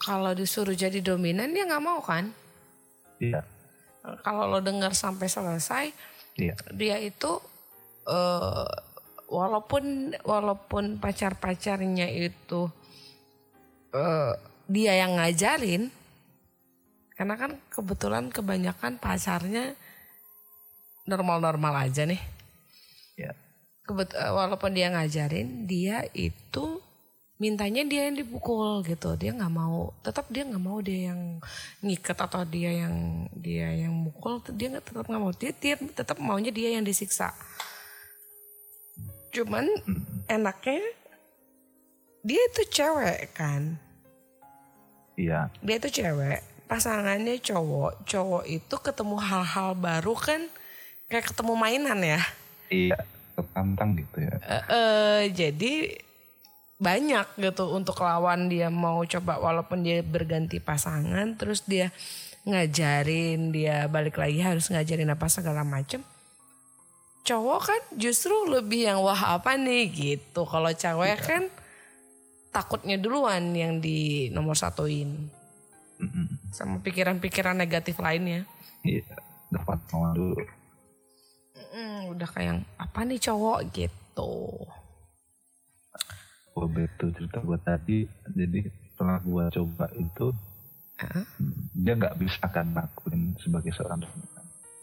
kalau 0.00 0.32
disuruh 0.32 0.74
jadi 0.74 1.04
dominan 1.04 1.52
dia 1.52 1.68
nggak 1.68 1.84
mau 1.84 2.00
kan? 2.00 2.32
iya 3.22 3.46
Kalau 4.04 4.44
lo 4.52 4.60
dengar 4.60 4.92
sampai 4.92 5.32
selesai, 5.32 5.84
iya 6.36 6.52
dia 6.76 7.00
itu 7.00 7.40
eh 8.04 8.68
walaupun 9.32 10.12
walaupun 10.20 11.00
pacar-pacarnya 11.00 12.12
itu 12.12 12.68
eh 13.96 14.32
dia 14.68 14.92
yang 15.00 15.16
ngajarin, 15.16 15.88
karena 17.16 17.34
kan 17.36 17.56
kebetulan 17.72 18.28
kebanyakan 18.28 19.00
pacarnya 19.00 19.72
normal-normal 21.08 21.88
aja 21.88 22.04
nih. 22.04 22.20
iya 23.16 23.32
Kebet 23.84 24.12
eh, 24.16 24.32
walaupun 24.32 24.72
dia 24.72 24.88
ngajarin, 24.92 25.64
dia 25.64 26.04
itu 26.12 26.80
mintanya 27.34 27.82
dia 27.82 28.06
yang 28.06 28.16
dipukul 28.16 28.80
gitu. 28.86 29.18
Dia 29.18 29.34
nggak 29.34 29.54
mau, 29.54 29.90
tetap 30.06 30.30
dia 30.30 30.46
nggak 30.46 30.62
mau 30.62 30.78
dia 30.78 31.10
yang 31.12 31.42
ngikat 31.82 32.18
atau 32.18 32.46
dia 32.46 32.70
yang 32.86 33.26
dia 33.34 33.74
yang 33.74 33.92
mukul. 33.94 34.38
Dia 34.54 34.74
nggak 34.74 34.84
tetap 34.86 35.04
nggak 35.10 35.22
mau. 35.22 35.32
Dia, 35.34 35.50
dia 35.54 35.74
tetap 35.76 36.16
maunya 36.22 36.54
dia 36.54 36.78
yang 36.78 36.84
disiksa. 36.86 37.34
Cuman 39.34 39.66
enaknya 40.30 40.80
dia 42.22 42.40
itu 42.54 42.62
cewek 42.70 43.34
kan. 43.34 43.76
iya 45.18 45.46
Dia 45.62 45.78
itu 45.78 46.02
cewek, 46.02 46.42
pasangannya 46.70 47.38
cowok. 47.42 48.06
Cowok 48.06 48.44
itu 48.46 48.74
ketemu 48.78 49.16
hal-hal 49.18 49.74
baru 49.74 50.14
kan 50.14 50.42
kayak 51.10 51.30
ketemu 51.30 51.52
mainan 51.54 52.00
ya. 52.00 52.20
iya 52.72 52.98
tertantang 53.34 53.98
gitu 53.98 54.24
ya 54.24 54.34
Eh, 54.40 54.64
eh, 54.72 55.20
jadi 55.34 55.74
banyak 56.84 57.40
gitu 57.40 57.72
untuk 57.72 58.04
lawan. 58.04 58.52
Dia 58.52 58.68
mau 58.68 59.00
coba 59.08 59.40
walaupun 59.40 59.80
dia 59.80 60.04
berganti 60.04 60.60
pasangan 60.60 61.32
terus 61.40 61.64
dia 61.64 61.88
ngajarin 62.44 63.48
dia 63.56 63.88
balik 63.88 64.20
lagi 64.20 64.44
harus 64.44 64.68
ngajarin 64.68 65.08
apa 65.08 65.26
segala 65.32 65.64
macem. 65.64 66.04
Cowok 67.24 67.60
kan 67.64 67.82
justru 67.96 68.36
lebih 68.44 68.84
yang 68.92 69.00
wah 69.00 69.40
apa 69.40 69.56
nih? 69.56 69.88
Gitu. 69.88 70.44
Kalau 70.44 70.68
cewek 70.68 71.18
kan 71.24 71.48
takutnya 72.52 73.00
duluan 73.00 73.56
yang 73.56 73.80
di 73.80 74.28
nomor 74.28 74.54
satuin. 74.54 75.32
Mm-mm. 75.94 76.50
sama 76.50 76.82
pikiran-pikiran 76.82 77.54
negatif 77.54 78.02
lainnya. 78.02 78.44
Iya 78.82 79.06
dapat 79.48 79.78
dulu. 79.88 80.34
Mm, 81.70 82.10
udah 82.12 82.28
kayak 82.28 82.66
apa 82.76 83.00
nih 83.06 83.22
cowok? 83.22 83.58
Gitu 83.72 84.34
gue 86.54 86.66
back 86.70 86.92
to 87.02 87.10
cerita 87.10 87.42
gue 87.42 87.58
tadi 87.58 87.98
jadi 88.30 88.60
setelah 88.94 89.18
gue 89.18 89.44
coba 89.58 89.86
itu 89.98 90.30
Hah? 91.02 91.26
dia 91.74 91.98
nggak 91.98 92.14
bisa 92.22 92.46
kan 92.46 92.70
lakuin 92.70 93.34
sebagai 93.42 93.74
seorang 93.74 94.06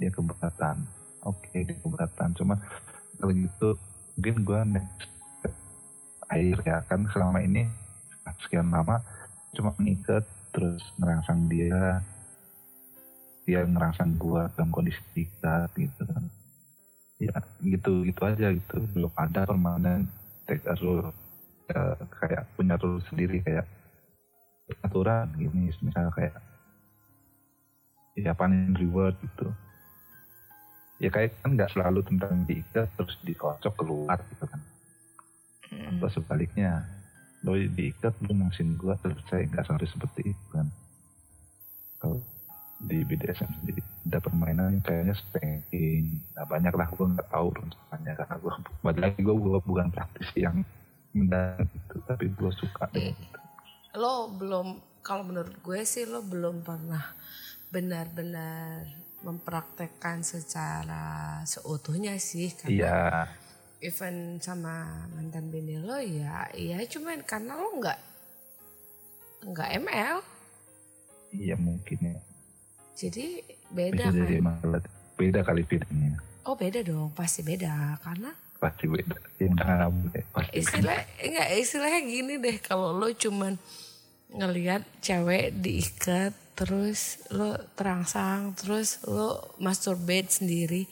dia 0.02 0.10
keberatan. 0.10 0.82
Oke 1.24 1.62
dia 1.62 1.78
keberatan. 1.78 2.34
Cuma 2.34 2.58
kalau 3.22 3.32
gitu 3.38 3.78
mungkin 4.18 4.36
gue 4.42 4.60
next 4.76 5.10
air 6.34 6.58
ya. 6.66 6.82
Kan 6.90 7.06
selama 7.14 7.40
ini 7.46 7.70
sekian 8.42 8.74
lama 8.74 8.98
cuma 9.54 9.78
ngikat 9.78 10.26
terus 10.50 10.82
ngerangsang 10.98 11.46
dia. 11.46 12.02
Dia 13.46 13.62
ngerangsang 13.64 14.18
gue 14.18 14.42
dalam 14.58 14.74
kondisi 14.74 15.00
diikat 15.14 15.70
gitu 15.78 16.02
kan. 16.10 16.26
Ya 17.22 17.38
gitu 17.62 18.02
gitu 18.04 18.22
aja 18.26 18.50
gitu. 18.50 18.82
Belum 18.98 19.14
ada 19.14 19.46
permanen 19.46 20.10
take 20.50 20.66
a 20.66 20.74
rule 20.82 21.14
eh, 21.76 21.96
kayak 22.20 22.44
punya 22.56 22.76
rule 22.78 23.02
sendiri 23.08 23.40
kayak 23.42 23.68
aturan 24.84 25.28
gini 25.36 25.68
misalnya 25.84 26.12
kayak 26.16 26.36
ya 28.16 28.32
panen 28.36 28.76
reward 28.76 29.16
gitu. 29.20 29.52
Ya 31.02 31.10
kayak 31.10 31.34
kan 31.42 31.58
nggak 31.58 31.72
selalu 31.74 32.06
tentang 32.06 32.46
diikat 32.46 32.88
terus 32.96 33.18
dikocok 33.26 33.74
keluar 33.80 34.20
gitu 34.32 34.46
kan. 34.48 34.62
Mm. 35.72 36.04
atau 36.04 36.12
sebaliknya 36.12 36.84
lo 37.48 37.56
diikat 37.56 38.12
lo 38.28 38.36
ngasih 38.36 38.76
gua 38.76 39.00
terus 39.00 39.24
saya 39.32 39.48
nggak 39.48 39.64
sampai 39.64 39.88
seperti 39.88 40.36
itu 40.36 40.46
kan. 40.52 40.68
Kalau 41.98 42.20
di 42.82 43.06
BDSM 43.06 43.50
sendiri 43.62 43.82
ada 44.10 44.18
permainan 44.18 44.74
yang 44.74 44.84
kayaknya 44.84 45.14
spanking 45.14 46.18
nah 46.34 46.46
banyak 46.50 46.74
lah 46.74 46.90
gue 46.90 47.06
nggak 47.14 47.30
tahu 47.30 47.48
runtutannya 47.54 48.14
karena 48.18 48.36
gue 48.42 48.52
balik 48.82 49.02
lagi 49.06 49.20
gue 49.22 49.62
bukan 49.62 49.88
praktisi 49.94 50.38
yang 50.42 50.66
mendalam 51.12 51.68
gitu 51.68 51.98
tapi 52.08 52.32
gue 52.32 52.52
suka. 52.56 52.88
Dengan 52.92 53.16
itu 53.16 53.42
lo 53.96 54.32
belum 54.32 54.68
kalau 55.04 55.28
menurut 55.28 55.60
gue 55.60 55.84
sih 55.84 56.08
lo 56.08 56.24
belum 56.24 56.64
pernah 56.64 57.04
benar-benar 57.72 58.88
mempraktekkan 59.22 60.24
secara 60.24 61.40
seutuhnya 61.44 62.16
sih 62.18 62.56
karena 62.56 62.72
iya. 62.72 63.00
even 63.84 64.40
sama 64.42 65.06
mantan 65.14 65.52
bini 65.52 65.78
lo 65.78 66.00
ya 66.00 66.50
iya 66.56 66.82
cuman 66.88 67.22
karena 67.28 67.60
lo 67.60 67.70
nggak 67.78 68.00
nggak 69.52 69.70
ML 69.84 70.18
iya 71.36 71.56
mungkin 71.60 72.00
ya. 72.16 72.20
Jadi 72.92 73.42
bisa 73.42 73.74
beda 73.74 74.06
jadi 74.14 74.36
kan? 74.38 74.46
Masalah 74.46 74.82
beda 75.18 75.40
kali 75.44 75.62
bedanya 75.68 76.16
oh 76.48 76.56
beda 76.56 76.80
dong 76.82 77.12
pasti 77.14 77.44
beda 77.44 78.00
karena 78.02 78.32
pasti 78.62 78.86
beda 78.86 79.18
ya 79.42 79.50
jangan 79.58 79.90
boleh 79.90 80.24
pasti 80.30 80.54
istilah 80.54 81.02
enggak 81.18 81.48
istilahnya 81.58 82.02
gini 82.06 82.34
deh 82.38 82.58
kalau 82.62 82.94
lo 82.94 83.10
cuman 83.10 83.58
ngelihat 84.32 84.86
cewek 85.02 85.50
diikat 85.58 86.32
terus 86.54 87.26
lo 87.34 87.58
terangsang 87.74 88.54
terus 88.54 89.02
lo 89.10 89.58
masturbate 89.58 90.30
sendiri 90.30 90.86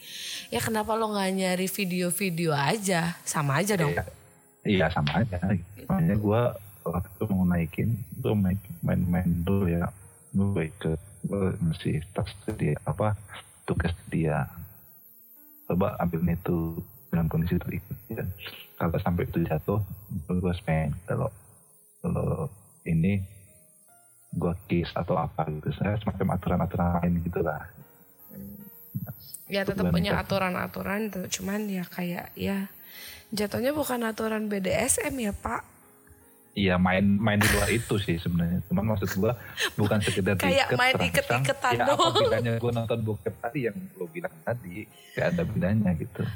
ya 0.50 0.58
kenapa 0.58 0.98
lo 0.98 1.14
nggak 1.14 1.30
nyari 1.30 1.66
video-video 1.70 2.50
aja 2.50 3.14
sama 3.22 3.62
aja 3.62 3.78
dong 3.78 3.94
Iya, 3.94 4.04
iya 4.66 4.86
sama 4.92 5.24
aja. 5.24 5.36
Makanya 5.88 6.16
gue 6.20 6.42
waktu 6.84 7.08
itu 7.08 7.24
mau 7.32 7.44
naikin, 7.48 7.88
gue 8.20 8.34
main 8.36 8.58
main-main 8.84 9.28
dulu 9.44 9.64
ya. 9.68 9.88
Gue 10.36 10.68
ikut, 10.68 11.00
gue 11.26 11.44
ngasih 11.64 12.04
tas 12.12 12.30
ke 12.44 12.52
dia, 12.56 12.76
apa 12.84 13.16
tugas 13.64 13.92
ke 13.94 14.06
dia. 14.12 14.48
Coba 15.64 15.96
ambil 16.02 16.34
itu 16.34 16.82
dalam 17.10 17.26
kondisi 17.26 17.58
terikut. 17.58 17.96
Ya. 18.08 18.24
Kalau 18.78 18.96
sampai 19.02 19.28
itu 19.28 19.44
jatuh, 19.44 19.82
gue 20.30 20.54
spend. 20.56 20.94
Kalau 21.04 21.28
kalau 22.00 22.48
ini 22.86 23.20
gue 24.34 24.54
kiss 24.70 24.90
atau 24.94 25.18
apa 25.18 25.44
gitu. 25.50 25.74
Saya 25.76 25.98
semacam 26.00 26.38
aturan-aturan 26.38 26.88
lain 27.02 27.14
gitu 27.26 27.42
lah. 27.42 27.62
ya 29.50 29.66
tetap 29.66 29.90
punya 29.90 30.14
aturan-aturan 30.14 31.10
cuman 31.26 31.66
ya 31.66 31.82
kayak 31.82 32.30
ya 32.38 32.70
jatuhnya 33.34 33.74
bukan 33.74 34.06
aturan 34.06 34.46
BDSM 34.46 35.10
ya 35.18 35.34
pak 35.34 35.66
Iya 36.50 36.74
main 36.82 37.06
main 37.06 37.38
di 37.38 37.46
luar 37.54 37.70
itu 37.70 37.94
sih 38.02 38.18
sebenarnya. 38.18 38.58
Cuman 38.66 38.84
maksud 38.90 39.06
gua 39.22 39.38
bukan 39.78 40.02
sekedar 40.02 40.34
Kayak 40.42 40.74
main 40.74 40.98
iket-iketan 40.98 41.72
ya, 41.78 41.86
apa 41.86 42.06
bedanya 42.10 42.52
gua 42.58 42.72
nonton 42.74 42.98
bokep 43.06 43.34
tadi 43.38 43.70
yang 43.70 43.76
lo 43.94 44.10
bilang 44.10 44.34
tadi. 44.42 44.82
Gak 45.14 45.26
ada 45.30 45.42
bedanya 45.46 45.94
gitu. 45.94 46.26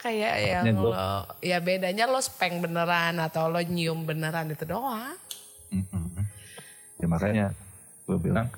Kayak 0.00 0.34
yang 0.40 0.64
gua- 0.74 1.28
lo 1.28 1.36
ya 1.44 1.60
bedanya 1.60 2.08
lo 2.08 2.18
speng 2.18 2.64
beneran 2.64 3.20
atau 3.20 3.52
lo 3.52 3.60
nyium 3.60 4.02
beneran 4.02 4.48
itu 4.48 4.64
doang 4.64 5.12
Mm-mm. 5.70 6.24
Ya 6.96 7.06
makanya 7.06 7.46
gua 8.08 8.16
bilang 8.16 8.48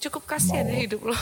cukup 0.00 0.26
kasihan 0.26 0.64
Mau- 0.66 0.72
ya 0.72 0.78
hidup 0.82 1.02
lo 1.06 1.16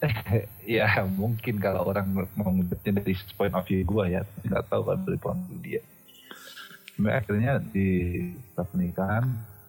ya 0.64 0.88
mungkin 1.04 1.60
kalau 1.60 1.84
orang 1.84 2.08
mau 2.32 2.48
ngeliatnya 2.48 3.04
dari 3.04 3.12
point 3.36 3.52
of 3.52 3.68
view 3.68 3.84
gua 3.84 4.08
ya 4.08 4.24
nggak 4.48 4.64
tahu 4.72 4.82
kan 4.88 4.98
dari 5.04 5.18
point 5.20 5.36
of 5.36 5.44
view 5.52 5.60
dia. 5.60 5.82
Sampai 6.96 7.12
akhirnya 7.16 7.52
di 7.60 7.88
pernikahan 8.56 9.24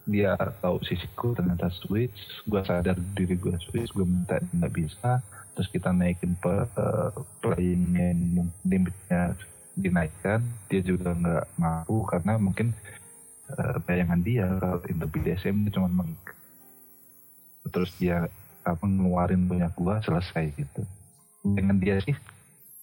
dia 0.08 0.36
tahu 0.64 0.80
sisiku 0.84 1.36
ternyata 1.36 1.68
switch, 1.68 2.44
gua 2.48 2.64
sadar 2.64 2.96
diri 3.12 3.36
gua 3.36 3.60
switch, 3.60 3.92
gua 3.92 4.08
minta 4.08 4.40
nggak 4.40 4.72
bisa, 4.72 5.20
terus 5.56 5.68
kita 5.68 5.92
naikin 5.92 6.36
pe, 6.40 6.52
eh, 6.64 7.12
playing 7.44 7.84
mungkin 8.36 8.54
limitnya 8.64 9.36
dinaikkan, 9.76 10.44
dia 10.68 10.82
juga 10.84 11.16
nggak 11.16 11.46
mampu 11.56 12.04
karena 12.08 12.36
mungkin 12.36 12.76
uh, 13.58 13.78
bayangan 13.84 14.22
dia 14.24 14.48
kalau 14.60 14.80
itu 14.88 15.06
BDSM 15.08 15.56
itu 15.68 15.80
cuma 15.80 15.90
mengikat 15.92 16.36
terus 17.72 17.92
dia 18.02 18.28
apa 18.62 18.84
ngeluarin 18.86 19.46
banyak 19.48 19.72
gua 19.78 20.02
selesai 20.02 20.54
gitu 20.54 20.84
dengan 21.42 21.78
dia 21.78 21.98
sih 22.02 22.14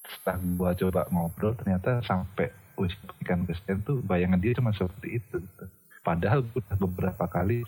setelah 0.08 0.38
gua 0.56 0.70
coba 0.74 1.02
ngobrol 1.12 1.54
ternyata 1.54 2.02
sampai 2.02 2.50
pernikahan 2.74 3.42
Kristen 3.46 3.78
tuh 3.82 3.98
bayangan 4.06 4.38
dia 4.38 4.54
cuma 4.54 4.70
seperti 4.70 5.18
itu 5.18 5.36
gitu. 5.42 5.64
padahal 6.06 6.46
udah 6.46 6.76
beberapa 6.78 7.24
kali 7.26 7.66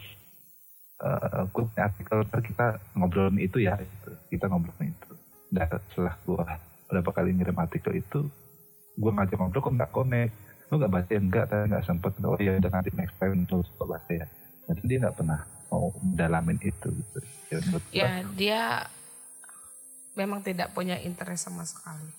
uh, 1.00 1.44
gue 1.48 1.64
artikel 1.76 2.18
kita 2.28 2.76
ngobrolin 2.94 3.40
itu 3.40 3.58
ya 3.64 3.76
gitu. 3.80 4.10
kita 4.28 4.44
ngobrolin 4.48 4.92
itu. 4.92 5.12
Dan 5.50 5.66
setelah 5.90 6.14
gua 6.22 6.46
berapa 6.86 7.10
kali 7.10 7.34
ngirim 7.34 7.58
artikel 7.58 7.98
itu 7.98 8.26
gue 8.94 9.10
ngajak 9.10 9.38
ngobrol 9.40 9.62
kok 9.64 9.74
nggak 9.74 9.92
connect? 9.92 10.32
Lu 10.70 10.78
nggak 10.78 10.92
baca? 10.92 11.10
Ya 11.10 11.20
enggak 11.20 11.44
tapi 11.50 11.64
nggak 11.72 11.84
sempet. 11.88 12.12
Oh 12.22 12.38
ya 12.38 12.52
udah 12.60 12.70
nanti 12.70 12.90
next 12.94 13.16
time 13.18 13.32
lu 13.34 13.44
coba 13.48 13.98
baca 13.98 14.12
ya. 14.12 14.26
Jadi 14.70 14.80
dia 14.86 14.98
nggak 15.02 15.16
pernah 15.18 15.40
mau 15.70 15.90
mendalamin 16.02 16.58
itu 16.62 16.88
gitu. 16.90 17.18
Ya, 17.50 17.58
ya 17.90 18.10
dia 18.34 18.60
memang 20.14 20.42
tidak 20.42 20.70
punya 20.70 20.98
interest 21.00 21.50
sama 21.50 21.66
sekali. 21.66 22.10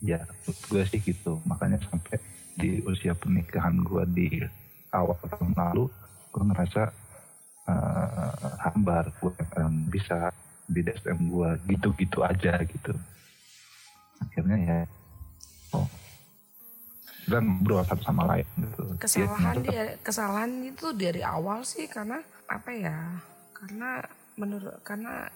Ya 0.00 0.24
gue 0.46 0.82
sih 0.88 1.02
gitu. 1.02 1.42
Makanya 1.44 1.82
sampai 1.84 2.22
di 2.58 2.82
usia 2.86 3.14
pernikahan 3.14 3.76
gue 3.82 4.02
di 4.10 4.28
awal 4.90 5.14
tahun 5.20 5.52
lalu 5.54 5.84
gue 6.32 6.42
ngerasa 6.42 6.90
uh, 7.68 8.32
hambar 8.64 9.12
gue 9.20 9.32
um, 9.60 9.74
bisa 9.92 10.32
di 10.68 10.80
DSM 10.84 11.28
gue 11.28 11.50
gitu-gitu 11.76 12.24
aja 12.24 12.56
gitu 12.64 12.92
akhirnya 14.18 14.56
ya 14.58 14.78
oh 15.76 15.88
dan 17.28 17.44
ngobrol 17.44 17.84
satu 17.84 18.02
sama 18.02 18.24
lain 18.24 18.48
gitu. 18.56 18.82
Kesalahan 18.96 19.56
dia, 19.60 19.84
kesalahan 20.00 20.50
itu 20.64 20.96
dari 20.96 21.20
awal 21.20 21.60
sih 21.62 21.84
karena 21.84 22.24
apa 22.48 22.72
ya? 22.72 22.96
Karena 23.52 24.00
menurut 24.40 24.80
karena 24.80 25.28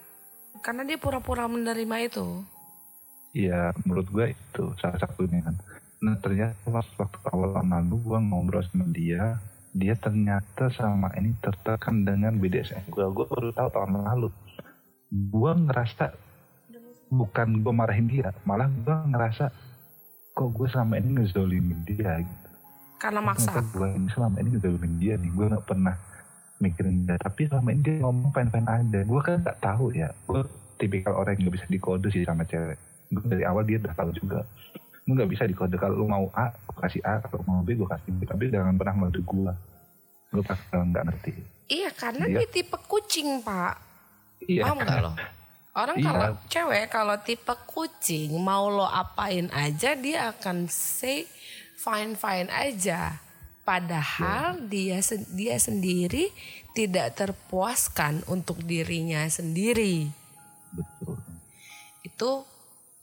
karena 0.65 0.83
dia 0.89 0.97
pura-pura 0.97 1.45
menerima 1.45 1.97
itu. 2.09 2.27
Iya, 3.37 3.77
menurut 3.85 4.09
gue 4.09 4.27
itu 4.33 4.65
salah 4.81 4.97
satunya 4.97 5.45
kan. 5.45 5.57
Nah 6.03 6.17
ternyata 6.21 6.57
waktu, 6.69 6.97
waktu 6.97 7.19
awal 7.29 7.61
lalu 7.61 7.97
gue 8.01 8.19
ngobrol 8.25 8.65
sama 8.65 8.89
dia, 8.89 9.37
dia 9.73 9.97
ternyata 9.97 10.69
sama 10.69 11.09
ini 11.17 11.33
tertekan 11.41 12.05
dengan 12.05 12.37
BDSM 12.37 12.93
gue. 12.93 13.07
Gue 13.09 13.25
baru 13.25 13.51
tahu 13.57 13.69
tahun 13.73 14.05
lalu. 14.05 14.29
Gue 15.13 15.53
ngerasa 15.57 16.13
bukan 17.13 17.61
gue 17.61 17.73
marahin 17.73 18.09
dia, 18.09 18.33
malah 18.49 18.69
gue 18.69 18.97
ngerasa 19.13 19.53
kok 20.33 20.49
gue 20.49 20.69
selama 20.69 20.97
ini 20.97 21.21
ngezolimin 21.21 21.81
dia 21.85 22.25
gitu. 22.25 22.49
Karena 22.97 23.21
maksa. 23.21 23.61
gue 23.61 23.89
ini 23.93 24.09
selama 24.13 24.41
ini 24.41 24.49
ngezolimin 24.57 24.95
dia 24.97 25.15
nih, 25.21 25.29
gue 25.29 25.47
gak 25.53 25.67
pernah 25.69 25.97
mikirin 26.63 27.05
dia. 27.05 27.21
Tapi 27.21 27.51
selama 27.51 27.69
ini 27.75 27.81
dia 27.85 27.95
ngomong 28.01 28.31
fine-fine 28.33 28.69
aja. 28.69 29.01
Gue 29.05 29.21
kan 29.21 29.37
gak 29.45 29.59
tahu 29.61 29.93
ya, 29.93 30.09
gue 30.25 30.41
tipikal 30.81 31.21
orang 31.21 31.37
yang 31.37 31.53
gak 31.53 31.57
bisa 31.61 31.67
dikode 31.69 32.09
sih 32.09 32.25
sama 32.25 32.49
cewek. 32.49 32.81
Gue 33.13 33.25
dari 33.29 33.45
awal 33.45 33.69
dia 33.69 33.77
udah 33.77 33.93
tahu 33.93 34.11
juga. 34.17 34.41
Gue 35.03 35.15
gak 35.19 35.31
bisa 35.31 35.45
dikode 35.47 35.75
kalau 35.79 36.03
lu 36.03 36.07
mau 36.07 36.31
A, 36.35 36.55
gue 36.55 36.79
kasih 36.79 37.03
A, 37.03 37.19
kalau 37.27 37.43
mau 37.49 37.61
B, 37.67 37.75
gue 37.75 37.89
kasih 37.91 38.11
B. 38.15 38.23
Tapi 38.27 38.55
jangan 38.55 38.79
pernah 38.79 38.95
ngode 39.03 39.21
gue. 39.23 39.53
Gue 40.31 40.43
pasti 40.47 40.65
gak 40.71 41.05
ngerti. 41.11 41.33
Iya, 41.73 41.91
karena 41.95 42.25
dia, 42.31 42.45
dia 42.45 42.49
tipe 42.51 42.79
kucing, 42.87 43.43
Pak. 43.43 43.75
Iya. 44.47 44.63
Paham 44.67 44.79
lo? 44.83 45.13
Orang 45.73 45.97
iya. 45.97 46.05
kalau 46.05 46.29
cewek 46.53 46.85
kalau 46.93 47.17
tipe 47.25 47.55
kucing 47.65 48.37
mau 48.37 48.69
lo 48.69 48.85
apain 48.85 49.49
aja 49.57 49.97
dia 49.97 50.29
akan 50.37 50.69
say 50.69 51.25
fine 51.81 52.13
fine 52.13 52.53
aja. 52.53 53.17
Padahal 53.65 54.69
yeah. 54.69 55.01
dia 55.01 55.17
dia 55.33 55.57
sendiri 55.57 56.29
tidak 56.77 57.17
terpuaskan 57.17 58.21
untuk 58.29 58.61
dirinya 58.61 59.25
sendiri. 59.33 60.13
Betul. 60.77 61.17
Itu 62.05 62.45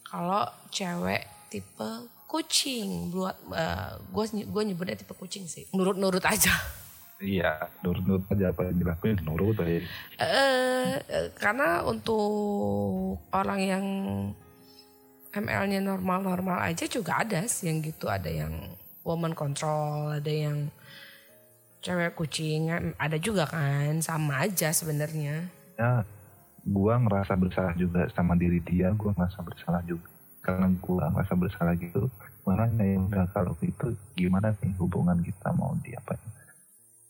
kalau 0.05 0.45
cewek 0.69 1.25
tipe 1.49 1.89
kucing 2.29 3.09
buat 3.09 3.33
uh, 3.49 3.97
gue 4.13 4.45
gue 4.45 4.63
nyebutnya 4.69 4.95
tipe 4.95 5.17
kucing 5.17 5.49
sih. 5.49 5.65
Nurut-nurut 5.73 6.21
aja. 6.21 6.53
Iya, 7.19 7.67
nurut-nurut 7.83 8.23
aja 8.31 8.55
apa 8.55 8.71
yang 8.71 8.77
dilakuin 8.79 9.19
nurut 9.27 9.59
aja. 9.59 9.83
Eh, 10.23 10.95
karena 11.35 11.83
untuk 11.83 13.19
orang 13.35 13.59
yang 13.59 13.85
ML-nya 15.35 15.83
normal-normal 15.83 16.63
aja 16.63 16.87
juga 16.87 17.19
ada 17.19 17.43
sih 17.45 17.67
yang 17.67 17.83
gitu, 17.83 18.07
ada 18.07 18.31
yang 18.31 18.53
woman 19.03 19.35
control, 19.35 20.15
ada 20.15 20.31
yang 20.31 20.71
cewek 21.83 22.15
kucing, 22.15 22.71
ada 22.95 23.17
juga 23.19 23.51
kan, 23.51 23.99
sama 23.99 24.47
aja 24.47 24.71
sebenarnya. 24.71 25.43
Ya, 25.75 26.07
gua 26.63 27.03
ngerasa 27.03 27.35
bersalah 27.35 27.75
juga 27.75 28.07
sama 28.15 28.39
diri 28.39 28.63
dia, 28.63 28.95
gua 28.95 29.11
ngerasa 29.11 29.43
bersalah 29.43 29.83
juga. 29.83 30.07
Karena 30.39 30.71
gua 30.79 31.11
ngerasa 31.11 31.33
bersalah 31.35 31.75
gitu, 31.75 32.07
makanya 32.47 32.83
ya 32.83 32.97
udah 32.97 33.25
kalau 33.35 33.53
itu 33.61 33.93
gimana 34.15 34.55
nih 34.63 34.71
hubungan 34.79 35.19
kita 35.19 35.51
mau 35.53 35.75
diapain? 35.83 36.19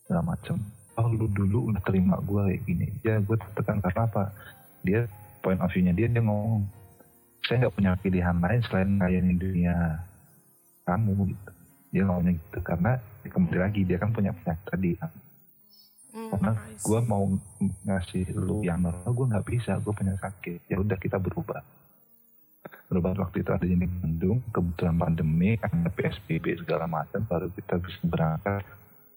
segala 0.10 0.26
macem. 0.26 0.58
Oh 0.98 1.06
lu 1.06 1.30
dulu 1.30 1.70
udah 1.70 1.86
terima 1.86 2.18
gue 2.26 2.42
kayak 2.50 2.62
gini. 2.66 2.88
Ya 3.06 3.22
gue 3.22 3.38
tekan 3.54 3.78
karena 3.78 4.10
apa? 4.10 4.34
Dia 4.82 5.06
point 5.46 5.62
of 5.62 5.70
view-nya 5.70 5.94
dia 5.94 6.10
dia 6.10 6.26
ngomong 6.26 6.66
saya 7.46 7.62
nggak 7.62 7.76
punya 7.78 7.94
pilihan 8.02 8.38
lain 8.42 8.62
selain 8.66 8.90
ngayain 8.98 9.38
dunia 9.38 9.78
kamu 10.90 11.30
gitu. 11.30 11.52
Dia 11.94 12.02
ngomongnya 12.10 12.34
gitu 12.42 12.60
karena 12.66 12.98
kembali 13.22 13.60
lagi 13.62 13.82
dia 13.86 14.02
kan 14.02 14.10
punya 14.10 14.34
penyakit 14.34 14.66
tadi 14.66 14.92
kan. 14.98 15.12
Mm, 16.10 16.30
karena 16.34 16.52
gue 16.82 17.00
mau 17.06 17.24
ngasih 17.86 18.26
lu 18.34 18.66
yang 18.66 18.82
normal 18.82 19.14
gue 19.14 19.26
nggak 19.30 19.46
bisa 19.46 19.78
gue 19.78 19.94
punya 19.94 20.18
sakit. 20.18 20.74
Ya 20.74 20.82
udah 20.82 20.98
kita 20.98 21.22
berubah 21.22 21.62
berubah 22.90 23.14
waktu 23.22 23.46
itu 23.46 23.54
ada 23.54 23.66
di 23.70 23.78
Bandung 23.78 24.42
kebetulan 24.50 24.98
pandemi 24.98 25.54
karena 25.62 25.88
PSBB 25.94 26.66
segala 26.66 26.90
macam 26.90 27.22
baru 27.30 27.54
kita 27.54 27.78
bisa 27.78 28.02
berangkat 28.02 28.66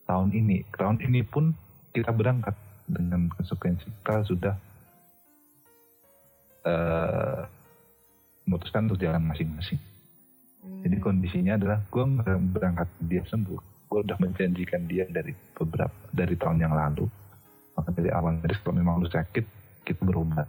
tahun 0.04 0.28
ini. 0.36 0.68
Tahun 0.76 1.00
ini 1.00 1.24
pun 1.24 1.56
kita 1.96 2.12
berangkat 2.12 2.52
dengan 2.84 3.32
konsekuensi 3.32 3.88
kita 3.88 4.28
sudah 4.28 4.54
uh, 6.68 7.48
memutuskan 8.44 8.92
untuk 8.92 9.00
jalan 9.00 9.24
masing-masing. 9.24 9.80
Hmm. 10.60 10.84
Jadi 10.84 10.96
kondisinya 11.00 11.56
adalah 11.56 11.80
gue 11.88 12.04
berangkat 12.52 12.88
dia 13.08 13.24
sembuh. 13.24 13.88
Gue 13.88 14.00
udah 14.04 14.20
menjanjikan 14.20 14.84
dia 14.84 15.08
dari 15.08 15.32
beberapa 15.56 15.96
dari 16.12 16.36
tahun 16.36 16.60
yang 16.60 16.76
lalu. 16.76 17.08
Maka 17.72 17.88
dari 17.96 18.12
awal 18.12 18.36
dari 18.36 18.52
kalau 18.60 18.76
memang 18.76 19.00
lu 19.00 19.08
sakit 19.08 19.44
kita 19.88 20.04
berobat 20.04 20.44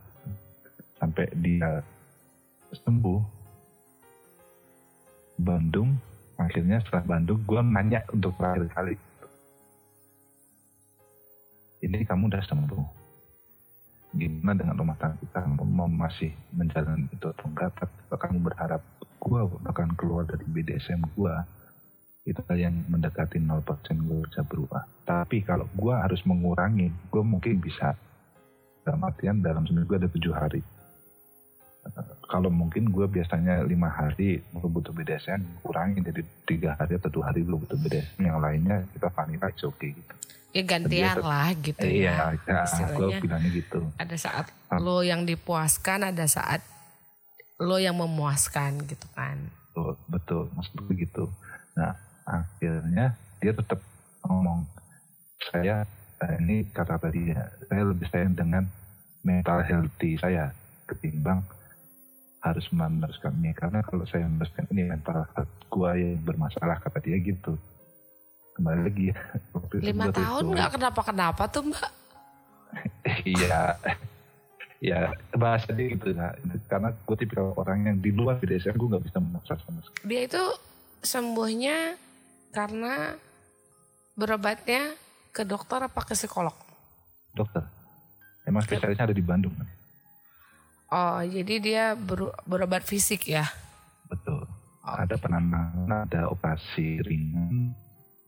sampai 0.99 1.31
dia 1.39 1.79
sembuh. 2.81 3.21
Bandung 5.37 5.97
akhirnya 6.37 6.81
setelah 6.81 7.17
Bandung 7.17 7.41
gue 7.45 7.61
nanya 7.61 8.01
untuk 8.13 8.33
terakhir 8.37 8.69
kali. 8.73 8.95
Ini 11.83 12.07
kamu 12.07 12.31
udah 12.31 12.43
sembuh. 12.47 12.83
Gimana 14.13 14.55
dengan 14.55 14.77
rumah 14.77 14.97
tangga 15.01 15.19
kita? 15.19 15.41
Mau 15.49 15.89
masih 15.89 16.31
menjalani 16.53 17.09
itu 17.09 17.27
atau 17.27 17.45
enggak? 17.49 17.73
Tapi 17.75 18.13
kamu 18.13 18.37
berharap 18.45 18.81
gue 19.01 19.39
akan 19.67 19.89
keluar 19.97 20.23
dari 20.23 20.45
BDSM 20.47 21.01
gue 21.17 21.35
itu 22.23 22.39
yang 22.55 22.87
mendekati 22.87 23.35
0% 23.35 23.67
gue 23.99 24.19
bisa 24.31 24.41
berubah. 24.47 24.87
Tapi 25.03 25.43
kalau 25.43 25.67
gue 25.75 25.91
harus 25.91 26.23
mengurangi 26.23 26.87
gue 27.11 27.23
mungkin 27.25 27.59
bisa. 27.59 27.97
Dalam 28.83 29.03
artian 29.03 29.39
dalam 29.43 29.63
seminggu 29.67 29.95
ada 29.95 30.07
tujuh 30.11 30.35
hari 30.35 30.59
kalau 32.31 32.49
mungkin 32.49 32.89
gue 32.89 33.05
biasanya 33.05 33.61
lima 33.67 33.91
hari 33.91 34.39
gue 34.39 34.69
butuh 34.71 34.95
BDSM 34.95 35.61
kurangi 35.61 35.99
jadi 35.99 36.21
tiga 36.47 36.69
hari 36.79 36.95
atau 36.95 37.11
dua 37.11 37.29
hari 37.29 37.43
gue 37.43 37.53
butuh 37.53 37.75
BDSM 37.75 38.23
yang 38.23 38.39
lainnya 38.39 38.87
kita 38.95 39.11
vanilla 39.11 39.51
oke 39.51 39.59
okay 39.59 39.91
gitu 39.93 40.13
ya 40.53 40.63
gantian 40.63 41.17
lah 41.17 41.49
gitu 41.57 41.81
iya, 41.81 42.37
ya. 42.45 42.61
Iya, 42.61 42.85
gue 42.93 43.09
bilangnya 43.25 43.49
gitu. 43.57 43.81
Ada 43.97 44.15
saat 44.21 44.45
ah. 44.69 44.77
lo 44.77 45.01
yang 45.01 45.25
dipuaskan, 45.25 46.13
ada 46.13 46.29
saat 46.29 46.61
lo 47.57 47.81
yang 47.81 47.97
memuaskan 47.97 48.85
gitu 48.85 49.09
kan. 49.17 49.49
Betul, 49.73 49.97
betul 50.05 50.43
maksud 50.53 50.77
begitu. 50.85 51.25
Nah 51.73 51.97
akhirnya 52.23 53.17
dia 53.41 53.51
tetap 53.57 53.81
ngomong 54.23 54.69
saya 55.49 55.89
eh, 56.21 56.35
ini 56.39 56.69
kata 56.69 57.01
tadi 57.01 57.33
ya 57.33 57.49
saya 57.67 57.83
lebih 57.89 58.07
sayang 58.13 58.37
dengan 58.37 58.63
mental 59.25 59.65
healthy 59.65 60.15
saya 60.21 60.53
ketimbang 60.87 61.43
harus 62.43 62.67
meneruskan 62.75 63.31
ini 63.39 63.55
karena 63.55 63.79
kalau 63.87 64.03
saya 64.03 64.27
meneruskan 64.27 64.67
ini 64.75 64.91
mental 64.91 65.23
health 65.31 65.53
gua 65.71 65.95
yang 65.95 66.19
bermasalah 66.19 66.75
kata 66.83 66.99
dia 66.99 67.17
gitu 67.23 67.55
kembali 68.59 68.79
lagi 68.83 69.03
ya. 69.09 69.17
Lima 69.87 70.11
tahun 70.11 70.43
nggak 70.51 70.69
kenapa-kenapa 70.77 71.43
tuh 71.47 71.63
mbak? 71.71 71.91
Iya. 73.23 73.77
ya 74.83 75.15
bahasa 75.39 75.71
dia 75.71 75.95
gitu 75.95 76.11
nah 76.11 76.35
karena 76.67 76.91
gue 76.91 77.15
tipikal 77.15 77.55
orang 77.55 77.87
yang 77.87 77.97
di 78.03 78.11
luar 78.11 78.35
BDSM 78.35 78.75
gue 78.75 78.91
nggak 78.91 79.05
bisa 79.07 79.15
memaksa 79.23 79.55
sama 79.63 79.79
sekali 79.79 80.11
dia 80.11 80.21
itu 80.27 80.43
sembuhnya 80.99 81.95
karena 82.51 83.15
berobatnya 84.13 84.93
ke 85.33 85.41
dokter 85.43 85.81
apa 85.81 86.01
ke 86.05 86.13
psikolog? 86.13 86.53
Dokter. 87.33 87.65
Emang 88.45 88.61
spesialisnya 88.61 89.09
ada 89.09 89.15
di 89.15 89.25
Bandung. 89.25 89.51
Oh, 90.93 91.25
jadi 91.25 91.55
dia 91.57 91.85
ber, 91.97 92.37
berobat 92.45 92.85
fisik 92.85 93.25
ya? 93.25 93.49
Betul. 94.05 94.45
Oh, 94.85 94.97
ada 94.99 95.17
penanganan, 95.17 95.89
ada 95.89 96.29
operasi 96.29 97.01
ringan, 97.01 97.73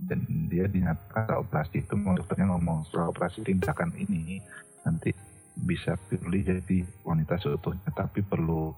dan 0.02 0.26
dia 0.52 0.68
dinyatakan 0.68 1.40
operasi 1.40 1.86
itu 1.86 1.96
dokternya 1.96 2.52
ngomong 2.52 2.84
setelah 2.90 3.14
operasi 3.14 3.46
tindakan 3.48 3.94
ini 3.96 4.44
nanti 4.84 5.16
bisa 5.56 5.96
pulih 6.12 6.44
jadi 6.44 6.84
wanita 7.08 7.40
seutuhnya 7.40 7.88
tapi 7.96 8.20
perlu 8.20 8.76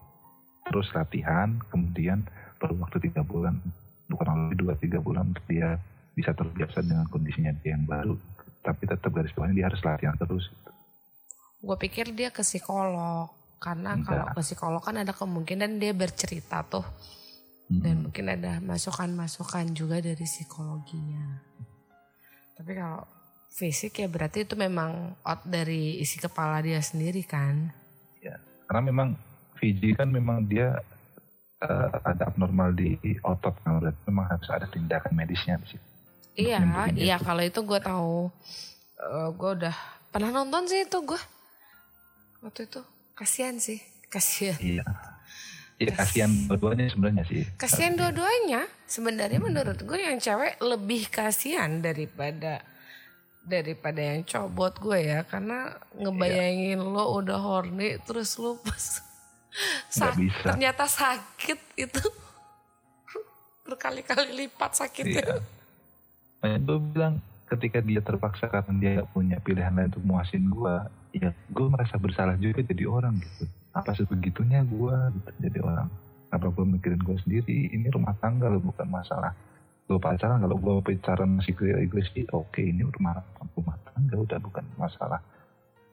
terus 0.69 0.93
latihan 0.93 1.57
kemudian 1.73 2.21
perlu 2.61 2.77
waktu 2.85 3.09
tiga 3.09 3.25
bulan 3.25 3.57
bukan 4.05 4.25
lebih 4.29 4.57
dua 4.61 4.73
tiga 4.77 4.99
bulan 5.01 5.33
untuk 5.33 5.45
dia 5.49 5.81
bisa 6.13 6.37
terbiasa 6.37 6.85
dengan 6.85 7.09
kondisinya 7.09 7.49
dia 7.65 7.73
yang 7.73 7.89
baru 7.89 8.13
tapi 8.61 8.85
tetap 8.85 9.09
garis 9.09 9.33
bawahnya 9.33 9.57
dia 9.57 9.65
harus 9.73 9.81
latihan 9.81 10.13
terus 10.21 10.53
gue 11.57 11.77
pikir 11.81 12.13
dia 12.13 12.29
ke 12.29 12.45
psikolog 12.45 13.36
karena 13.57 13.97
Enggak. 13.97 14.07
kalau 14.07 14.25
ke 14.33 14.41
psikolog 14.45 14.81
kan 14.81 14.95
ada 15.01 15.13
kemungkinan 15.13 15.81
dia 15.81 15.93
bercerita 15.93 16.61
tuh 16.65 16.85
hmm. 17.73 17.81
dan 17.81 17.95
mungkin 18.05 18.25
ada 18.29 18.61
masukan-masukan 18.61 19.73
juga 19.73 20.01
dari 20.01 20.25
psikologinya 20.25 21.41
tapi 22.57 22.71
kalau 22.77 23.05
fisik 23.53 24.01
ya 24.01 24.07
berarti 24.09 24.45
itu 24.45 24.53
memang 24.53 25.17
out 25.25 25.41
dari 25.45 25.97
isi 25.97 26.21
kepala 26.21 26.61
dia 26.61 26.81
sendiri 26.81 27.25
kan 27.25 27.73
ya 28.21 28.37
karena 28.69 28.81
memang 28.93 29.09
Fiji 29.57 29.97
kan 29.97 30.13
memang 30.13 30.45
dia 30.45 30.77
uh, 31.65 31.89
ada 32.05 32.29
abnormal 32.29 32.73
di 32.77 32.97
otot 33.25 33.57
kan 33.65 33.81
berarti 33.81 34.01
memang 34.09 34.25
harus 34.29 34.47
ada 34.53 34.69
tindakan 34.69 35.13
medisnya 35.17 35.57
di 35.61 35.67
situ. 35.75 35.87
Iya, 36.37 36.61
iya 36.93 37.17
kalau 37.17 37.41
itu 37.41 37.65
gue 37.65 37.81
tahu. 37.81 38.29
Uh, 38.97 39.29
gue 39.33 39.51
udah 39.61 39.75
pernah 40.13 40.29
nonton 40.29 40.69
sih 40.69 40.85
itu 40.85 41.01
gue. 41.01 41.21
Waktu 42.45 42.69
itu 42.69 42.81
kasihan 43.17 43.57
sih, 43.57 43.81
kasihan. 44.13 44.61
Iya. 44.61 44.85
Iya 45.77 45.93
kasihan 45.93 46.31
dua-duanya 46.49 46.89
sebenarnya 46.89 47.23
sih. 47.29 47.45
Kasihan 47.57 47.93
dua-duanya. 47.93 48.65
Sebenarnya 48.89 49.37
menurut 49.37 49.77
gue 49.77 49.99
yang 50.01 50.17
cewek 50.17 50.57
lebih 50.57 51.05
kasihan 51.09 51.81
daripada 51.81 52.65
daripada 53.45 54.01
yang 54.01 54.25
cowok 54.25 54.81
gue 54.81 54.99
ya 55.07 55.19
karena 55.23 55.77
ngebayangin 55.95 56.81
iya. 56.81 56.93
lo 56.97 57.15
udah 57.21 57.39
horny 57.39 57.95
terus 58.03 58.35
lo 58.41 58.59
pas 58.59 59.05
Sak 59.89 60.13
bisa. 60.19 60.53
Ternyata 60.53 60.85
sakit 60.85 61.59
itu 61.77 62.03
berkali-kali 63.65 64.45
lipat 64.45 64.71
sakitnya. 64.77 65.41
Iya. 66.45 66.57
Gue 66.61 66.77
bilang 66.77 67.19
ketika 67.49 67.81
dia 67.81 68.01
terpaksa 68.03 68.45
karena 68.47 68.73
dia 68.77 68.89
gak 69.01 69.09
punya 69.11 69.37
pilihan 69.41 69.73
lain 69.73 69.89
untuk 69.89 70.03
muasin 70.05 70.45
gue, 70.45 70.75
ya 71.15 71.31
gue 71.31 71.67
merasa 71.67 71.95
bersalah 71.99 72.35
juga 72.39 72.63
jadi 72.63 72.85
orang 72.87 73.19
gitu. 73.21 73.45
Apa 73.75 73.93
sebegitunya 73.93 74.65
gue 74.65 74.95
gitu, 75.21 75.29
jadi 75.43 75.59
orang. 75.63 75.87
Apa 76.27 76.51
gue 76.51 76.65
mikirin 76.67 76.99
gue 76.99 77.17
sendiri, 77.23 77.71
ini 77.71 77.87
rumah 77.87 78.11
tangga 78.19 78.51
loh 78.51 78.59
bukan 78.59 78.87
masalah. 78.89 79.31
Gue 79.87 79.95
pacaran, 79.95 80.43
kalau 80.43 80.59
gue 80.59 80.73
pacaran 80.83 81.39
masih 81.39 81.55
gue 81.55 81.71
egois, 81.79 82.11
oke 82.35 82.51
okay, 82.51 82.75
ini 82.75 82.83
rumah, 82.83 83.23
rumah 83.55 83.79
tangga 83.87 84.19
udah 84.19 84.39
bukan 84.43 84.65
masalah. 84.75 85.23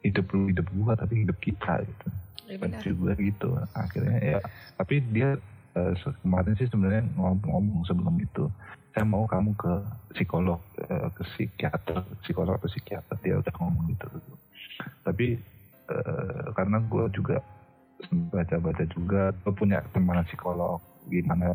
Hidup 0.02 0.26
lu 0.34 0.50
hidup 0.50 0.66
gue 0.68 0.92
tapi 0.98 1.14
hidup 1.24 1.38
kita 1.40 1.80
gitu 1.86 2.08
ya, 2.48 2.58
juga 2.84 3.12
gitu 3.16 3.48
akhirnya 3.72 4.18
ya 4.20 4.38
tapi 4.76 5.00
dia 5.12 5.36
uh, 5.76 5.92
kemarin 6.22 6.54
sih 6.58 6.68
sebenarnya 6.68 7.08
ngomong-ngomong 7.16 7.84
sebelum 7.88 8.16
itu 8.20 8.44
saya 8.94 9.04
mau 9.04 9.26
kamu 9.26 9.58
ke 9.58 9.74
psikolog 10.14 10.62
uh, 10.86 11.10
ke 11.10 11.22
psikiater 11.34 12.06
psikolog 12.22 12.54
atau 12.56 12.70
psikiater 12.70 13.16
dia 13.20 13.34
udah 13.42 13.52
ngomong 13.58 13.90
gitu 13.90 14.06
tapi 15.02 15.36
uh, 15.90 16.54
karena 16.54 16.78
gue 16.86 17.04
juga 17.10 17.42
baca-baca 18.30 18.84
juga 18.88 19.34
gue 19.34 19.52
punya 19.52 19.82
teman 19.90 20.22
psikolog 20.24 20.78
gimana 21.10 21.52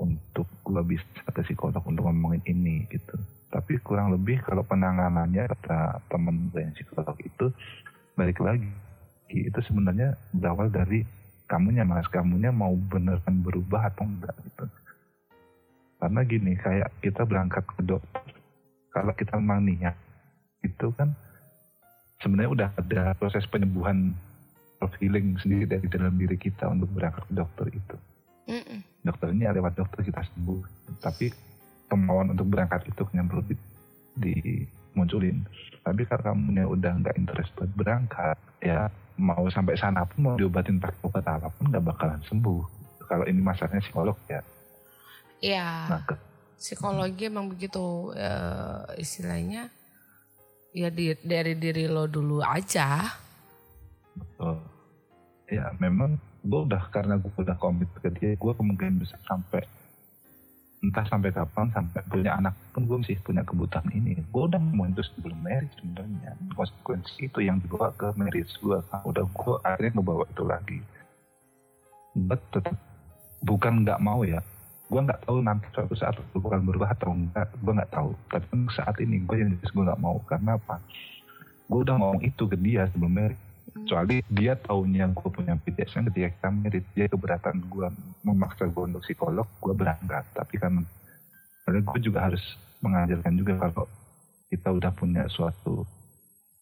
untuk 0.00 0.48
gue 0.64 0.96
bisa 0.96 1.28
ke 1.28 1.44
psikolog 1.44 1.84
untuk 1.84 2.08
ngomongin 2.08 2.40
ini 2.48 2.88
gitu. 2.88 3.20
Tapi 3.52 3.76
kurang 3.84 4.14
lebih 4.14 4.40
kalau 4.40 4.64
penanganannya 4.64 5.44
kata 5.44 6.00
temen 6.08 6.48
gue 6.50 6.64
yang 6.64 6.74
psikolog 6.74 7.16
itu 7.20 7.46
balik 8.16 8.40
lagi. 8.40 8.70
Itu 9.30 9.60
sebenarnya 9.62 10.16
berawal 10.34 10.72
dari 10.72 11.04
kamunya 11.50 11.82
mas 11.82 12.06
kamunya 12.08 12.54
mau 12.54 12.74
beneran 12.74 13.42
berubah 13.42 13.90
atau 13.90 14.06
enggak 14.06 14.34
gitu 14.46 14.64
karena 16.00 16.20
gini 16.24 16.52
kayak 16.56 16.88
kita 17.04 17.22
berangkat 17.28 17.64
ke 17.76 17.82
dokter 17.84 18.24
kalau 18.90 19.12
kita 19.14 19.36
memang 19.36 19.68
niat 19.68 19.94
itu 20.64 20.90
kan 20.96 21.12
sebenarnya 22.20 22.50
udah 22.50 22.68
ada 22.76 23.02
proses 23.16 23.44
penyembuhan 23.48 24.16
self 24.80 24.92
healing 24.98 25.36
sendiri 25.40 25.68
dari 25.68 25.86
dalam 25.92 26.16
diri 26.16 26.36
kita 26.40 26.68
untuk 26.68 26.88
berangkat 26.96 27.22
ke 27.28 27.32
dokter 27.36 27.66
itu 27.70 27.96
mm 28.48 28.62
-mm. 28.64 28.80
dokter 29.04 29.28
ini 29.30 29.44
lewat 29.46 29.76
dokter 29.76 30.00
kita 30.02 30.24
sembuh 30.24 30.60
tapi 31.04 31.28
kemauan 31.92 32.32
untuk 32.32 32.48
berangkat 32.48 32.88
itu 32.88 33.04
yang 33.12 33.28
perlu 33.28 33.44
di, 33.44 33.56
dimunculin 34.16 35.44
tapi 35.84 36.04
kalau 36.08 36.32
kamu 36.32 36.64
udah 36.64 36.92
nggak 37.04 37.16
interest 37.16 37.52
buat 37.56 37.70
berangkat 37.76 38.36
ya 38.64 38.88
mau 39.20 39.44
sampai 39.52 39.76
sana 39.76 40.08
pun 40.08 40.18
mau 40.24 40.34
diobatin 40.40 40.80
pakai 40.80 40.96
obat 41.04 41.24
apa 41.28 41.52
pun 41.52 41.68
nggak 41.68 41.84
bakalan 41.84 42.20
sembuh. 42.24 42.62
Kalau 43.04 43.24
ini 43.28 43.40
masalahnya 43.44 43.84
psikolog 43.84 44.16
ya. 44.26 44.40
Iya. 45.40 45.96
Nah, 45.96 46.02
psikologi 46.60 47.32
emang 47.32 47.48
begitu 47.48 48.12
uh, 48.12 48.84
istilahnya 49.00 49.72
ya 50.76 50.88
di, 50.92 51.16
dari 51.24 51.56
diri 51.56 51.88
lo 51.88 52.04
dulu 52.06 52.44
aja. 52.44 53.08
Betul. 54.12 54.60
Ya 55.50 55.72
memang 55.80 56.20
gue 56.44 56.60
udah 56.68 56.88
karena 56.92 57.16
gue 57.16 57.32
udah 57.32 57.56
komit 57.56 57.90
ke 58.00 58.08
dia, 58.12 58.36
gue 58.36 58.52
kemungkinan 58.54 59.00
bisa 59.00 59.16
sampai 59.24 59.64
entah 60.80 61.04
sampai 61.04 61.28
kapan 61.28 61.68
sampai 61.76 62.00
punya 62.08 62.40
anak 62.40 62.56
pun 62.72 62.88
gue 62.88 62.96
masih 63.04 63.20
punya 63.20 63.44
kebutuhan 63.44 63.84
ini 63.92 64.16
gue 64.16 64.42
udah 64.48 64.56
mau 64.56 64.88
itu 64.88 65.04
sebelum 65.12 65.36
marriage 65.44 65.76
sebenarnya 65.76 66.32
konsekuensi 66.56 67.28
itu 67.28 67.44
yang 67.44 67.60
dibawa 67.60 67.92
ke 68.00 68.08
marriage 68.16 68.56
gue 68.64 68.80
kan 68.88 69.04
udah 69.04 69.28
gue 69.28 69.54
akhirnya 69.60 69.92
ngebawa 70.00 70.24
itu 70.24 70.44
lagi 70.48 70.80
but 72.16 72.40
tetap 72.48 72.80
bukan 73.44 73.84
nggak 73.84 74.00
mau 74.00 74.24
ya 74.24 74.40
gue 74.90 75.00
nggak 75.06 75.22
tahu 75.22 75.38
nanti 75.38 75.70
suatu 75.70 75.94
saat 75.94 76.18
gue 76.18 76.42
akan 76.42 76.66
berubah 76.66 76.90
atau 76.90 77.14
enggak. 77.14 77.46
Gue 77.62 77.72
nggak 77.78 77.92
tahu. 77.94 78.10
Tapi 78.26 78.46
saat 78.74 78.98
ini 78.98 79.22
gue 79.22 79.36
yang 79.38 79.54
jelas 79.54 79.70
gue 79.70 79.84
nggak 79.86 80.02
mau. 80.02 80.18
Karena 80.26 80.58
apa? 80.58 80.82
Gue 81.70 81.86
udah 81.86 81.94
ngomong 81.94 82.26
itu 82.26 82.50
ke 82.50 82.58
dia 82.58 82.90
sebelum 82.90 83.14
marriage 83.14 83.50
kecuali 83.70 84.18
dia 84.26 84.58
tahunya 84.58 85.14
gue 85.14 85.28
punya 85.30 85.54
PTSD 85.54 86.10
ketika 86.10 86.28
kita 86.34 86.48
merit 86.50 86.84
dia 86.90 87.06
keberatan 87.06 87.62
gue 87.70 87.86
memaksa 88.26 88.66
gue 88.66 88.84
untuk 88.90 89.02
psikolog 89.06 89.46
gue 89.62 89.74
berangkat 89.74 90.26
tapi 90.34 90.58
kan 90.58 90.82
gue 91.70 91.98
juga 92.02 92.26
harus 92.26 92.42
mengajarkan 92.82 93.32
juga 93.38 93.54
kalau 93.62 93.86
kita 94.50 94.68
udah 94.74 94.90
punya 94.90 95.22
suatu 95.30 95.86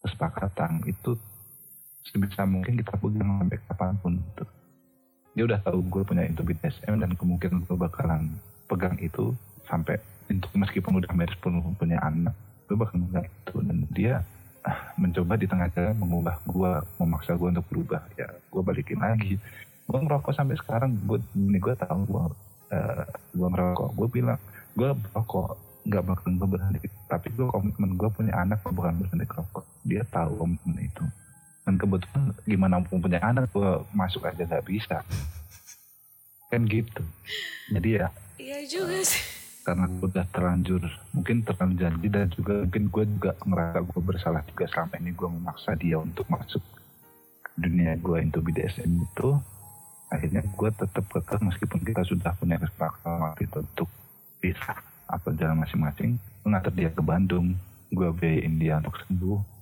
kesepakatan 0.05 0.85
itu 0.85 1.17
sebisa 2.05 2.45
mungkin 2.45 2.77
kita 2.77 2.93
pegang 2.93 3.41
sampai 3.41 3.59
kapan 3.65 3.93
pun 3.97 4.13
gitu. 4.21 4.43
Dia 5.37 5.43
udah 5.45 5.59
tahu 5.61 5.79
gue 5.85 6.01
punya 6.03 6.25
itu 6.25 6.41
BDSM 6.41 6.99
dan 6.99 7.13
kemungkinan 7.13 7.69
gue 7.69 7.77
bakalan 7.77 8.33
pegang 8.65 8.97
itu 8.97 9.33
sampai 9.69 10.01
untuk 10.29 10.49
meskipun 10.53 11.01
udah 11.01 11.11
merit 11.13 11.37
pun 11.41 11.61
punya 11.77 12.01
anak 12.01 12.33
gue 12.69 12.77
bakal 12.77 13.01
pegang 13.09 13.25
itu. 13.25 13.55
Dan 13.65 13.77
dia 13.89 14.15
mencoba 15.01 15.33
di 15.39 15.49
tengah 15.49 15.67
jalan 15.73 15.97
mengubah 15.97 16.37
gue 16.45 16.71
memaksa 17.01 17.33
gue 17.33 17.49
untuk 17.49 17.65
berubah. 17.69 18.01
Ya 18.13 18.29
gue 18.29 18.61
balikin 18.61 19.01
lagi. 19.01 19.41
Gue 19.89 19.99
ngerokok 20.05 20.33
sampai 20.33 20.55
sekarang. 20.61 20.93
Gue 21.05 21.17
ini 21.33 21.57
gue 21.57 21.73
tahu 21.73 22.05
gue 22.05 22.25
uh, 22.73 23.05
gue 23.33 23.47
ngerokok. 23.49 23.89
Gue 23.97 24.07
bilang 24.09 24.39
gue 24.77 24.89
merokok 24.93 25.57
nggak 25.89 26.03
bakal 26.05 26.29
gue 26.35 26.49
berhenti 26.53 26.79
tapi 27.09 27.33
gue 27.33 27.47
komitmen 27.49 27.97
gue 27.97 28.09
punya 28.13 28.35
anak 28.37 28.61
gue 28.61 28.73
bukan 28.73 29.01
berhenti 29.01 29.25
rokok. 29.25 29.65
Dia 29.81 30.05
tahu 30.05 30.45
komitmen 30.45 30.77
itu 30.85 31.05
dan 31.69 31.77
kebetulan 31.77 32.33
gimana 32.49 32.81
pun 32.81 32.97
punya 32.97 33.21
anak 33.21 33.45
gue 33.53 33.85
masuk 33.93 34.25
aja 34.25 34.41
nggak 34.41 34.65
bisa. 34.65 35.05
Kan 36.49 36.65
gitu. 36.65 37.05
Jadi 37.69 38.01
ya 38.01 38.09
iya 38.41 38.65
juga 38.65 39.05
sih. 39.05 39.37
karena 39.59 39.85
gue 39.85 40.09
udah 40.09 40.25
terlanjur 40.33 40.81
mungkin 41.13 41.45
terlanjur 41.45 41.93
janji 41.93 42.07
dan 42.09 42.25
juga 42.33 42.65
mungkin 42.65 42.89
gue 42.89 43.03
juga 43.05 43.31
ngerasa 43.45 43.79
gue 43.85 44.01
bersalah 44.01 44.41
juga 44.49 44.65
selama 44.65 44.97
ini. 44.97 45.11
Gue 45.13 45.29
memaksa 45.29 45.77
dia 45.77 46.01
untuk 46.01 46.25
masuk 46.25 46.63
dunia 47.53 47.93
gue 48.01 48.17
into 48.17 48.41
BDSM 48.41 48.89
itu. 49.05 49.37
Akhirnya 50.09 50.41
gue 50.41 50.69
tetap 50.73 51.05
kekeh 51.05 51.37
meskipun 51.37 51.85
kita 51.85 52.01
sudah 52.01 52.33
punya 52.33 52.57
kesepakatan 52.57 53.29
waktu 53.29 53.45
itu 53.45 53.57
untuk 53.61 53.89
bisa 54.41 54.73
atau 55.05 55.29
jalan 55.37 55.61
masing-masing 55.61 56.17
mengantar 56.41 56.73
dia 56.73 56.89
ke 56.89 57.01
Bandung. 57.05 57.53
Gue 57.93 58.09
biayain 58.09 58.57
dia 58.57 58.81
untuk 58.81 58.97
sembuh 59.05 59.58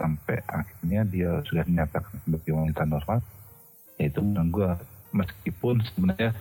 sampai 0.00 0.40
akhirnya 0.48 1.04
dia 1.04 1.30
sudah 1.44 1.68
dinyatakan 1.68 2.16
sebagai 2.24 2.56
wanita 2.56 2.88
normal 2.88 3.20
yaitu 4.00 4.24
dan 4.32 4.48
gue 4.48 4.70
meskipun 5.12 5.84
sebenarnya 5.92 6.32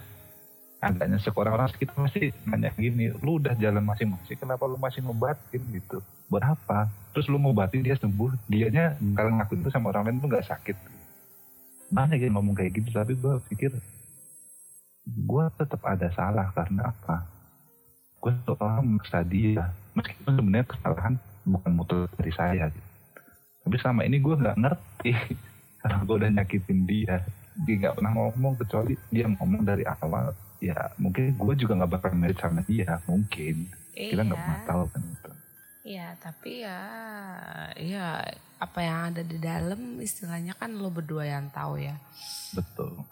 agaknya 0.80 1.20
seorang 1.20 1.54
orang 1.60 1.68
kita 1.76 1.92
masih 2.00 2.32
nanya 2.48 2.72
gini 2.72 3.12
lu 3.20 3.36
udah 3.36 3.52
jalan 3.60 3.84
masing-masing 3.84 4.40
kenapa 4.40 4.64
lu 4.64 4.80
masih 4.80 5.04
ngebatin 5.04 5.60
gitu. 5.76 6.00
Buat 6.32 6.56
apa? 6.56 6.88
Terus 7.12 7.28
lu 7.28 7.36
ngobatin 7.42 7.84
dia 7.84 8.00
sembuh. 8.00 8.32
Dianya 8.48 8.96
kalau 9.12 9.36
ngaku 9.36 9.60
itu 9.60 9.70
sama 9.76 9.92
orang 9.92 10.08
lain 10.08 10.24
tuh 10.24 10.30
nggak 10.32 10.48
sakit. 10.48 10.78
Banyak 11.92 12.24
yang 12.24 12.40
ngomong 12.40 12.56
kayak 12.56 12.80
gitu 12.80 12.96
tapi 12.96 13.20
gue 13.20 13.34
pikir 13.52 13.72
gue 15.10 15.46
tetap 15.60 15.82
ada 15.84 16.08
salah 16.16 16.48
karena 16.56 16.96
apa? 16.96 17.28
Gue 18.24 18.32
tetap 18.32 18.64
orang 18.64 18.88
memaksa 18.88 19.20
dia. 19.28 19.68
Meskipun 20.00 20.32
sebenarnya 20.40 20.68
kesalahan 20.70 21.14
bukan 21.44 21.72
mutlak 21.76 22.14
dari 22.16 22.32
saya 22.32 22.72
gitu. 22.72 22.89
Tapi 23.60 23.76
selama 23.78 24.02
ini 24.04 24.18
gue 24.18 24.36
nggak 24.36 24.58
ngerti. 24.58 25.12
Karena 25.80 25.98
gue 26.02 26.16
udah 26.16 26.32
nyakitin 26.34 26.80
dia. 26.84 27.16
Dia 27.60 27.76
nggak 27.78 27.96
pernah 27.96 28.12
ngomong 28.14 28.54
kecuali 28.58 28.94
dia 29.10 29.26
ngomong 29.28 29.62
dari 29.64 29.84
awal. 29.84 30.32
Ya 30.60 30.92
mungkin 30.96 31.34
gue 31.34 31.56
juga 31.56 31.74
nggak 31.76 31.92
bakal 31.92 32.12
merit 32.14 32.36
sama 32.36 32.62
dia 32.64 33.00
mungkin. 33.04 33.68
Kita 33.92 34.22
nggak 34.22 34.36
Iya. 34.36 34.46
pernah 34.46 34.62
tahu 34.66 34.84
kan 34.90 35.02
itu. 35.04 35.32
Iya, 35.80 36.08
tapi 36.20 36.52
ya, 36.62 36.80
ya 37.74 38.22
apa 38.60 38.80
yang 38.80 38.98
ada 39.10 39.24
di 39.24 39.40
dalam 39.40 39.80
istilahnya 39.98 40.54
kan 40.54 40.76
lo 40.76 40.92
berdua 40.92 41.24
yang 41.26 41.48
tahu 41.50 41.80
ya. 41.80 41.96
betul. 42.52 43.08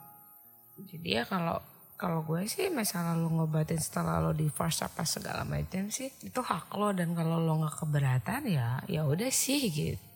Jadi 0.78 1.10
ya 1.10 1.24
kalau 1.24 1.58
kalau 1.96 2.22
gue 2.22 2.46
sih 2.46 2.70
masalah 2.70 3.18
lo 3.18 3.32
ngobatin 3.32 3.82
setelah 3.82 4.22
lo 4.22 4.30
divorce 4.30 4.86
apa 4.86 5.02
segala 5.02 5.42
macam 5.42 5.90
sih 5.90 6.12
itu 6.22 6.38
hak 6.38 6.70
lo. 6.74 6.92
Dan 6.92 7.16
kalau 7.16 7.40
lo 7.40 7.58
nggak 7.58 7.82
keberatan 7.82 8.46
ya 8.46 8.84
ya 8.86 9.02
udah 9.04 9.32
sih 9.32 9.62
gitu. 9.68 10.07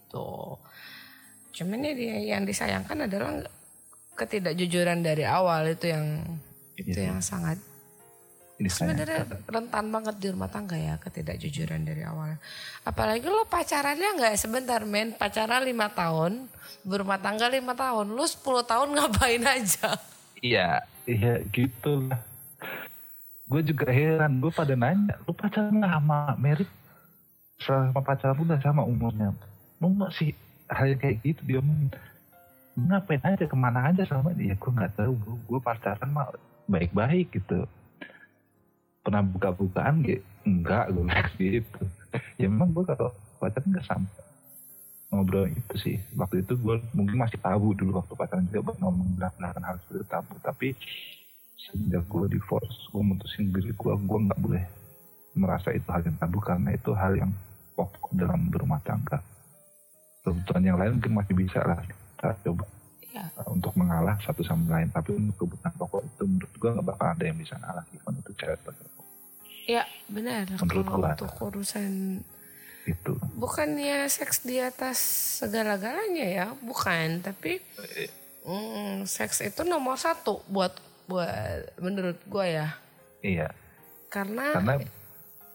Cuman 1.51 1.83
ya 1.83 1.93
dia 1.95 2.15
yang 2.35 2.43
disayangkan 2.43 3.07
adalah 3.07 3.43
ketidakjujuran 4.15 5.03
dari 5.03 5.23
awal 5.23 5.71
itu 5.71 5.91
yang 5.91 6.23
itu 6.75 6.97
Iya. 6.97 7.13
yang 7.13 7.21
sangat 7.21 7.59
ini 8.61 8.69
sebenarnya 8.69 9.25
rentan 9.49 9.89
banget 9.89 10.15
di 10.21 10.27
rumah 10.29 10.45
tangga 10.45 10.77
ya 10.77 10.93
ketidakjujuran 11.01 11.81
dari 11.81 12.05
awal. 12.05 12.37
Apalagi 12.85 13.25
lo 13.25 13.45
pacarannya 13.49 14.21
nggak 14.21 14.37
sebentar 14.37 14.85
men 14.85 15.17
pacaran 15.17 15.65
lima 15.65 15.89
tahun 15.89 16.45
berumah 16.85 17.17
tangga 17.17 17.49
lima 17.49 17.73
tahun 17.73 18.13
lo 18.13 18.21
10 18.25 18.41
tahun 18.65 18.87
ngapain 18.97 19.43
aja? 19.45 19.97
iya 20.41 20.81
iya 21.05 21.37
gitu 21.53 22.09
lah 22.09 22.17
gue 23.45 23.61
juga 23.61 23.93
heran 23.93 24.41
gue 24.41 24.49
pada 24.49 24.73
nanya 24.73 25.13
lu 25.29 25.33
pacaran 25.37 25.77
lama 25.77 26.33
merit 26.39 26.65
sama 27.61 28.01
pacaran 28.01 28.37
udah 28.41 28.57
sama 28.57 28.81
umurnya 28.81 29.37
lu 29.81 29.97
nggak 29.97 30.13
sih 30.13 30.31
hal 30.69 30.93
yang 30.93 31.01
kayak 31.01 31.17
gitu 31.25 31.41
dia 31.43 31.59
ngomong 31.59 31.89
ngapain 32.77 33.19
aja 33.27 33.45
ke 33.49 33.57
mana 33.57 33.91
aja 33.91 34.07
sama 34.07 34.31
dia? 34.31 34.55
Gue 34.55 34.71
nggak 34.71 34.95
tahu 34.95 35.11
gue 35.17 35.35
gue 35.49 35.59
pacaran 35.59 36.09
mah 36.13 36.31
baik-baik 36.69 37.35
gitu. 37.35 37.67
Pernah 39.01 39.25
buka-bukaan 39.25 40.05
gitu 40.05 40.23
enggak 40.47 40.93
gue 40.93 41.03
gitu. 41.41 41.83
Ya 42.39 42.47
memang 42.47 42.71
gue 42.71 42.85
kalau 42.87 43.11
pacaran 43.41 43.67
nggak 43.75 43.87
sampai 43.89 44.23
ngobrol 45.11 45.51
itu 45.51 45.75
sih. 45.75 45.97
Waktu 46.15 46.47
itu 46.47 46.55
gue 46.55 46.79
mungkin 46.95 47.17
masih 47.19 47.41
tabu 47.41 47.75
dulu 47.75 47.99
waktu 47.99 48.13
pacaran 48.15 48.47
juga 48.47 48.71
buat 48.71 48.77
ngomong 48.79 49.09
belakang 49.19 49.65
hal 49.65 49.75
itu 49.81 50.05
tabu. 50.07 50.37
Tapi 50.39 50.71
sejak 51.59 52.03
gue 52.07 52.25
divorce 52.31 52.89
gue 52.89 53.03
mutusin 53.03 53.51
diri 53.53 53.73
gue 53.75 53.93
gue 53.93 54.19
nggak 54.29 54.39
boleh 54.41 54.65
merasa 55.37 55.71
itu 55.71 55.87
hal 55.93 56.01
yang 56.03 56.17
tabu 56.17 56.41
karena 56.41 56.73
itu 56.73 56.91
hal 56.97 57.13
yang 57.13 57.31
pokok 57.77 58.11
dalam 58.17 58.49
berumah 58.49 58.81
tangga 58.81 59.21
kebutuhan 60.21 60.63
yang 60.63 60.77
lain 60.77 60.97
mungkin 60.97 61.13
masih 61.17 61.33
bisa 61.33 61.59
lah 61.65 61.79
kita 61.81 62.37
coba. 62.45 62.65
Uh, 63.11 63.43
untuk 63.51 63.75
mengalah 63.75 64.15
satu 64.23 64.39
sama 64.39 64.79
lain. 64.79 64.87
Tapi 64.87 65.11
untuk 65.11 65.35
kebutuhan 65.43 65.73
pokok 65.75 66.01
itu 66.07 66.23
menurut 66.23 66.53
gue 66.55 66.69
nggak 66.71 66.87
bakal 66.87 67.07
ada 67.11 67.23
yang 67.27 67.37
bisa 67.37 67.59
ngalah 67.59 67.83
even 67.91 68.13
itu 68.23 68.31
cewek 68.39 68.55
atau 68.63 68.71
cowok 68.71 69.05
Ya 69.67 69.83
benar 70.09 70.43
Menurut 70.57 70.87
gua. 70.89 71.13
untuk 71.13 71.31
urusan 71.37 71.91
itu. 72.89 73.13
bukannya 73.37 74.09
seks 74.09 74.41
di 74.41 74.57
atas 74.57 74.97
segala-galanya 75.43 76.25
ya? 76.25 76.47
Bukan 76.57 77.21
tapi 77.21 77.61
mm, 78.47 79.05
seks 79.05 79.45
itu 79.45 79.61
nomor 79.67 79.99
satu 80.01 80.41
buat 80.49 80.73
buat 81.05 81.77
menurut 81.83 82.17
gue 82.25 82.45
ya. 82.47 82.67
Iya. 83.21 83.47
Karena 84.09 84.55
karena 84.55 84.73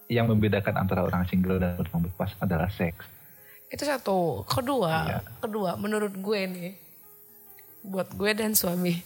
yang 0.07 0.29
membedakan 0.31 0.77
antara 0.77 1.03
orang 1.03 1.27
single 1.27 1.59
dan 1.59 1.75
orang 1.75 2.05
berpasangan 2.07 2.47
adalah 2.47 2.69
seks 2.71 3.16
itu 3.67 3.83
satu. 3.83 4.47
Kedua 4.47 4.93
Iya. 5.07 5.19
kedua 5.43 5.75
menurut 5.75 6.13
gue 6.15 6.41
nih 6.47 6.71
buat 7.83 8.11
gue 8.15 8.31
dan 8.35 8.55
suami. 8.55 8.99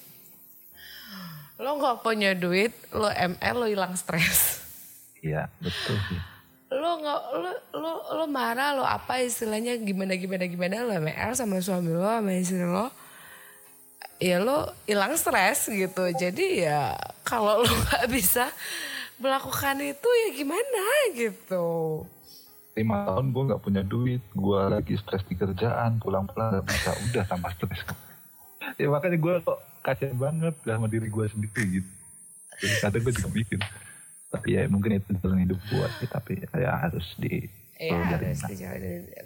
Lo 1.61 1.77
nggak 1.77 2.01
punya 2.01 2.33
duit 2.33 2.73
lo 2.93 3.09
ml 3.09 3.55
lo 3.57 3.65
hilang 3.69 3.93
stres. 3.93 4.61
Iya 5.21 5.49
betul 5.61 5.97
lo 6.71 7.03
nggak 7.03 7.21
lo 7.35 7.51
lo 7.75 7.91
lo 8.15 8.25
marah 8.31 8.71
lo 8.71 8.87
apa 8.87 9.19
istilahnya 9.19 9.75
gimana 9.75 10.15
gimana 10.15 10.47
gimana 10.47 10.87
lo 10.87 10.95
ML 10.95 11.35
sama 11.35 11.59
suami 11.59 11.91
lo 11.91 12.07
sama 12.07 12.31
istri 12.33 12.63
lo. 12.63 12.87
Ya 14.21 14.37
lo 14.39 14.71
hilang 14.87 15.17
stres 15.17 15.67
gitu. 15.67 16.05
Jadi 16.15 16.63
ya 16.65 16.95
kalau 17.27 17.61
lo 17.61 17.69
nggak 17.69 18.07
bisa 18.09 18.47
melakukan 19.21 19.77
itu 19.85 20.09
ya 20.09 20.27
gimana 20.33 20.83
gitu 21.13 22.01
lima 22.71 23.03
tahun 23.03 23.35
gue 23.35 23.43
nggak 23.51 23.61
punya 23.61 23.83
duit 23.83 24.23
gue 24.31 24.61
lagi 24.71 24.95
stres 24.95 25.27
di 25.27 25.35
kerjaan 25.35 25.99
pulang-pulang 25.99 26.55
nggak 26.55 26.65
bisa. 26.67 26.91
Udah 27.11 27.23
tambah 27.27 27.51
stres. 27.55 27.83
Ya 28.79 28.87
makanya 28.87 29.17
gue 29.19 29.33
kok 29.43 29.59
kasian 29.81 30.15
banget 30.15 30.55
sama 30.63 30.87
diri 30.87 31.11
gue 31.11 31.25
sendiri 31.27 31.63
gitu. 31.81 31.91
Jadi 32.61 32.75
kadang 32.79 33.01
gue 33.03 33.13
juga 33.17 33.29
mikir 33.33 33.59
tapi 34.31 34.55
ya 34.55 34.63
mungkin 34.71 34.95
itu 34.95 35.11
jalan 35.19 35.43
hidup 35.43 35.59
gue 35.67 35.85
sih 35.99 36.07
tapi 36.07 36.39
ya 36.55 36.71
harus 36.79 37.03
di 37.19 37.51
ya 37.75 37.99
harus 37.99 38.39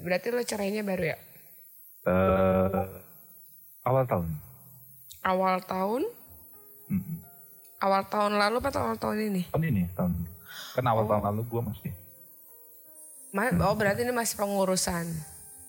berarti 0.01 0.27
lo 0.33 0.41
cerainya 0.41 0.81
baru 0.81 1.13
ya? 1.13 1.17
Eh, 2.05 2.85
awal 3.85 4.03
tahun. 4.09 4.29
Awal 5.21 5.57
tahun? 5.65 6.01
Mm-mm. 6.85 7.17
awal 7.81 8.01
tahun 8.09 8.37
lalu 8.37 8.61
atau 8.61 8.81
awal 8.81 8.97
tahun 8.97 9.17
ini? 9.29 9.41
Tahun 9.49 9.65
ini 9.65 9.83
tahun. 9.93 10.13
Ini 10.13 10.29
kan 10.73 10.85
awal 10.89 11.05
tahun 11.05 11.23
lalu 11.33 11.41
gue 11.49 11.61
masih 11.65 11.91
Ma- 11.93 12.04
oh 13.59 13.75
berarti 13.75 14.07
ini 14.07 14.15
masih 14.15 14.39
pengurusan 14.39 15.05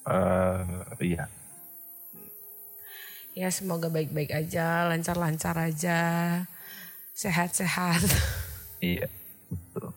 eh 0.06 0.62
iya 1.02 1.26
ya 3.34 3.50
semoga 3.50 3.90
baik-baik 3.90 4.32
aja 4.32 4.86
lancar-lancar 4.86 5.58
aja 5.58 5.98
sehat-sehat 7.12 8.06
iya 8.78 9.10
betul 9.50 9.90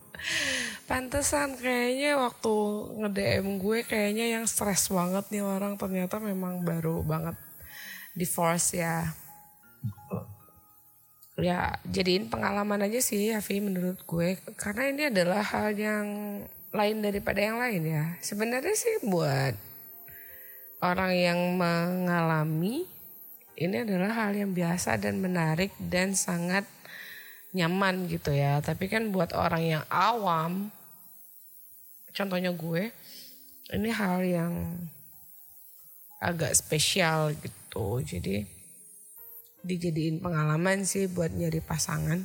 Pantesan 0.90 1.54
kayaknya 1.54 2.18
waktu 2.18 2.56
nge-DM 2.98 3.62
gue 3.62 3.86
kayaknya 3.86 4.26
yang 4.34 4.46
stres 4.50 4.90
banget 4.90 5.22
nih 5.30 5.46
orang 5.46 5.78
ternyata 5.78 6.18
memang 6.18 6.66
baru 6.66 7.06
banget 7.06 7.38
divorce 8.18 8.74
ya. 8.74 9.14
betul. 9.86 10.26
Ya 11.46 11.78
jadiin 11.86 12.34
pengalaman 12.34 12.82
aja 12.84 13.00
sih 13.06 13.30
Afi 13.38 13.62
menurut 13.62 14.02
gue. 14.02 14.42
Karena 14.58 14.90
ini 14.90 15.14
adalah 15.14 15.46
hal 15.46 15.78
yang 15.78 16.08
lain 16.70 16.98
daripada 17.02 17.40
yang 17.42 17.58
lain 17.58 17.84
ya. 17.86 18.06
Sebenarnya 18.22 18.76
sih 18.78 19.02
buat 19.06 19.58
orang 20.80 21.14
yang 21.18 21.40
mengalami 21.58 22.86
ini 23.60 23.84
adalah 23.84 24.16
hal 24.16 24.32
yang 24.32 24.56
biasa 24.56 24.96
dan 24.96 25.20
menarik 25.20 25.76
dan 25.78 26.16
sangat 26.16 26.64
nyaman 27.52 28.08
gitu 28.08 28.32
ya. 28.32 28.64
Tapi 28.64 28.88
kan 28.88 29.12
buat 29.12 29.36
orang 29.36 29.64
yang 29.66 29.84
awam, 29.92 30.72
contohnya 32.16 32.56
gue, 32.56 32.94
ini 33.76 33.90
hal 33.92 34.24
yang 34.24 34.54
agak 36.24 36.56
spesial 36.56 37.36
gitu. 37.36 38.00
Jadi 38.00 38.48
dijadiin 39.60 40.24
pengalaman 40.24 40.88
sih 40.88 41.12
buat 41.12 41.36
nyari 41.36 41.60
pasangan 41.60 42.24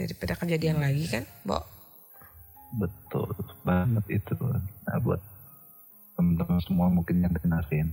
daripada 0.00 0.32
kejadian 0.38 0.80
lagi 0.80 1.04
kan, 1.12 1.24
Bo? 1.44 1.77
Betul 2.76 3.32
banget 3.64 4.04
itu 4.12 4.36
nah 4.84 4.98
buat 5.00 5.20
teman-teman 6.18 6.60
semua 6.60 6.86
mungkin 6.92 7.24
yang 7.24 7.32
dengerin 7.32 7.88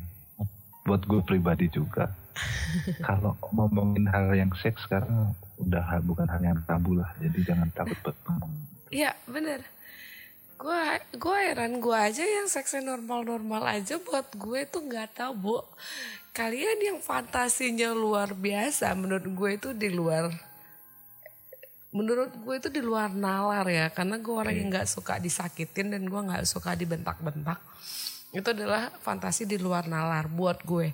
buat 0.83 1.01
gue 1.07 1.21
pribadi 1.23 1.71
juga 1.71 2.11
kalau 3.07 3.33
ngomongin 3.55 4.05
hal 4.11 4.35
yang 4.35 4.51
seks 4.59 4.83
sekarang 4.83 5.31
udah 5.55 5.81
hal- 5.87 6.03
bukan 6.03 6.27
hal 6.27 6.41
yang 6.43 6.59
tabu 6.67 6.99
lah 6.99 7.07
jadi 7.23 7.55
jangan 7.55 7.71
takut 7.71 7.95
buat 8.03 8.17
ngomong 8.27 8.53
Iya 8.93 9.11
bener. 9.25 9.59
Gue 10.55 10.83
gue 11.19 11.37
heran 11.51 11.83
gue 11.83 11.97
aja 11.97 12.23
yang 12.23 12.47
seksnya 12.47 12.95
normal-normal 12.95 13.65
aja 13.67 13.99
buat 13.99 14.29
gue 14.31 14.63
tuh 14.63 14.87
nggak 14.87 15.19
tahu 15.19 15.33
bu. 15.35 15.57
Kalian 16.31 16.79
yang 16.79 16.99
fantasinya 17.03 17.91
luar 17.91 18.31
biasa 18.31 18.95
menurut 18.95 19.27
gue 19.27 19.49
itu 19.57 19.69
di 19.75 19.89
luar. 19.91 20.31
Menurut 21.95 22.35
gue 22.35 22.55
itu 22.59 22.67
di 22.67 22.83
luar 22.83 23.15
nalar 23.15 23.63
ya 23.71 23.87
karena 23.87 24.19
gue 24.19 24.35
orang 24.35 24.51
yang 24.51 24.67
nggak 24.67 24.89
suka 24.91 25.15
disakitin 25.15 25.95
dan 25.95 26.03
gue 26.03 26.21
nggak 26.21 26.43
suka 26.43 26.75
dibentak-bentak. 26.75 27.55
Itu 28.35 28.51
adalah 28.51 28.91
fantasi 28.99 29.47
di 29.47 29.55
luar 29.55 29.87
nalar 29.87 30.27
buat 30.27 30.59
gue. 30.67 30.91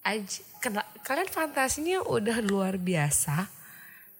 Aj- 0.00 0.40
kena- 0.64 0.88
kalian 1.04 1.28
fantasinya 1.28 2.00
udah 2.08 2.40
luar 2.40 2.80
biasa. 2.80 3.52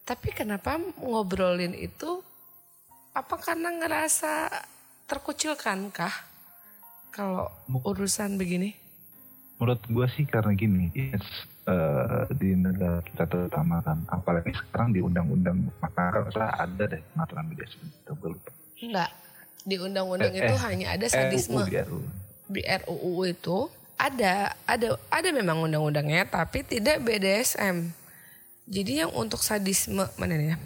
Tapi 0.04 0.28
kenapa 0.36 0.76
ngobrolin 1.00 1.72
itu 1.72 2.20
apa 3.16 3.40
karena 3.40 3.72
ngerasa 3.72 4.52
terkucilkan 5.08 5.88
kah? 5.88 6.28
kalau 7.18 7.50
urusan 7.82 8.38
begini? 8.38 8.78
Menurut 9.58 9.82
gue 9.90 10.06
sih 10.14 10.22
karena 10.22 10.54
gini, 10.54 10.94
yes, 10.94 11.26
uh, 11.68 12.24
di 12.32 12.56
negara 12.56 13.04
kita 13.04 13.28
terutama 13.28 13.84
kan, 13.84 14.00
apalagi 14.08 14.56
sekarang 14.56 14.96
di 14.96 15.04
undang-undang 15.04 15.68
maka 15.84 16.24
ada 16.32 16.84
deh 16.88 17.02
pengaturan 17.12 17.44
BDSM 17.52 17.84
itu 17.84 18.12
gue 18.16 18.30
lupa. 18.32 18.50
Enggak, 18.80 19.10
di 19.68 19.76
undang-undang 19.76 20.32
eh, 20.32 20.40
itu 20.40 20.54
eh, 20.56 20.60
hanya 20.64 20.86
ada 20.96 21.06
sadisme. 21.06 21.60
RUU, 21.60 21.68
di 21.68 21.76
RUU. 21.84 22.08
Di 22.48 22.62
RUU 22.64 23.14
itu 23.28 23.58
ada, 24.00 24.56
ada, 24.64 24.88
ada 25.12 25.28
memang 25.28 25.68
undang-undangnya, 25.68 26.24
tapi 26.24 26.64
tidak 26.64 27.04
BDSM. 27.04 27.92
Jadi 28.68 29.04
yang 29.04 29.12
untuk 29.12 29.40
sadisme 29.44 30.08
mana 30.16 30.36
ya? 30.36 30.56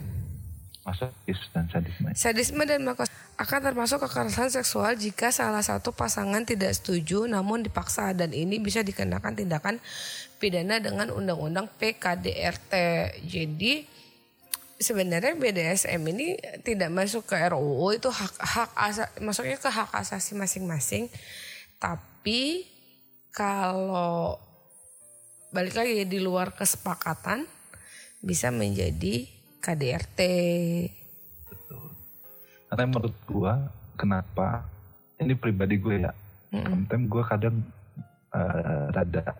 masokis 0.82 1.38
dan 1.54 1.70
sadisme. 1.70 2.10
Sadisme 2.14 2.62
dan 2.66 2.82
makos 2.82 3.08
akan 3.40 3.60
termasuk 3.64 4.04
kekerasan 4.04 4.52
seksual 4.52 4.92
jika 4.94 5.32
salah 5.32 5.64
satu 5.64 5.90
pasangan 5.90 6.44
tidak 6.44 6.76
setuju 6.76 7.24
namun 7.24 7.64
dipaksa 7.64 8.12
dan 8.12 8.30
ini 8.36 8.60
bisa 8.60 8.84
dikenakan 8.84 9.32
tindakan 9.32 9.76
pidana 10.36 10.82
dengan 10.82 11.08
undang-undang 11.14 11.70
PKDRT. 11.80 12.72
Jadi 13.24 13.86
sebenarnya 14.82 15.38
BDSM 15.38 16.02
ini 16.10 16.34
tidak 16.66 16.90
masuk 16.90 17.24
ke 17.30 17.38
RUU 17.38 17.94
itu 17.94 18.10
hak 18.10 18.34
hak 18.36 18.70
asa, 18.74 19.04
masuknya 19.22 19.56
ke 19.56 19.70
hak 19.70 19.90
asasi 19.94 20.34
masing-masing. 20.34 21.06
Tapi 21.78 22.66
kalau 23.30 24.36
balik 25.54 25.78
lagi 25.78 26.04
di 26.04 26.18
luar 26.18 26.52
kesepakatan 26.52 27.46
bisa 28.20 28.50
menjadi 28.50 29.30
KDRT. 29.62 30.20
Karena 32.72 32.88
menurut 32.88 33.16
gue 33.28 33.52
kenapa 34.00 34.64
ini 35.20 35.36
pribadi 35.36 35.76
gue 35.76 36.08
ya, 36.08 36.12
mm 36.56 36.88
-hmm. 36.88 37.04
gue 37.04 37.22
kadang 37.28 37.60
uh, 38.32 38.88
rada 38.88 39.36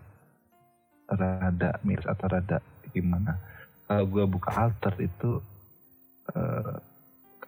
rada 1.09 1.71
miris 1.81 2.05
atau 2.05 2.29
rada 2.29 2.61
gimana. 2.93 3.41
Kalau 3.89 4.05
gue 4.05 4.25
buka 4.29 4.53
alter 4.53 4.93
itu 5.01 5.41
uh, 6.37 6.77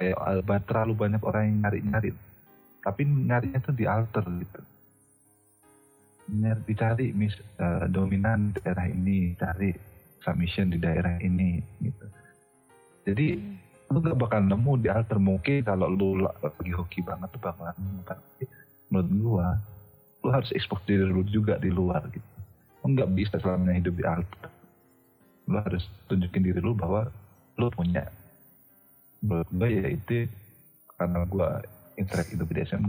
kayak 0.00 0.16
alba 0.24 0.56
terlalu 0.64 1.04
banyak 1.04 1.20
orang 1.20 1.52
yang 1.52 1.68
nyari-nyari. 1.68 2.16
Tapi 2.80 3.02
nyarinya 3.04 3.60
tuh 3.60 3.76
di 3.76 3.84
alter 3.84 4.24
gitu. 4.24 4.60
Nyari 6.32 6.60
dicari 6.64 7.12
mis, 7.12 7.36
uh, 7.60 7.84
dominan 7.92 8.56
daerah 8.56 8.88
ini, 8.88 9.36
cari 9.36 9.92
submission 10.24 10.72
di 10.72 10.80
daerah 10.80 11.20
ini 11.20 11.60
gitu 11.84 12.06
jadi 13.04 13.36
hmm. 13.36 13.56
Lu 13.92 13.98
gak 14.00 14.16
bakal 14.16 14.40
nemu 14.40 14.72
di 14.80 14.88
alter 14.88 15.18
mungkin 15.20 15.60
kalau 15.60 15.86
lu 15.86 16.24
lagi 16.24 16.72
hoki 16.72 17.04
banget 17.04 17.28
tuh 17.30 17.40
bakalan 17.42 17.76
tapi 18.08 18.48
menurut 18.88 19.10
gua 19.20 19.48
lu 20.24 20.28
harus 20.32 20.50
ekspor 20.56 20.80
diri 20.88 21.04
lu 21.04 21.20
juga 21.28 21.60
di 21.60 21.68
luar 21.68 22.00
gitu. 22.08 22.30
Lu 22.84 22.96
gak 22.96 23.10
bisa 23.12 23.36
selamanya 23.40 23.80
hidup 23.80 23.94
di 23.96 24.04
alter 24.04 24.50
lu 25.44 25.60
harus 25.60 25.84
tunjukin 26.08 26.40
diri 26.40 26.60
lu 26.60 26.72
bahwa 26.72 27.12
lu 27.60 27.68
punya. 27.68 28.08
Menurut 29.20 29.48
gua 29.52 29.68
ya 29.68 29.88
itu 29.92 30.28
karena 30.96 31.20
gua 31.28 31.60
interact 32.00 32.32
hidup 32.32 32.48
di 32.48 32.64
SM 32.64 32.84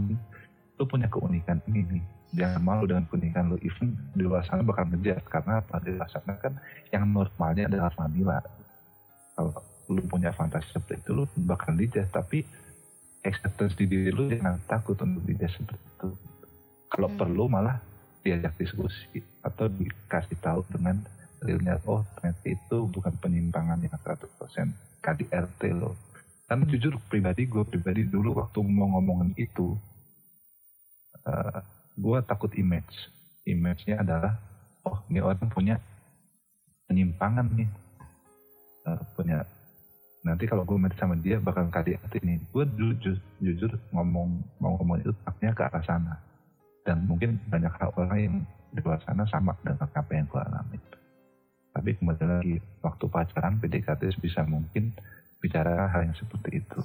lu 0.76 0.84
punya 0.88 1.08
keunikan 1.12 1.60
ini 1.72 1.84
nih. 2.00 2.06
Jangan 2.36 2.62
malu 2.64 2.84
dengan 2.88 3.08
keunikan 3.08 3.52
lu. 3.52 3.58
Even 3.64 3.96
di 4.16 4.24
luar 4.28 4.44
sana 4.48 4.64
bakal 4.64 4.88
ngejar. 4.92 5.24
Karena 5.28 5.64
apa 5.64 5.80
di 5.80 5.96
luar 5.96 6.10
sana 6.12 6.36
kan 6.40 6.56
yang 6.92 7.08
normalnya 7.08 7.72
adalah 7.72 7.92
vanilla. 7.96 8.40
Kalau 9.36 9.75
lu 9.90 10.02
punya 10.06 10.34
fantasi 10.34 10.66
seperti 10.74 11.06
itu 11.06 11.12
lu 11.14 11.24
bakal 11.46 11.78
dijat 11.78 12.10
tapi 12.10 12.42
acceptance 13.26 13.74
di 13.74 13.90
diri 13.90 14.14
lu 14.14 14.30
jangan 14.30 14.62
takut 14.70 14.98
untuk 15.02 15.26
dijat 15.26 15.50
seperti 15.50 15.82
itu. 15.82 16.10
Kalau 16.90 17.10
hmm. 17.10 17.18
perlu 17.18 17.44
malah 17.50 17.82
diajak 18.22 18.58
diskusi 18.58 19.22
atau 19.46 19.70
dikasih 19.70 20.38
tahu 20.42 20.66
dengan 20.70 20.98
realnya 21.46 21.78
oh 21.86 22.02
ternyata 22.18 22.46
itu 22.50 22.78
bukan 22.90 23.14
penyimpangan 23.22 23.78
yang 23.82 23.94
100% 23.94 25.02
KDRT 25.02 25.62
lo. 25.78 25.94
Karena 26.46 26.64
jujur 26.70 26.98
pribadi 27.10 27.50
gue 27.50 27.66
pribadi 27.66 28.06
dulu 28.06 28.38
waktu 28.38 28.62
mau 28.62 28.98
ngomongin 28.98 29.34
itu 29.38 29.74
uh, 31.26 31.30
eh, 31.30 31.62
gue 31.98 32.18
takut 32.26 32.54
image. 32.54 33.14
Image-nya 33.46 34.02
adalah 34.02 34.38
oh 34.86 35.02
ini 35.10 35.22
orang 35.22 35.50
punya 35.50 35.78
penyimpangan 36.86 37.46
nih 37.54 37.70
uh, 38.90 39.02
punya 39.18 39.46
nanti 40.26 40.50
kalau 40.50 40.66
gue 40.66 40.74
mati 40.74 40.98
sama 40.98 41.14
dia 41.22 41.38
bakal 41.38 41.70
KDRT 41.70 42.26
ini 42.26 42.42
gue 42.50 42.66
jujur 42.74 43.16
jujur 43.38 43.72
ngomong 43.94 44.42
mau 44.58 44.74
ngomong 44.82 44.98
itu 45.06 45.14
taknya 45.22 45.54
ke 45.54 45.62
arah 45.62 45.86
sana. 45.86 46.18
Dan 46.82 47.06
mungkin 47.06 47.38
banyak 47.50 47.74
hal 47.78 47.94
orang 47.98 48.18
yang 48.18 48.36
di 48.74 48.82
luar 48.82 48.98
sana 49.06 49.26
sama 49.30 49.54
dengan 49.62 49.86
apa 49.86 50.12
yang 50.14 50.26
gue 50.26 50.42
alami. 50.42 50.78
Tapi 51.74 51.90
kembali 52.02 52.26
lagi 52.26 52.56
waktu 52.82 53.06
pacaran 53.06 53.62
PDKT 53.62 54.02
bisa 54.18 54.42
mungkin 54.46 54.94
bicara 55.38 55.90
hal 55.94 56.10
yang 56.10 56.18
seperti 56.18 56.62
itu. 56.62 56.80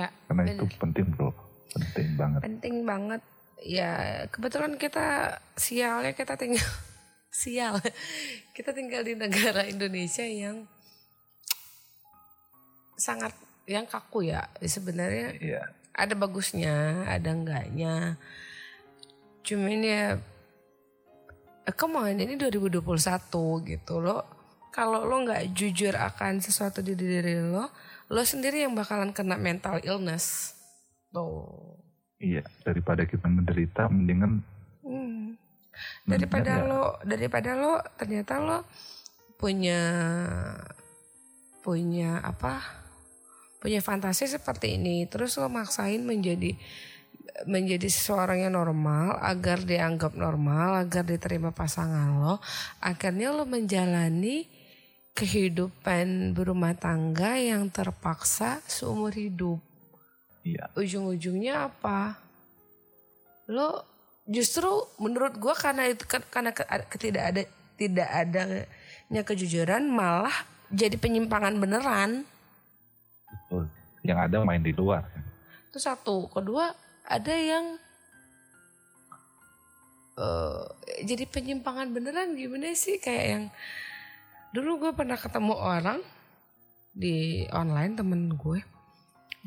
Ya, 0.00 0.08
karena 0.30 0.48
bener. 0.48 0.56
itu 0.56 0.64
penting 0.80 1.06
bro. 1.12 1.30
Penting 1.76 2.08
banget. 2.16 2.40
Penting 2.40 2.76
banget. 2.88 3.22
Ya 3.60 4.24
kebetulan 4.32 4.80
kita 4.80 5.36
sialnya 5.60 6.16
kita 6.16 6.40
tinggal 6.40 6.64
sial. 7.44 7.76
Kita 8.56 8.72
tinggal 8.72 9.04
di 9.04 9.12
negara 9.12 9.68
Indonesia 9.68 10.24
yang 10.24 10.64
sangat 12.98 13.30
yang 13.70 13.86
kaku 13.86 14.26
ya 14.26 14.50
sebenarnya 14.58 15.38
yeah. 15.38 15.66
ada 15.94 16.18
bagusnya 16.18 17.06
ada 17.06 17.30
enggaknya. 17.30 18.18
Cuman 19.46 19.80
ya 19.80 20.18
ke 21.68 21.86
mana 21.86 22.16
ini 22.16 22.34
2021 22.34 22.82
gitu 23.70 23.94
loh 24.00 24.24
kalau 24.72 25.04
lo 25.04 25.20
nggak 25.20 25.52
jujur 25.52 25.92
akan 25.92 26.40
sesuatu 26.40 26.80
di 26.80 26.96
diri 26.96 27.36
lo 27.38 27.68
lo 28.08 28.22
sendiri 28.24 28.64
yang 28.64 28.72
bakalan 28.72 29.12
kena 29.12 29.36
mental 29.38 29.78
illness. 29.84 30.56
Tuh. 31.12 31.76
Iya 32.18 32.42
daripada 32.66 33.06
kita 33.06 33.30
menderita 33.30 33.86
mendingan 33.86 34.42
hmm. 34.82 35.38
daripada 36.02 36.66
lo 36.66 36.98
daripada 37.06 37.54
lo 37.54 37.78
ternyata 37.94 38.42
lo 38.42 38.58
punya 39.38 39.78
punya 41.62 42.18
apa 42.26 42.77
punya 43.58 43.82
fantasi 43.82 44.30
seperti 44.30 44.78
ini 44.78 45.06
terus 45.10 45.34
lo 45.38 45.50
maksain 45.50 46.02
menjadi 46.02 46.54
menjadi 47.46 47.86
seseorang 47.86 48.46
yang 48.46 48.54
normal 48.58 49.18
agar 49.22 49.62
dianggap 49.62 50.18
normal 50.18 50.82
agar 50.82 51.06
diterima 51.06 51.54
pasangan 51.54 52.18
lo 52.18 52.42
akhirnya 52.82 53.30
lo 53.30 53.46
menjalani 53.46 54.58
kehidupan 55.18 56.30
berumah 56.30 56.78
tangga 56.78 57.34
yang 57.34 57.66
terpaksa 57.74 58.62
seumur 58.70 59.10
hidup. 59.10 59.58
Iya. 60.46 60.70
ujung-ujungnya 60.78 61.68
apa? 61.68 62.14
Lo 63.50 63.82
justru 64.30 64.70
menurut 65.02 65.34
gue 65.34 65.54
karena 65.58 65.90
itu 65.90 66.06
kan, 66.06 66.22
karena 66.30 66.54
ketidak 66.86 67.24
ada 67.34 67.42
tidak 67.74 68.08
adanya 68.14 69.22
kejujuran 69.26 69.90
malah 69.90 70.32
jadi 70.70 70.94
penyimpangan 70.94 71.58
beneran 71.58 72.22
Betul. 73.30 73.64
Yang 74.04 74.18
ada 74.28 74.36
main 74.44 74.62
di 74.62 74.72
luar. 74.72 75.04
Itu 75.68 75.78
satu. 75.80 76.28
Kedua 76.32 76.72
ada 77.08 77.34
yang 77.34 77.76
uh, 80.18 80.64
jadi 81.04 81.24
penyimpangan 81.24 81.88
beneran 81.94 82.34
gimana 82.34 82.74
sih 82.74 82.98
kayak 83.00 83.26
yang 83.26 83.44
dulu 84.52 84.88
gue 84.88 84.92
pernah 84.96 85.16
ketemu 85.16 85.54
orang 85.54 86.00
di 86.92 87.46
online 87.54 87.94
temen 87.94 88.34
gue. 88.34 88.60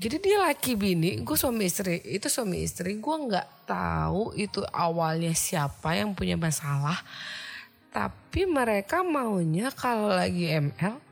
Jadi 0.02 0.18
dia 0.24 0.40
laki 0.42 0.80
bini, 0.80 1.20
gue 1.22 1.38
suami 1.38 1.68
istri, 1.68 2.00
itu 2.08 2.26
suami 2.32 2.64
istri. 2.64 2.98
Gue 2.98 3.16
nggak 3.28 3.68
tahu 3.70 4.34
itu 4.40 4.64
awalnya 4.72 5.36
siapa 5.36 5.94
yang 5.94 6.16
punya 6.16 6.40
masalah. 6.40 6.98
Tapi 7.92 8.48
mereka 8.48 9.04
maunya 9.04 9.68
kalau 9.76 10.08
lagi 10.10 10.48
ML 10.48 11.11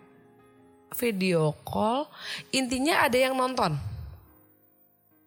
video 0.97 1.53
call, 1.67 2.09
intinya 2.49 3.05
ada 3.05 3.17
yang 3.17 3.37
nonton. 3.37 3.77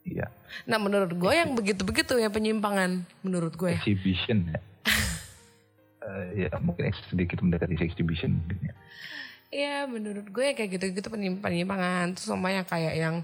Iya. 0.03 0.27
Nah 0.67 0.79
menurut 0.83 1.15
gue 1.15 1.33
yang 1.33 1.55
begitu-begitu 1.55 2.19
ya 2.19 2.29
penyimpangan 2.29 3.07
menurut 3.23 3.55
gue. 3.55 3.79
Exhibition 3.79 4.51
ya. 4.51 4.61
uh, 6.03 6.27
ya 6.47 6.51
mungkin 6.59 6.91
sedikit 7.09 7.41
mendekati 7.41 7.79
exhibition 7.79 8.43
mungkin 8.43 8.59
ya. 8.71 8.75
Iya 9.53 9.77
menurut 9.85 10.27
gue 10.33 10.57
kayak 10.57 10.81
gitu-gitu 10.81 11.09
penyimpangan. 11.09 12.17
Terus 12.17 12.29
sama 12.29 12.51
yang 12.51 12.67
kayak 12.67 12.95
yang 12.99 13.17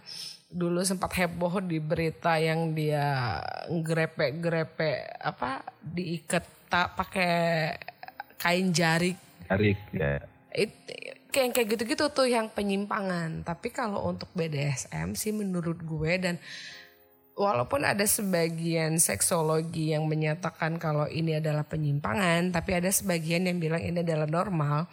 dulu 0.48 0.81
sempat 0.81 1.12
heboh 1.12 1.60
di 1.60 1.77
berita 1.77 2.40
yang 2.40 2.73
dia 2.73 3.36
grepe-grepe 3.69 5.20
apa 5.20 5.60
diikat 5.85 6.44
tak 6.73 6.97
pakai 6.97 7.35
kain 8.39 8.70
jarik. 8.73 9.16
Jarik 9.48 9.81
ya. 9.93 10.20
It, 10.52 10.73
kayak 11.28 11.56
kayak 11.56 11.68
gitu-gitu 11.76 12.09
tuh 12.12 12.28
yang 12.28 12.48
penyimpangan. 12.52 13.44
Tapi 13.44 13.68
kalau 13.72 14.09
untuk 14.09 14.28
BDSM 14.32 15.12
sih 15.12 15.32
menurut 15.32 15.80
gue 15.84 16.12
dan 16.16 16.36
walaupun 17.38 17.86
ada 17.86 18.02
sebagian 18.02 18.98
seksologi 18.98 19.94
yang 19.94 20.09
menyatakan 20.10 20.80
kalau 20.80 21.06
ini 21.06 21.38
adalah 21.38 21.62
penyimpangan, 21.62 22.50
tapi 22.50 22.74
ada 22.74 22.90
sebagian 22.90 23.46
yang 23.46 23.62
bilang 23.62 23.80
ini 23.80 24.02
adalah 24.02 24.26
normal. 24.26 24.90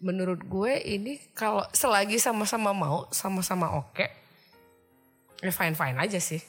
Menurut 0.00 0.44
gue 0.48 0.72
ini 0.86 1.20
kalau 1.36 1.64
selagi 1.72 2.16
sama-sama 2.16 2.72
mau, 2.72 3.08
sama-sama 3.12 3.76
oke, 3.76 3.92
okay, 3.96 4.10
ya 5.44 5.52
fine-fine 5.52 6.00
aja 6.00 6.20
sih. 6.20 6.40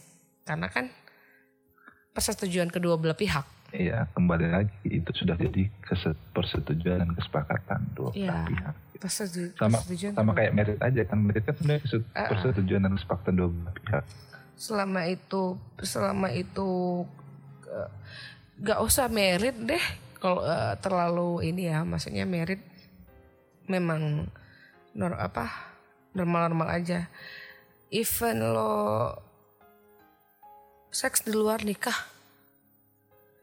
Karena 0.47 0.71
kan 0.71 0.87
persetujuan 2.15 2.71
kedua 2.71 2.95
belah 2.95 3.17
pihak. 3.17 3.56
Iya, 3.75 4.07
kembali 4.15 4.47
lagi 4.47 4.87
itu 4.87 5.11
sudah 5.11 5.35
jadi 5.35 5.67
persetujuan 6.31 7.03
dan 7.03 7.11
kesepakatan 7.11 7.83
dua 7.91 8.15
ya, 8.15 8.47
pihak. 8.47 8.75
Persetujuan, 8.97 9.59
sama 9.59 9.77
sama 10.15 10.31
kayak 10.31 10.53
merit 10.55 10.79
aja 10.79 11.01
kan 11.03 11.19
merit 11.19 11.43
kan 11.43 11.53
sebenarnya 11.59 11.83
persetujuan 12.15 12.81
dan 12.87 12.93
kesepakatan 12.95 13.33
dua 13.35 13.49
pihak. 13.83 14.03
Selama 14.55 15.01
itu 15.11 15.59
selama 15.83 16.31
itu 16.31 16.69
uh, 17.67 17.91
gak 18.63 18.79
usah 18.79 19.11
merit 19.11 19.59
deh 19.59 19.83
kalau 20.23 20.41
uh, 20.47 20.79
terlalu 20.79 21.51
ini 21.51 21.67
ya 21.67 21.83
maksudnya 21.83 22.23
merit 22.23 22.63
memang 23.67 24.31
nor 24.95 25.13
apa 25.19 25.75
normal-normal 26.15 26.71
aja. 26.71 27.11
Even 27.91 28.39
lo 28.47 29.11
seks 30.87 31.27
di 31.27 31.35
luar 31.35 31.67
nikah 31.67 32.16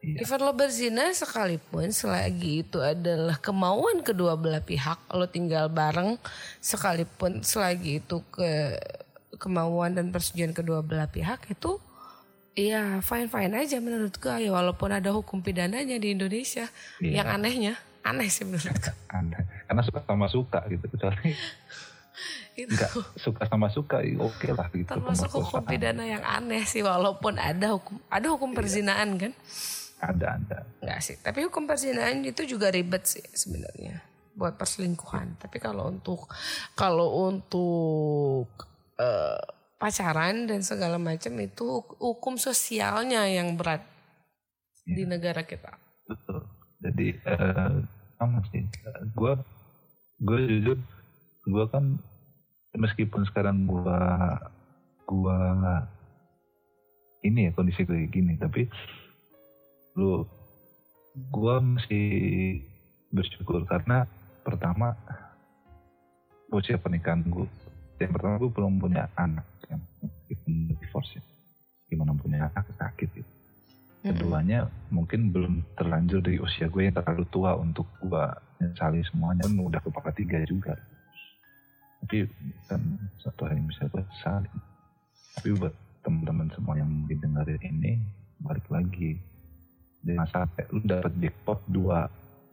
iya. 0.05 0.21
Even 0.21 0.39
lo 0.45 0.53
berzina 0.53 1.09
sekalipun 1.09 1.89
selagi 1.89 2.61
itu 2.61 2.77
adalah 2.77 3.41
kemauan 3.41 4.05
kedua 4.05 4.37
belah 4.37 4.61
pihak 4.61 5.01
lo 5.09 5.25
tinggal 5.25 5.73
bareng 5.73 6.21
sekalipun 6.61 7.41
selagi 7.41 8.05
itu 8.05 8.21
ke 8.29 8.77
kemauan 9.41 9.97
dan 9.97 10.13
persetujuan 10.13 10.53
kedua 10.53 10.85
belah 10.85 11.09
pihak 11.09 11.49
itu 11.49 11.81
Iya 12.55 13.03
fine 13.03 13.27
fine 13.27 13.51
aja 13.51 13.83
menurut 13.83 14.15
gue 14.15 14.31
ya 14.31 14.47
walaupun 14.47 14.87
ada 14.87 15.11
hukum 15.11 15.43
pidananya 15.43 15.99
di 15.99 16.15
Indonesia 16.15 16.71
iya. 17.03 17.19
yang 17.19 17.27
anehnya 17.35 17.75
aneh 17.99 18.31
sih 18.31 18.47
menurut 18.47 18.71
gue 18.71 18.95
aneh 19.11 19.43
karena 19.67 19.83
suka 19.83 19.99
sama 20.07 20.31
suka 20.31 20.63
gitu 20.71 20.87
kecuali 20.87 21.35
itu. 22.63 22.71
Enggak, 22.71 22.91
suka 23.19 23.43
sama 23.51 23.67
suka 23.67 23.99
ya 23.99 24.15
oke 24.23 24.39
okay 24.39 24.51
lah 24.55 24.71
gitu 24.71 24.87
termasuk 24.87 25.35
hukum 25.35 25.67
pidana 25.67 26.07
yang 26.07 26.23
aneh 26.23 26.63
sih 26.63 26.79
walaupun 26.79 27.35
ada 27.35 27.75
hukum 27.75 27.99
ada 28.07 28.27
hukum 28.31 28.55
iya. 28.55 28.57
perzinaan 28.63 29.09
kan 29.19 29.33
ada 30.11 30.27
ada 30.37 30.57
Enggak 30.83 30.99
sih 31.01 31.17
tapi 31.21 31.45
hukum 31.47 31.65
perzinaan 31.65 32.21
itu 32.21 32.45
juga 32.45 32.69
ribet 32.69 33.07
sih 33.07 33.25
sebenarnya 33.33 34.01
buat 34.35 34.59
perselingkuhan 34.59 35.39
tapi 35.39 35.57
kalau 35.63 35.87
untuk 35.89 36.27
kalau 36.75 37.31
untuk 37.31 38.51
uh, 38.99 39.39
pacaran 39.75 40.47
dan 40.47 40.63
segala 40.63 40.95
macam 40.95 41.35
itu 41.39 41.83
hukum 41.99 42.39
sosialnya 42.39 43.27
yang 43.27 43.59
berat 43.59 43.83
ya. 44.87 44.95
di 44.95 45.03
negara 45.05 45.43
kita. 45.43 45.75
Betul. 46.07 46.41
Jadi 46.79 47.07
uh, 47.27 47.83
sama 48.15 48.39
sih. 48.49 48.63
Gue 49.13 49.35
gue 50.23 50.39
jujur 50.47 50.79
gue 51.45 51.65
kan 51.69 51.99
meskipun 52.73 53.27
sekarang 53.29 53.67
gue 53.67 54.01
gue 55.05 55.39
ini 57.27 57.49
ya 57.49 57.51
kondisi 57.53 57.83
kayak 57.85 58.09
gini 58.09 58.33
tapi 58.39 58.65
lu 59.95 60.27
gue 61.15 61.55
masih 61.63 62.07
bersyukur 63.11 63.63
karena 63.63 64.03
pertama 64.43 64.95
usia 66.51 66.75
pernikahan 66.75 67.23
gue 67.23 67.47
yang 68.03 68.11
pertama 68.11 68.35
gue 68.37 68.51
belum 68.51 68.75
punya 68.77 69.07
anak 69.15 69.47
yang 69.71 69.79
mungkin 70.03 70.75
divorce 70.75 71.15
ya. 71.15 71.23
gimana 71.87 72.11
punya 72.19 72.51
anak 72.51 72.67
sakit 72.75 73.09
gitu 73.15 73.31
keduanya 74.05 74.69
mungkin 74.93 75.33
belum 75.33 75.65
terlanjur 75.73 76.21
dari 76.21 76.37
usia 76.37 76.69
gue 76.69 76.85
yang 76.85 76.93
terlalu 76.93 77.25
tua 77.33 77.57
untuk 77.57 77.89
gue 77.97 78.25
menyesali 78.61 79.01
semuanya. 79.09 79.49
Kan 79.49 79.57
udah 79.57 79.81
kepala 79.81 80.13
tiga 80.13 80.37
juga. 80.45 80.77
Tapi 82.05 82.29
kan 82.69 82.81
satu 83.17 83.49
hal 83.49 83.57
yang 83.57 83.65
bisa 83.65 83.89
gue 83.89 84.05
sesali. 84.13 84.51
Tapi 85.41 85.47
buat 85.57 85.73
teman-teman 86.05 86.53
semua 86.53 86.77
yang 86.77 86.91
didengarin 87.09 87.61
ini 87.65 87.97
balik 88.45 88.69
lagi 88.69 89.17
jangan 90.05 90.27
sampai 90.29 90.63
lu 90.69 90.79
dapet 90.85 91.13
jackpot 91.17 91.59
dua 91.65 92.05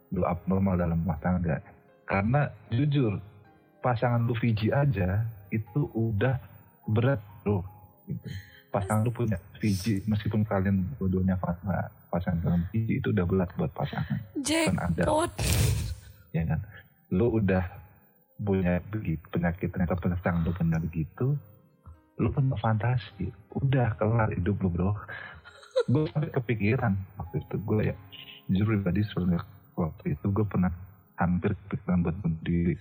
dua 0.08 0.26
abnormal 0.32 0.74
dalam 0.80 0.98
rumah 1.04 1.20
tangga. 1.20 1.60
Karena 2.08 2.48
jujur 2.72 3.20
pasangan 3.84 4.24
lu 4.24 4.34
Fiji 4.36 4.72
aja 4.72 5.24
itu 5.52 5.88
udah 5.92 6.36
berat 6.88 7.20
loh 7.44 7.64
gitu. 8.08 8.26
pasangan 8.72 9.04
lu 9.04 9.12
punya 9.12 9.36
Fiji 9.60 10.00
meskipun 10.08 10.48
kalian 10.48 10.80
dua-duanya 10.96 11.36
pasangan 12.08 12.40
dalam 12.40 12.62
Fiji 12.72 13.00
itu 13.04 13.12
udah 13.12 13.24
berat 13.28 13.50
buat 13.56 13.72
pasangan. 13.76 14.18
Kan 14.40 14.78
ada 14.80 15.02
ya 16.32 16.42
kan? 16.48 16.60
Lu 17.12 17.36
udah 17.36 17.64
punya 18.42 18.80
begitu 18.90 19.22
penyakit 19.28 19.68
ternyata 19.70 19.94
pasangan 19.94 20.42
lu 20.42 20.52
benar 20.56 20.82
gitu 20.88 21.36
lu 22.20 22.28
punya 22.28 22.56
fantasi. 22.60 23.32
Udah 23.56 23.96
kelar 23.96 24.32
hidup 24.32 24.56
lu 24.60 24.68
bro 24.72 24.92
gue 25.88 26.04
sampai 26.10 26.30
kepikiran 26.30 26.92
waktu 27.18 27.42
itu. 27.42 27.56
Gue 27.62 27.80
ya 27.92 27.96
jujur 28.50 28.66
pribadi 28.76 29.00
sebenarnya 29.06 29.42
waktu 29.78 30.04
itu 30.18 30.26
gue 30.28 30.46
pernah 30.46 30.72
hampir 31.16 31.54
kepikiran 31.66 32.04
buat 32.04 32.16
bunuh 32.20 32.40
diri. 32.42 32.74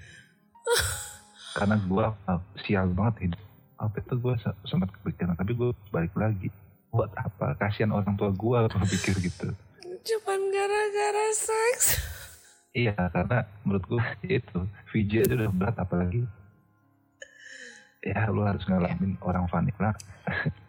Karena 1.58 1.76
gue 1.80 2.06
uh, 2.06 2.42
sial 2.66 2.90
banget 2.92 3.30
hidup. 3.30 3.42
Apa 3.82 3.96
itu 3.98 4.14
gue 4.18 4.34
sempat 4.70 4.90
kepikiran 5.02 5.34
tapi 5.34 5.52
gue 5.58 5.70
balik 5.90 6.14
lagi. 6.14 6.50
Buat 6.92 7.12
apa? 7.16 7.56
Kasihan 7.58 7.96
orang 7.96 8.20
tua 8.20 8.30
gue 8.30 8.58
kalau 8.68 8.88
pikir 8.88 9.16
gitu. 9.24 9.48
Cuman 10.02 10.40
gara-gara 10.50 11.26
seks. 11.34 11.86
Iya 12.72 12.96
karena 13.12 13.44
menurut 13.68 13.84
gue 13.84 14.04
itu 14.32 14.60
VJ 14.96 15.28
itu 15.28 15.34
udah 15.36 15.52
berat 15.52 15.76
apalagi 15.76 16.24
ya 18.02 18.32
lu 18.34 18.42
harus 18.42 18.66
ngalamin 18.66 19.14
orang 19.22 19.46
vanilla 19.46 19.94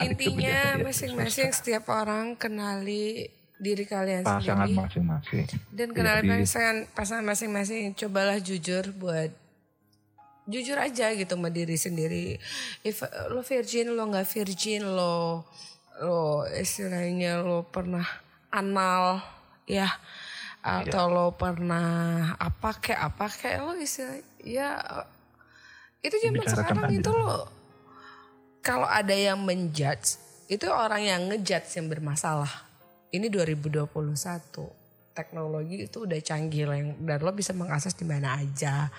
intinya 0.00 0.76
masing-masing 0.80 1.50
setiap 1.52 1.88
orang 1.88 2.36
kenali 2.36 3.32
diri 3.56 3.88
kalian 3.88 4.20
pasangan 4.24 4.68
masing-masing. 4.68 5.48
Dan 5.72 5.96
kenal 5.96 6.20
ya, 6.20 6.36
pasangan 6.44 6.76
pasangan 6.92 7.24
masing-masing 7.24 7.96
cobalah 7.96 8.36
jujur 8.36 8.92
buat 8.92 9.32
jujur 10.46 10.76
aja 10.76 11.16
gitu 11.16 11.34
sama 11.34 11.48
diri 11.48 11.76
sendiri. 11.80 12.36
If 12.84 13.00
lo 13.32 13.40
virgin 13.40 13.96
lo 13.96 14.04
nggak 14.12 14.28
virgin 14.28 14.84
lo 14.84 15.48
lo 16.04 16.44
istilahnya 16.52 17.40
lo 17.40 17.64
pernah 17.64 18.04
anal 18.52 19.24
ya 19.64 19.88
atau 20.60 21.04
yeah. 21.08 21.14
lo 21.16 21.26
pernah 21.38 22.34
apa 22.36 22.70
kayak 22.76 23.00
apa 23.00 23.26
kayak 23.32 23.58
lo 23.64 23.72
istilah 23.78 24.18
ya 24.44 24.76
itu 26.04 26.16
zaman 26.22 26.44
sekarang 26.44 26.90
itu 26.92 27.10
lo 27.10 27.55
kalau 28.66 28.90
ada 28.90 29.14
yang 29.14 29.38
menjudge 29.46 30.18
itu 30.50 30.66
orang 30.66 31.06
yang 31.06 31.22
ngejudge 31.30 31.78
yang 31.78 31.86
bermasalah 31.86 32.50
ini 33.14 33.30
2021 33.30 33.86
teknologi 35.14 35.86
itu 35.86 36.02
udah 36.02 36.18
canggih 36.18 36.66
lah 36.66 36.82
dan 36.98 37.18
lo 37.22 37.30
bisa 37.30 37.54
mengakses 37.54 37.94
di 37.94 38.02
mana 38.02 38.42
aja 38.42 38.90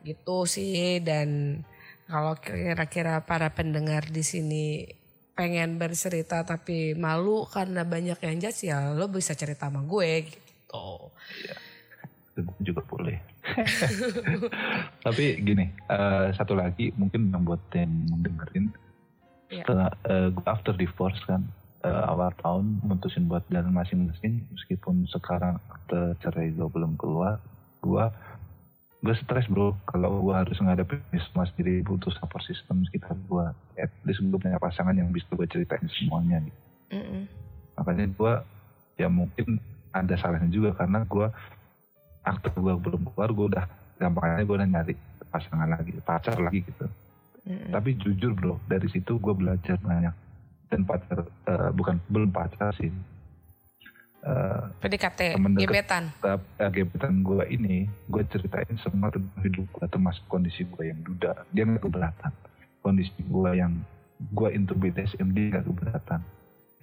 gitu 0.00 0.48
sih 0.48 1.04
dan 1.04 1.60
kalau 2.08 2.40
kira-kira 2.40 3.20
para 3.20 3.52
pendengar 3.52 4.08
di 4.08 4.24
sini 4.24 4.88
pengen 5.36 5.76
bercerita 5.76 6.40
tapi 6.48 6.96
malu 6.96 7.44
karena 7.44 7.84
banyak 7.84 8.16
yang 8.24 8.40
judge 8.40 8.72
ya 8.72 8.96
lo 8.96 9.12
bisa 9.12 9.36
cerita 9.36 9.68
sama 9.68 9.84
gue 9.84 10.24
gitu. 10.24 11.12
Iya, 11.44 11.56
juga 12.64 12.80
boleh. 12.88 13.20
tapi 15.06 15.38
gini, 15.44 15.70
uh, 15.92 16.32
satu 16.32 16.56
lagi 16.56 16.90
mungkin 16.96 17.30
yang 17.30 17.44
buat 17.44 17.60
yang 17.76 17.92
mendengarin 18.10 18.72
ya. 19.50 19.62
setelah 19.62 19.90
uh, 20.06 20.30
after 20.46 20.72
divorce 20.74 21.18
kan 21.26 21.44
uh, 21.86 22.10
awal 22.10 22.30
tahun 22.40 22.80
mutusin 22.82 23.30
buat 23.30 23.46
jalan 23.50 23.72
masing-masing 23.74 24.42
meskipun 24.52 25.06
sekarang 25.10 25.60
cerai 26.22 26.50
gue 26.50 26.68
belum 26.68 26.98
keluar 26.98 27.38
gue 27.82 28.04
gue 29.04 29.14
stres 29.22 29.46
bro 29.46 29.76
kalau 29.86 30.18
gue 30.24 30.34
harus 30.34 30.56
ngadepin 30.58 30.98
semua 31.30 31.46
sendiri 31.52 31.84
butuh 31.86 32.10
support 32.16 32.42
system 32.42 32.82
sekitar 32.90 33.14
gue 33.30 33.46
at 33.78 33.92
least 34.02 34.24
gue 34.24 34.40
punya 34.40 34.58
pasangan 34.58 34.96
yang 34.96 35.12
bisa 35.14 35.30
gue 35.30 35.46
ceritain 35.46 35.86
semuanya 36.00 36.42
gitu. 36.42 36.60
Mm 36.90 37.02
-hmm. 37.02 37.22
makanya 37.78 38.06
gue 38.10 38.32
ya 38.96 39.08
mungkin 39.12 39.60
ada 39.92 40.14
salahnya 40.18 40.50
juga 40.50 40.74
karena 40.74 41.04
gue 41.06 41.26
aktor 42.26 42.52
gue 42.58 42.74
belum 42.74 43.02
keluar 43.12 43.30
gue 43.30 43.46
udah 43.54 43.64
gampangnya 44.00 44.42
gue 44.42 44.56
udah 44.58 44.68
nyari 44.68 44.94
pasangan 45.30 45.68
lagi 45.70 45.92
pacar 46.02 46.36
lagi 46.40 46.66
gitu 46.66 46.86
mm 47.46 47.54
-hmm. 47.54 47.70
tapi 47.70 47.94
jujur 47.96 48.34
bro 48.34 48.58
dari 48.66 48.90
situ 48.90 49.16
gue 49.22 49.34
belajar 49.34 49.78
banyak 49.78 50.26
dan 50.70 50.82
pacar 50.82 51.18
uh, 51.26 51.70
bukan 51.74 52.02
belum 52.10 52.30
pacar 52.34 52.74
sih. 52.78 52.90
Uh, 54.26 54.74
PDKT 54.82 55.38
gebetan. 55.54 56.10
uh, 56.26 56.40
gebetan 56.74 57.22
gue 57.22 57.46
ini 57.46 57.86
gue 58.10 58.22
ceritain 58.26 58.74
semua 58.82 59.14
tentang 59.14 59.38
hidup 59.46 59.70
gue 59.70 59.86
termasuk 59.86 60.24
kondisi 60.26 60.66
gue 60.66 60.90
yang 60.90 60.98
duda. 61.06 61.46
Dia 61.54 61.62
nggak 61.62 61.86
keberatan. 61.86 62.32
Kondisi 62.82 63.14
gue 63.22 63.50
yang 63.54 63.78
gue 64.34 64.48
into 64.50 64.74
BDSM 64.74 65.30
dia 65.30 65.54
nggak 65.54 65.66
keberatan. 65.70 66.20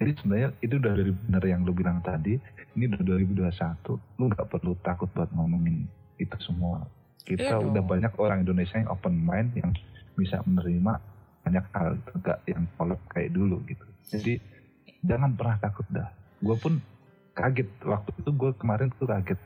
Jadi 0.00 0.10
sebenarnya 0.18 0.48
itu 0.64 0.74
udah 0.80 0.92
dari 0.96 1.12
benar 1.12 1.42
yang 1.44 1.60
lu 1.62 1.72
bilang 1.76 2.00
tadi 2.02 2.34
ini 2.74 2.90
udah 2.90 3.02
2021 3.22 4.18
lu 4.18 4.24
nggak 4.32 4.48
perlu 4.50 4.72
takut 4.82 5.06
buat 5.12 5.28
ngomongin 5.36 5.84
itu 6.16 6.36
semua. 6.40 6.88
Kita 7.24 7.56
Iya 7.56 7.56
udah 7.60 7.84
banyak 7.84 8.12
orang 8.16 8.44
Indonesia 8.44 8.80
yang 8.80 8.88
open 8.88 9.20
mind 9.20 9.52
yang 9.56 9.72
bisa 10.14 10.40
menerima 10.46 10.98
banyak 11.44 11.64
hal 11.76 12.00
nggak 12.00 12.38
yang 12.48 12.64
kolot 12.78 13.00
kayak 13.12 13.30
dulu 13.36 13.60
gitu. 13.68 13.84
Jadi 14.08 14.34
jangan 15.04 15.36
pernah 15.36 15.56
takut 15.60 15.86
dah. 15.92 16.08
Gue 16.40 16.56
pun 16.56 16.80
kaget. 17.36 17.68
Waktu 17.84 18.10
itu 18.16 18.30
gue 18.32 18.50
kemarin 18.56 18.88
tuh 18.96 19.08
kaget. 19.10 19.40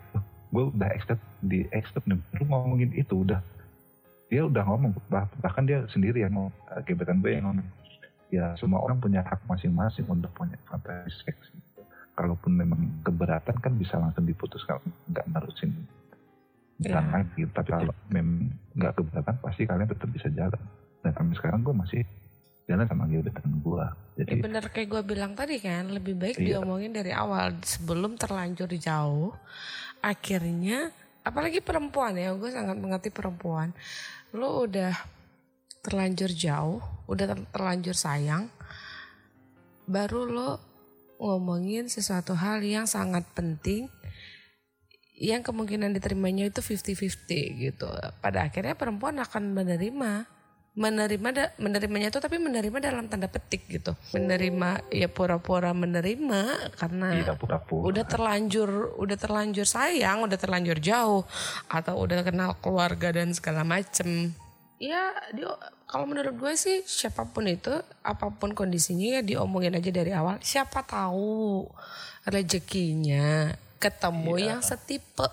Gue 0.49 0.65
udah 0.71 0.89
accept 0.95 1.23
di 1.43 1.67
accept 1.75 2.07
nih. 2.07 2.21
Lu 2.39 2.45
ngomongin 2.47 2.95
itu 2.95 3.27
udah. 3.27 3.43
Dia 4.29 4.45
udah 4.45 4.63
ngomong 4.69 4.93
bah- 5.09 5.33
bahkan 5.41 5.65
dia 5.65 5.89
sendiri 5.91 6.23
yang 6.23 6.37
ngomong 6.37 6.55
eh, 6.77 6.81
gebetan 6.87 7.19
gue 7.19 7.33
yang 7.35 7.49
ngomong. 7.49 7.69
Ya 8.29 8.53
semua 8.61 8.85
orang 8.85 9.01
punya 9.01 9.25
hak 9.25 9.41
masing-masing 9.49 10.05
untuk 10.05 10.29
punya 10.37 10.61
fantasi 10.69 11.25
seks 11.25 11.49
kalaupun 12.19 12.51
memang 12.51 12.83
keberatan 13.07 13.55
kan 13.63 13.73
bisa 13.79 13.95
langsung 13.95 14.27
diputus 14.27 14.67
kalau 14.67 14.83
nggak 15.07 15.23
nerusin 15.31 15.71
jalan 16.79 17.27
Ya. 17.35 17.47
tapi 17.51 17.71
kalau 17.71 17.95
memang 18.07 18.55
nggak 18.75 18.93
keberatan 18.95 19.35
pasti 19.43 19.63
kalian 19.67 19.89
tetap 19.91 20.09
bisa 20.09 20.29
jalan 20.31 20.63
dan 21.03 21.11
sampai 21.11 21.35
sekarang 21.35 21.61
gue 21.63 21.75
masih 21.75 22.03
jalan 22.65 22.87
sama 22.87 23.09
gebetan 23.09 23.51
gue 23.59 23.87
jadi 24.15 24.31
Ya 24.31 24.43
bener 24.45 24.65
kayak 24.69 24.89
gue 24.89 25.03
bilang 25.03 25.33
tadi 25.35 25.59
kan 25.59 25.91
lebih 25.91 26.15
baik 26.15 26.39
Iya. 26.39 26.59
diomongin 26.59 26.93
dari 26.93 27.11
awal 27.11 27.59
sebelum 27.63 28.15
terlanjur 28.15 28.71
jauh. 28.71 29.35
Akhirnya 29.99 30.91
apalagi 31.23 31.59
perempuan 31.59 32.15
ya 32.15 32.31
gue 32.35 32.51
sangat 32.51 32.79
mengerti 32.79 33.11
perempuan. 33.11 33.75
Lo 34.35 34.63
udah 34.63 34.95
terlanjur 35.83 36.31
jauh, 36.31 36.83
udah 37.07 37.25
ter- 37.27 37.49
terlanjur 37.51 37.95
sayang, 37.95 38.51
baru 39.89 40.29
lo 40.29 40.51
ngomongin 41.19 41.89
sesuatu 41.89 42.37
hal 42.37 42.61
yang 42.61 42.87
sangat 42.87 43.27
penting 43.33 43.91
yang 45.19 45.43
kemungkinan 45.43 45.91
diterimanya 45.99 46.47
itu 46.47 46.63
50-50 46.63 47.67
gitu. 47.67 47.91
Pada 48.23 48.47
akhirnya 48.47 48.79
perempuan 48.79 49.19
akan 49.19 49.53
menerima 49.53 50.39
menerima 50.79 51.29
da- 51.35 51.53
menerimanya 51.59 52.15
itu 52.15 52.23
tapi 52.23 52.39
menerima 52.39 52.79
dalam 52.79 53.11
tanda 53.11 53.27
petik 53.27 53.67
gitu. 53.67 53.99
Menerima 54.15 54.87
ya 54.95 55.11
pura-pura 55.11 55.75
menerima 55.75 56.71
karena 56.79 57.19
iya 57.19 57.35
pura-pura 57.35 57.91
udah 57.91 58.05
terlanjur 58.07 58.95
udah 58.95 59.17
terlanjur 59.19 59.67
sayang, 59.67 60.23
udah 60.23 60.39
terlanjur 60.39 60.79
jauh 60.79 61.27
atau 61.67 61.95
udah 61.99 62.23
kenal 62.23 62.55
keluarga 62.63 63.11
dan 63.11 63.35
segala 63.35 63.67
macem. 63.67 64.31
Ya, 64.79 65.11
dia 65.35 65.51
kalau 65.91 66.07
menurut 66.07 66.39
gue 66.39 66.55
sih 66.55 66.87
siapa 66.87 67.27
pun 67.27 67.51
itu, 67.51 67.75
apa 68.07 68.31
pun 68.31 68.55
kondisinya 68.55 69.19
ya 69.19 69.21
diomongin 69.27 69.75
aja 69.75 69.91
dari 69.91 70.15
awal. 70.15 70.39
Siapa 70.39 70.87
tahu 70.87 71.67
rezekinya 72.23 73.51
ketemu 73.79 74.35
yang 74.39 74.61
setipe. 74.61 75.27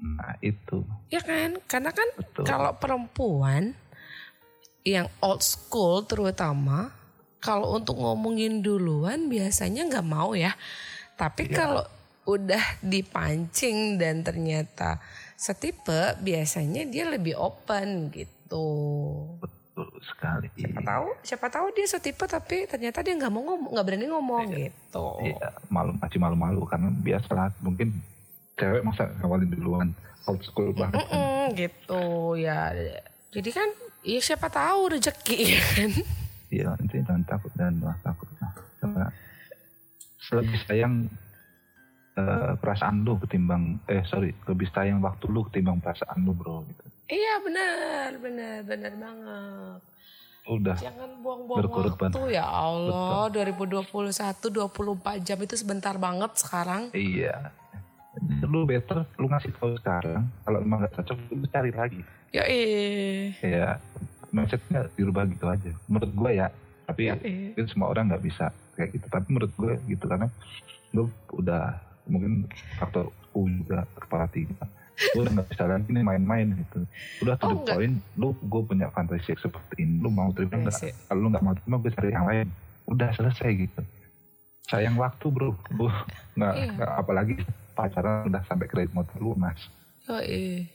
nah 0.00 0.36
itu 0.44 0.84
Ya 1.08 1.20
kan? 1.24 1.56
Karena 1.64 1.90
kan 1.90 2.08
Betul. 2.18 2.44
kalau 2.44 2.72
perempuan 2.76 3.72
yang 4.84 5.08
old 5.24 5.40
school 5.40 6.04
terutama 6.04 6.92
kalau 7.40 7.76
untuk 7.76 8.00
ngomongin 8.00 8.60
duluan 8.60 9.32
biasanya 9.32 9.88
nggak 9.88 10.08
mau 10.08 10.36
ya. 10.36 10.52
Tapi 11.16 11.48
kalau 11.52 11.84
udah 12.24 12.80
dipancing 12.80 14.00
dan 14.00 14.24
ternyata 14.24 14.96
setipe 15.36 16.16
biasanya 16.24 16.88
dia 16.88 17.04
lebih 17.04 17.36
open 17.36 18.08
gitu. 18.12 18.66
betul 19.40 19.63
sekali 20.06 20.46
Siapa 20.54 20.80
tahu, 20.86 21.06
siapa 21.26 21.46
tahu 21.50 21.66
dia 21.74 21.86
setipe 21.90 22.24
tapi 22.30 22.70
ternyata 22.70 23.02
dia 23.02 23.14
nggak 23.18 23.32
mau 23.34 23.42
ngomong, 23.42 23.70
nggak 23.74 23.86
berani 23.86 24.06
ngomong 24.06 24.44
gitu. 24.54 25.06
Iya, 25.18 25.48
malu 25.66 25.90
masih 25.98 26.18
malu-malu 26.22 26.62
karena 26.70 26.88
biasalah 26.94 27.50
mungkin 27.58 27.90
cewek 28.54 28.86
masa 28.86 29.10
ngawalin 29.18 29.50
duluan 29.50 29.88
old 30.30 30.42
school 30.46 30.70
banget 30.70 31.02
kan. 31.10 31.18
Mm, 31.18 31.44
gitu 31.58 32.04
ya. 32.38 32.70
Jadi 33.34 33.50
kan 33.50 33.68
ya 34.06 34.20
siapa 34.22 34.46
tahu 34.46 34.94
rezeki 34.94 35.38
ya 35.58 35.62
kan. 35.74 35.90
Iya, 36.54 36.66
nanti 36.78 36.96
jangan 37.02 37.24
takut 37.26 37.52
dan 37.58 37.74
jangan 37.82 38.00
takut. 38.06 38.28
Nah, 38.38 38.52
karena 38.78 39.06
lebih 40.38 40.60
sayang 40.70 40.94
eh, 42.14 42.52
perasaan 42.62 43.02
lu 43.02 43.18
ketimbang 43.20 43.82
eh 43.90 44.06
sorry 44.06 44.30
lebih 44.46 44.70
sayang 44.70 45.02
waktu 45.02 45.26
lu 45.28 45.42
ketimbang 45.50 45.82
perasaan 45.82 46.22
lu 46.22 46.32
bro 46.32 46.62
gitu. 46.70 46.93
Iya 47.14 47.34
benar, 47.46 48.08
benar, 48.18 48.58
benar 48.66 48.92
banget. 48.98 49.80
Udah 50.44 50.76
Jangan 50.76 51.10
buang-buang 51.24 51.64
waktu 51.72 52.36
ya 52.36 52.44
Allah. 52.44 53.32
2021 53.32 53.88
24 53.88 55.24
jam 55.24 55.38
itu 55.40 55.54
sebentar 55.56 55.94
banget 55.96 56.34
sekarang. 56.36 56.90
iya. 56.92 57.54
Lu 58.46 58.62
better 58.68 59.06
lu 59.18 59.26
ngasih 59.26 59.50
tahu 59.56 59.74
sekarang 59.80 60.26
kalau 60.44 60.58
emang 60.62 60.84
gak 60.84 61.00
cocok 61.00 61.18
lu 61.32 61.46
cari 61.48 61.70
lagi. 61.72 62.00
Ya. 62.34 62.44
Kayak 63.40 63.80
mindsetnya 64.34 64.90
dirubah 64.98 65.24
gitu 65.30 65.46
aja. 65.48 65.70
Menurut 65.86 66.10
gue 66.12 66.30
ya. 66.34 66.48
Tapi 66.84 67.02
Ya 67.08 67.16
eh. 67.24 67.54
mungkin 67.56 67.66
semua 67.70 67.88
orang 67.88 68.12
nggak 68.12 68.24
bisa 68.28 68.52
kayak 68.76 68.90
gitu 68.92 69.06
tapi 69.08 69.26
menurut 69.32 69.52
gue 69.56 69.72
gitu 69.88 70.04
karena 70.04 70.28
gue 70.92 71.06
udah 71.32 71.78
mungkin 72.04 72.44
faktor 72.76 73.08
U 73.32 73.48
juga 73.48 73.88
kepala 73.96 74.28
tiga 74.28 74.68
gue 74.94 75.20
udah 75.20 75.32
nggak 75.32 75.48
bisa 75.48 75.64
lagi 75.64 75.88
nih 75.88 76.02
main-main 76.02 76.46
gitu 76.54 76.78
udah 77.20 77.34
to 77.34 77.44
Oh, 77.44 77.50
the 77.50 77.56
nggak. 77.60 77.74
point 77.74 77.96
lu 78.14 78.28
gue 78.32 78.62
punya 78.64 78.86
fantasi 78.88 79.34
seperti 79.34 79.74
ini 79.80 79.98
lu 79.98 80.08
mau 80.08 80.30
terima 80.30 80.60
nggak 80.60 80.70
Iya 80.72 80.80
sih. 80.80 80.92
kalau 81.04 81.20
lu 81.20 81.28
nggak 81.28 81.42
mau 81.42 81.52
terima 81.52 81.76
gue 81.76 81.90
cari 81.90 82.08
yang 82.10 82.24
lain 82.24 82.46
udah 82.84 83.08
selesai 83.10 83.50
gitu 83.54 83.82
sayang 84.64 84.94
waktu 84.94 85.26
bro 85.26 85.50
gue 85.52 85.90
nggak 86.36 86.54
Iya. 86.54 86.70
nggak 86.74 86.90
apalagi 86.96 87.34
pacaran 87.70 88.26
udah 88.26 88.42
sampai 88.44 88.66
kredit 88.66 88.92
motor 88.92 89.18
lunas 89.18 89.58
Ya 90.04 90.20
eh. 90.20 90.68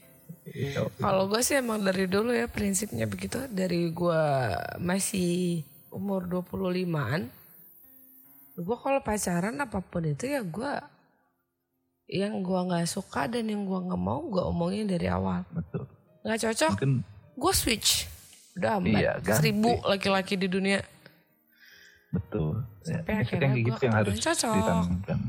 Iya, 0.46 0.90
Kalau 0.96 1.26
gue 1.26 1.38
sih 1.40 1.54
emang 1.56 1.80
dari 1.80 2.06
dulu 2.06 2.30
ya 2.30 2.46
prinsipnya 2.46 3.06
begitu. 3.06 3.46
Dari 3.48 3.90
gue 3.90 4.22
masih 4.80 5.62
umur 5.90 6.26
25-an. 6.26 7.30
Gue 8.56 8.78
kalau 8.78 9.00
pacaran 9.00 9.54
apa 9.56 9.80
pun 9.80 10.02
itu 10.04 10.26
ya 10.28 10.42
gue 10.42 10.72
yang 12.10 12.42
gue 12.42 12.60
nggak 12.60 12.90
suka 12.90 13.30
dan 13.30 13.46
yang 13.46 13.70
gue 13.70 13.80
nggak 13.86 14.02
mau 14.02 14.26
gue 14.26 14.42
omongin 14.42 14.90
dari 14.90 15.06
awal. 15.06 15.46
betul 15.54 15.86
Nggak 16.26 16.40
cocok, 16.50 16.72
mungkin 16.74 16.94
gue 17.38 17.54
switch. 17.54 18.10
Udah. 18.58 18.82
Iya, 18.84 19.14
ganti. 19.22 19.38
Seribu 19.40 19.80
laki-laki 19.86 20.36
di 20.36 20.50
dunia. 20.50 20.82
betul 22.10 22.66
ya, 22.90 23.06
Sampai 23.06 23.22
maksudnya 23.22 23.22
akhirnya 23.22 23.50
gua 23.54 23.62
gitu 23.70 23.82
yang 23.86 23.96
harus 24.02 24.16
cocok. 24.18 24.56
ditanamkan 24.58 25.20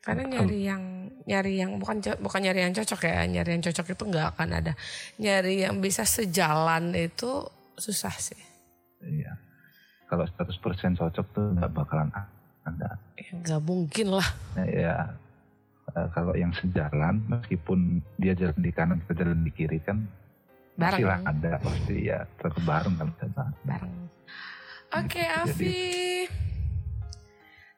Karena 0.00 0.22
nyari 0.28 0.58
yang 0.68 0.82
nyari 1.24 1.52
yang 1.56 1.70
bukan 1.80 1.96
bukan 2.20 2.40
nyari 2.44 2.60
yang 2.60 2.76
cocok 2.76 3.00
ya, 3.08 3.24
nyari 3.24 3.50
yang 3.56 3.64
cocok 3.64 3.86
itu 3.96 4.02
nggak 4.04 4.26
akan 4.36 4.48
ada. 4.52 4.72
Nyari 5.16 5.64
yang 5.64 5.80
bisa 5.80 6.04
sejalan 6.04 6.92
itu 6.92 7.48
susah 7.80 8.12
sih. 8.20 8.36
Iya. 9.00 9.32
Kalau 10.12 10.28
100% 10.28 11.00
cocok 11.00 11.26
tuh 11.32 11.46
nggak 11.56 11.72
bakalan 11.72 12.12
ada. 12.12 13.00
Ya, 13.16 13.32
nggak 13.40 13.60
mungkin 13.64 14.20
lah. 14.20 14.28
Ya 14.60 15.16
eh, 15.92 16.08
kalau 16.14 16.34
yang 16.34 16.52
sejalan 16.54 17.22
meskipun 17.26 17.98
dia 18.16 18.34
jalan 18.34 18.58
di 18.58 18.70
kanan 18.70 18.98
kita 19.04 19.24
jalan 19.24 19.40
di 19.42 19.52
kiri 19.52 19.78
kan 19.82 20.06
Bareng. 20.74 21.04
lah 21.04 21.20
ada 21.26 21.52
pasti 21.60 22.08
ya 22.08 22.24
tetap 22.38 22.62
bareng 22.64 22.94
kalau 22.96 23.12
kita 23.12 23.26
bareng. 23.34 23.56
bareng. 23.66 23.94
Oke, 24.90 25.22
Jadi- 25.22 25.38
Afi. 25.46 25.78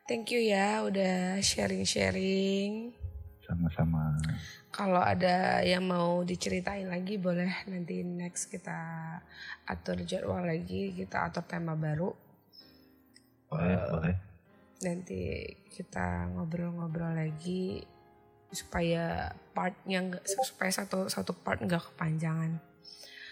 Thank 0.03 0.33
you 0.33 0.41
ya 0.43 0.83
udah 0.85 1.39
sharing-sharing. 1.41 2.93
sama-sama. 3.43 4.17
Kalau 4.73 5.05
ada 5.05 5.61
yang 5.61 5.85
mau 5.85 6.25
diceritain 6.25 6.89
lagi 6.89 7.21
boleh 7.21 7.53
nanti 7.69 8.01
next 8.01 8.49
kita 8.49 8.73
atur 9.69 10.01
jadwal 10.09 10.41
lagi, 10.41 10.97
kita 10.97 11.29
atur 11.29 11.45
tema 11.45 11.77
baru. 11.77 12.17
Boleh, 13.53 13.77
boleh. 13.93 14.17
Nanti 14.81 15.45
kita 15.69 16.33
ngobrol-ngobrol 16.33 17.13
lagi 17.13 17.85
supaya 18.53 19.33
partnya 19.57 19.99
nggak 20.05 20.25
supaya 20.45 20.71
satu 20.71 21.09
satu 21.09 21.33
part 21.33 21.59
nggak 21.65 21.83
kepanjangan. 21.93 22.61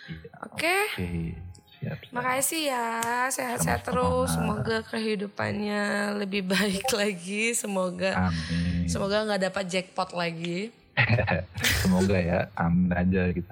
Iya. 0.09 0.31
Oke. 0.49 0.77
Siap. 0.97 1.37
siap. 1.81 1.99
Makasih 2.13 2.63
ya, 2.73 2.87
sehat-sehat 3.31 3.85
terus. 3.85 4.33
Semoga 4.33 4.83
kehidupannya 4.89 6.17
lebih 6.19 6.49
baik 6.49 6.89
lagi. 7.01 7.53
Semoga 7.55 8.33
Amin. 8.33 8.89
semoga 8.89 9.25
nggak 9.29 9.53
dapat 9.53 9.65
jackpot 9.69 10.11
lagi. 10.17 10.73
Semoga 11.81 12.19
ya, 12.21 12.41
amin 12.61 12.93
aja 12.93 13.33
gitu. 13.33 13.49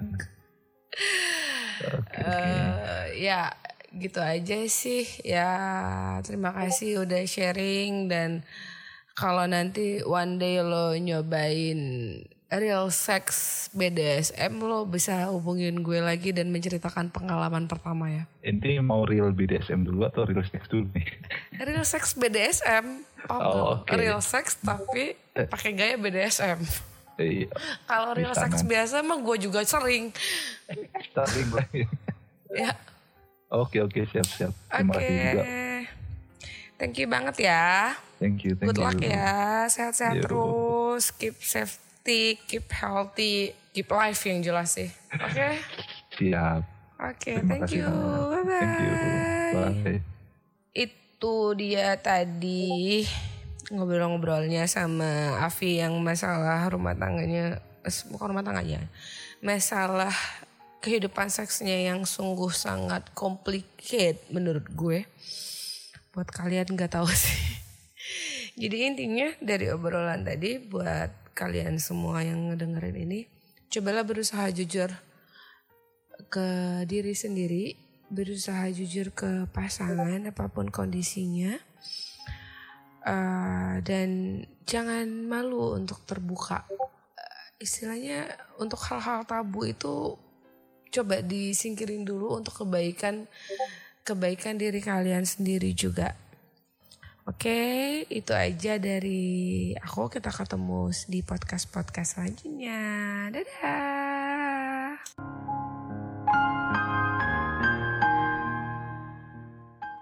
Oke, 1.81 1.97
oke. 1.97 2.21
Eh, 2.21 3.25
ya 3.25 3.49
gitu 3.89 4.21
aja 4.21 4.57
sih. 4.69 5.07
Ya 5.25 5.49
terima 6.21 6.53
kasih 6.53 7.07
udah 7.07 7.25
sharing 7.25 8.05
dan 8.05 8.45
kalau 9.19 9.43
nanti 9.43 9.99
one 10.01 10.39
day 10.39 10.63
lo 10.63 10.95
nyobain 10.95 11.81
real 12.49 12.87
sex 12.89 13.27
BDSM 13.69 14.57
lo 14.57 14.81
bisa 14.83 15.27
hubungin 15.27 15.83
gue 15.83 15.99
lagi 15.99 16.31
dan 16.31 16.49
menceritakan 16.49 17.11
pengalaman 17.11 17.67
pertama 17.67 18.09
ya. 18.09 18.23
Ini 18.41 18.79
mau 18.79 19.03
real 19.03 19.29
BDSM 19.29 19.83
dulu 19.83 20.07
atau 20.07 20.23
real 20.23 20.41
sex 20.41 20.65
dulu 20.65 20.87
nih? 20.89 21.05
Real 21.59 21.83
sex 21.83 22.15
BDSM. 22.15 23.03
Oh, 23.27 23.37
Oh, 23.37 23.67
oke. 23.77 23.91
real 23.93 24.23
sex 24.23 24.55
tapi 24.57 25.13
pakai 25.35 25.75
gaya 25.75 25.95
BDSM. 25.99 26.63
Iya, 27.19 27.51
Kalau 27.83 28.15
real 28.15 28.31
sex 28.31 28.63
biasa 28.63 29.03
mah 29.03 29.19
gue 29.19 29.37
juga 29.37 29.59
sering. 29.61 30.15
starting 31.05 31.49
lagi. 31.51 31.83
Ya, 32.49 32.73
Oke 33.53 33.77
oke 33.77 34.09
siap 34.09 34.25
siap. 34.25 34.49
Terima 34.73 34.97
kasih 34.97 35.13
juga. 35.13 35.43
Thank 36.81 36.97
you 36.97 37.05
banget 37.05 37.45
ya. 37.45 37.93
Thank 38.19 38.43
you 38.43 38.53
thank 38.59 38.75
Good 38.75 38.83
luck 38.83 38.99
you. 38.99 39.09
ya. 39.09 39.65
Sehat-sehat 39.71 40.19
Yo. 40.19 40.23
terus. 40.27 41.15
Keep 41.15 41.39
safety, 41.39 42.35
keep 42.45 42.67
healthy, 42.67 43.55
keep 43.71 43.87
life 43.87 44.19
yang 44.27 44.43
jelas 44.43 44.75
sih. 44.75 44.91
Oke. 45.15 45.55
Siap. 46.19 46.61
Oke, 46.99 47.39
Terima 47.39 47.63
thank 47.63 47.71
you. 47.71 47.87
Bye-bye. 47.87 48.59
Thank 48.59 48.75
you. 48.83 48.93
Bye. 49.55 49.99
Itu 50.75 51.55
dia 51.55 51.95
tadi 51.95 53.07
ngobrol-ngobrolnya 53.71 54.67
sama 54.67 55.39
Avi 55.39 55.79
yang 55.79 55.95
masalah 56.03 56.67
rumah 56.67 56.97
tangganya, 56.97 57.63
eh, 57.87 57.95
bukan 58.11 58.35
rumah 58.35 58.43
tangganya, 58.43 58.83
masalah 59.39 60.11
kehidupan 60.83 61.31
seksnya 61.31 61.87
yang 61.91 62.03
sungguh 62.03 62.51
sangat 62.51 63.07
complicated 63.15 64.19
menurut 64.33 64.67
gue. 64.75 65.07
Buat 66.11 66.35
kalian 66.35 66.67
nggak 66.75 66.99
tahu 66.99 67.07
sih. 67.07 67.68
Jadi 68.59 68.77
intinya 68.83 69.31
dari 69.39 69.71
obrolan 69.71 70.27
tadi 70.27 70.59
buat 70.59 71.31
kalian 71.31 71.79
semua 71.79 72.19
yang 72.27 72.51
ngedengerin 72.51 73.07
ini, 73.07 73.23
cobalah 73.71 74.03
berusaha 74.03 74.51
jujur 74.51 74.91
ke 76.27 76.47
diri 76.83 77.15
sendiri, 77.15 77.79
berusaha 78.11 78.67
jujur 78.67 79.15
ke 79.15 79.47
pasangan 79.55 80.27
apa 80.27 80.51
pun 80.51 80.67
kondisinya. 80.67 81.55
Eh, 83.07 83.75
dan 83.79 84.43
jangan 84.67 85.07
malu 85.07 85.79
untuk 85.79 86.03
terbuka. 86.03 86.67
Eh, 87.15 87.63
istilahnya 87.63 88.27
untuk 88.59 88.83
hal-hal 88.91 89.23
tabu 89.23 89.63
itu 89.63 90.19
coba 90.91 91.23
disingkirin 91.23 92.03
dulu 92.03 92.35
untuk 92.35 92.67
kebaikan 92.67 93.23
kebaikan 94.03 94.59
diri 94.59 94.83
kalian 94.83 95.23
sendiri 95.23 95.71
juga. 95.71 96.11
Oke, 97.29 98.09
itu 98.09 98.33
aja 98.33 98.81
dari 98.81 99.69
aku. 99.77 100.09
Kita 100.09 100.33
ketemu 100.33 100.89
di 101.05 101.21
podcast-podcast 101.21 102.17
selanjutnya. 102.17 102.81
Dadah. 103.29 104.97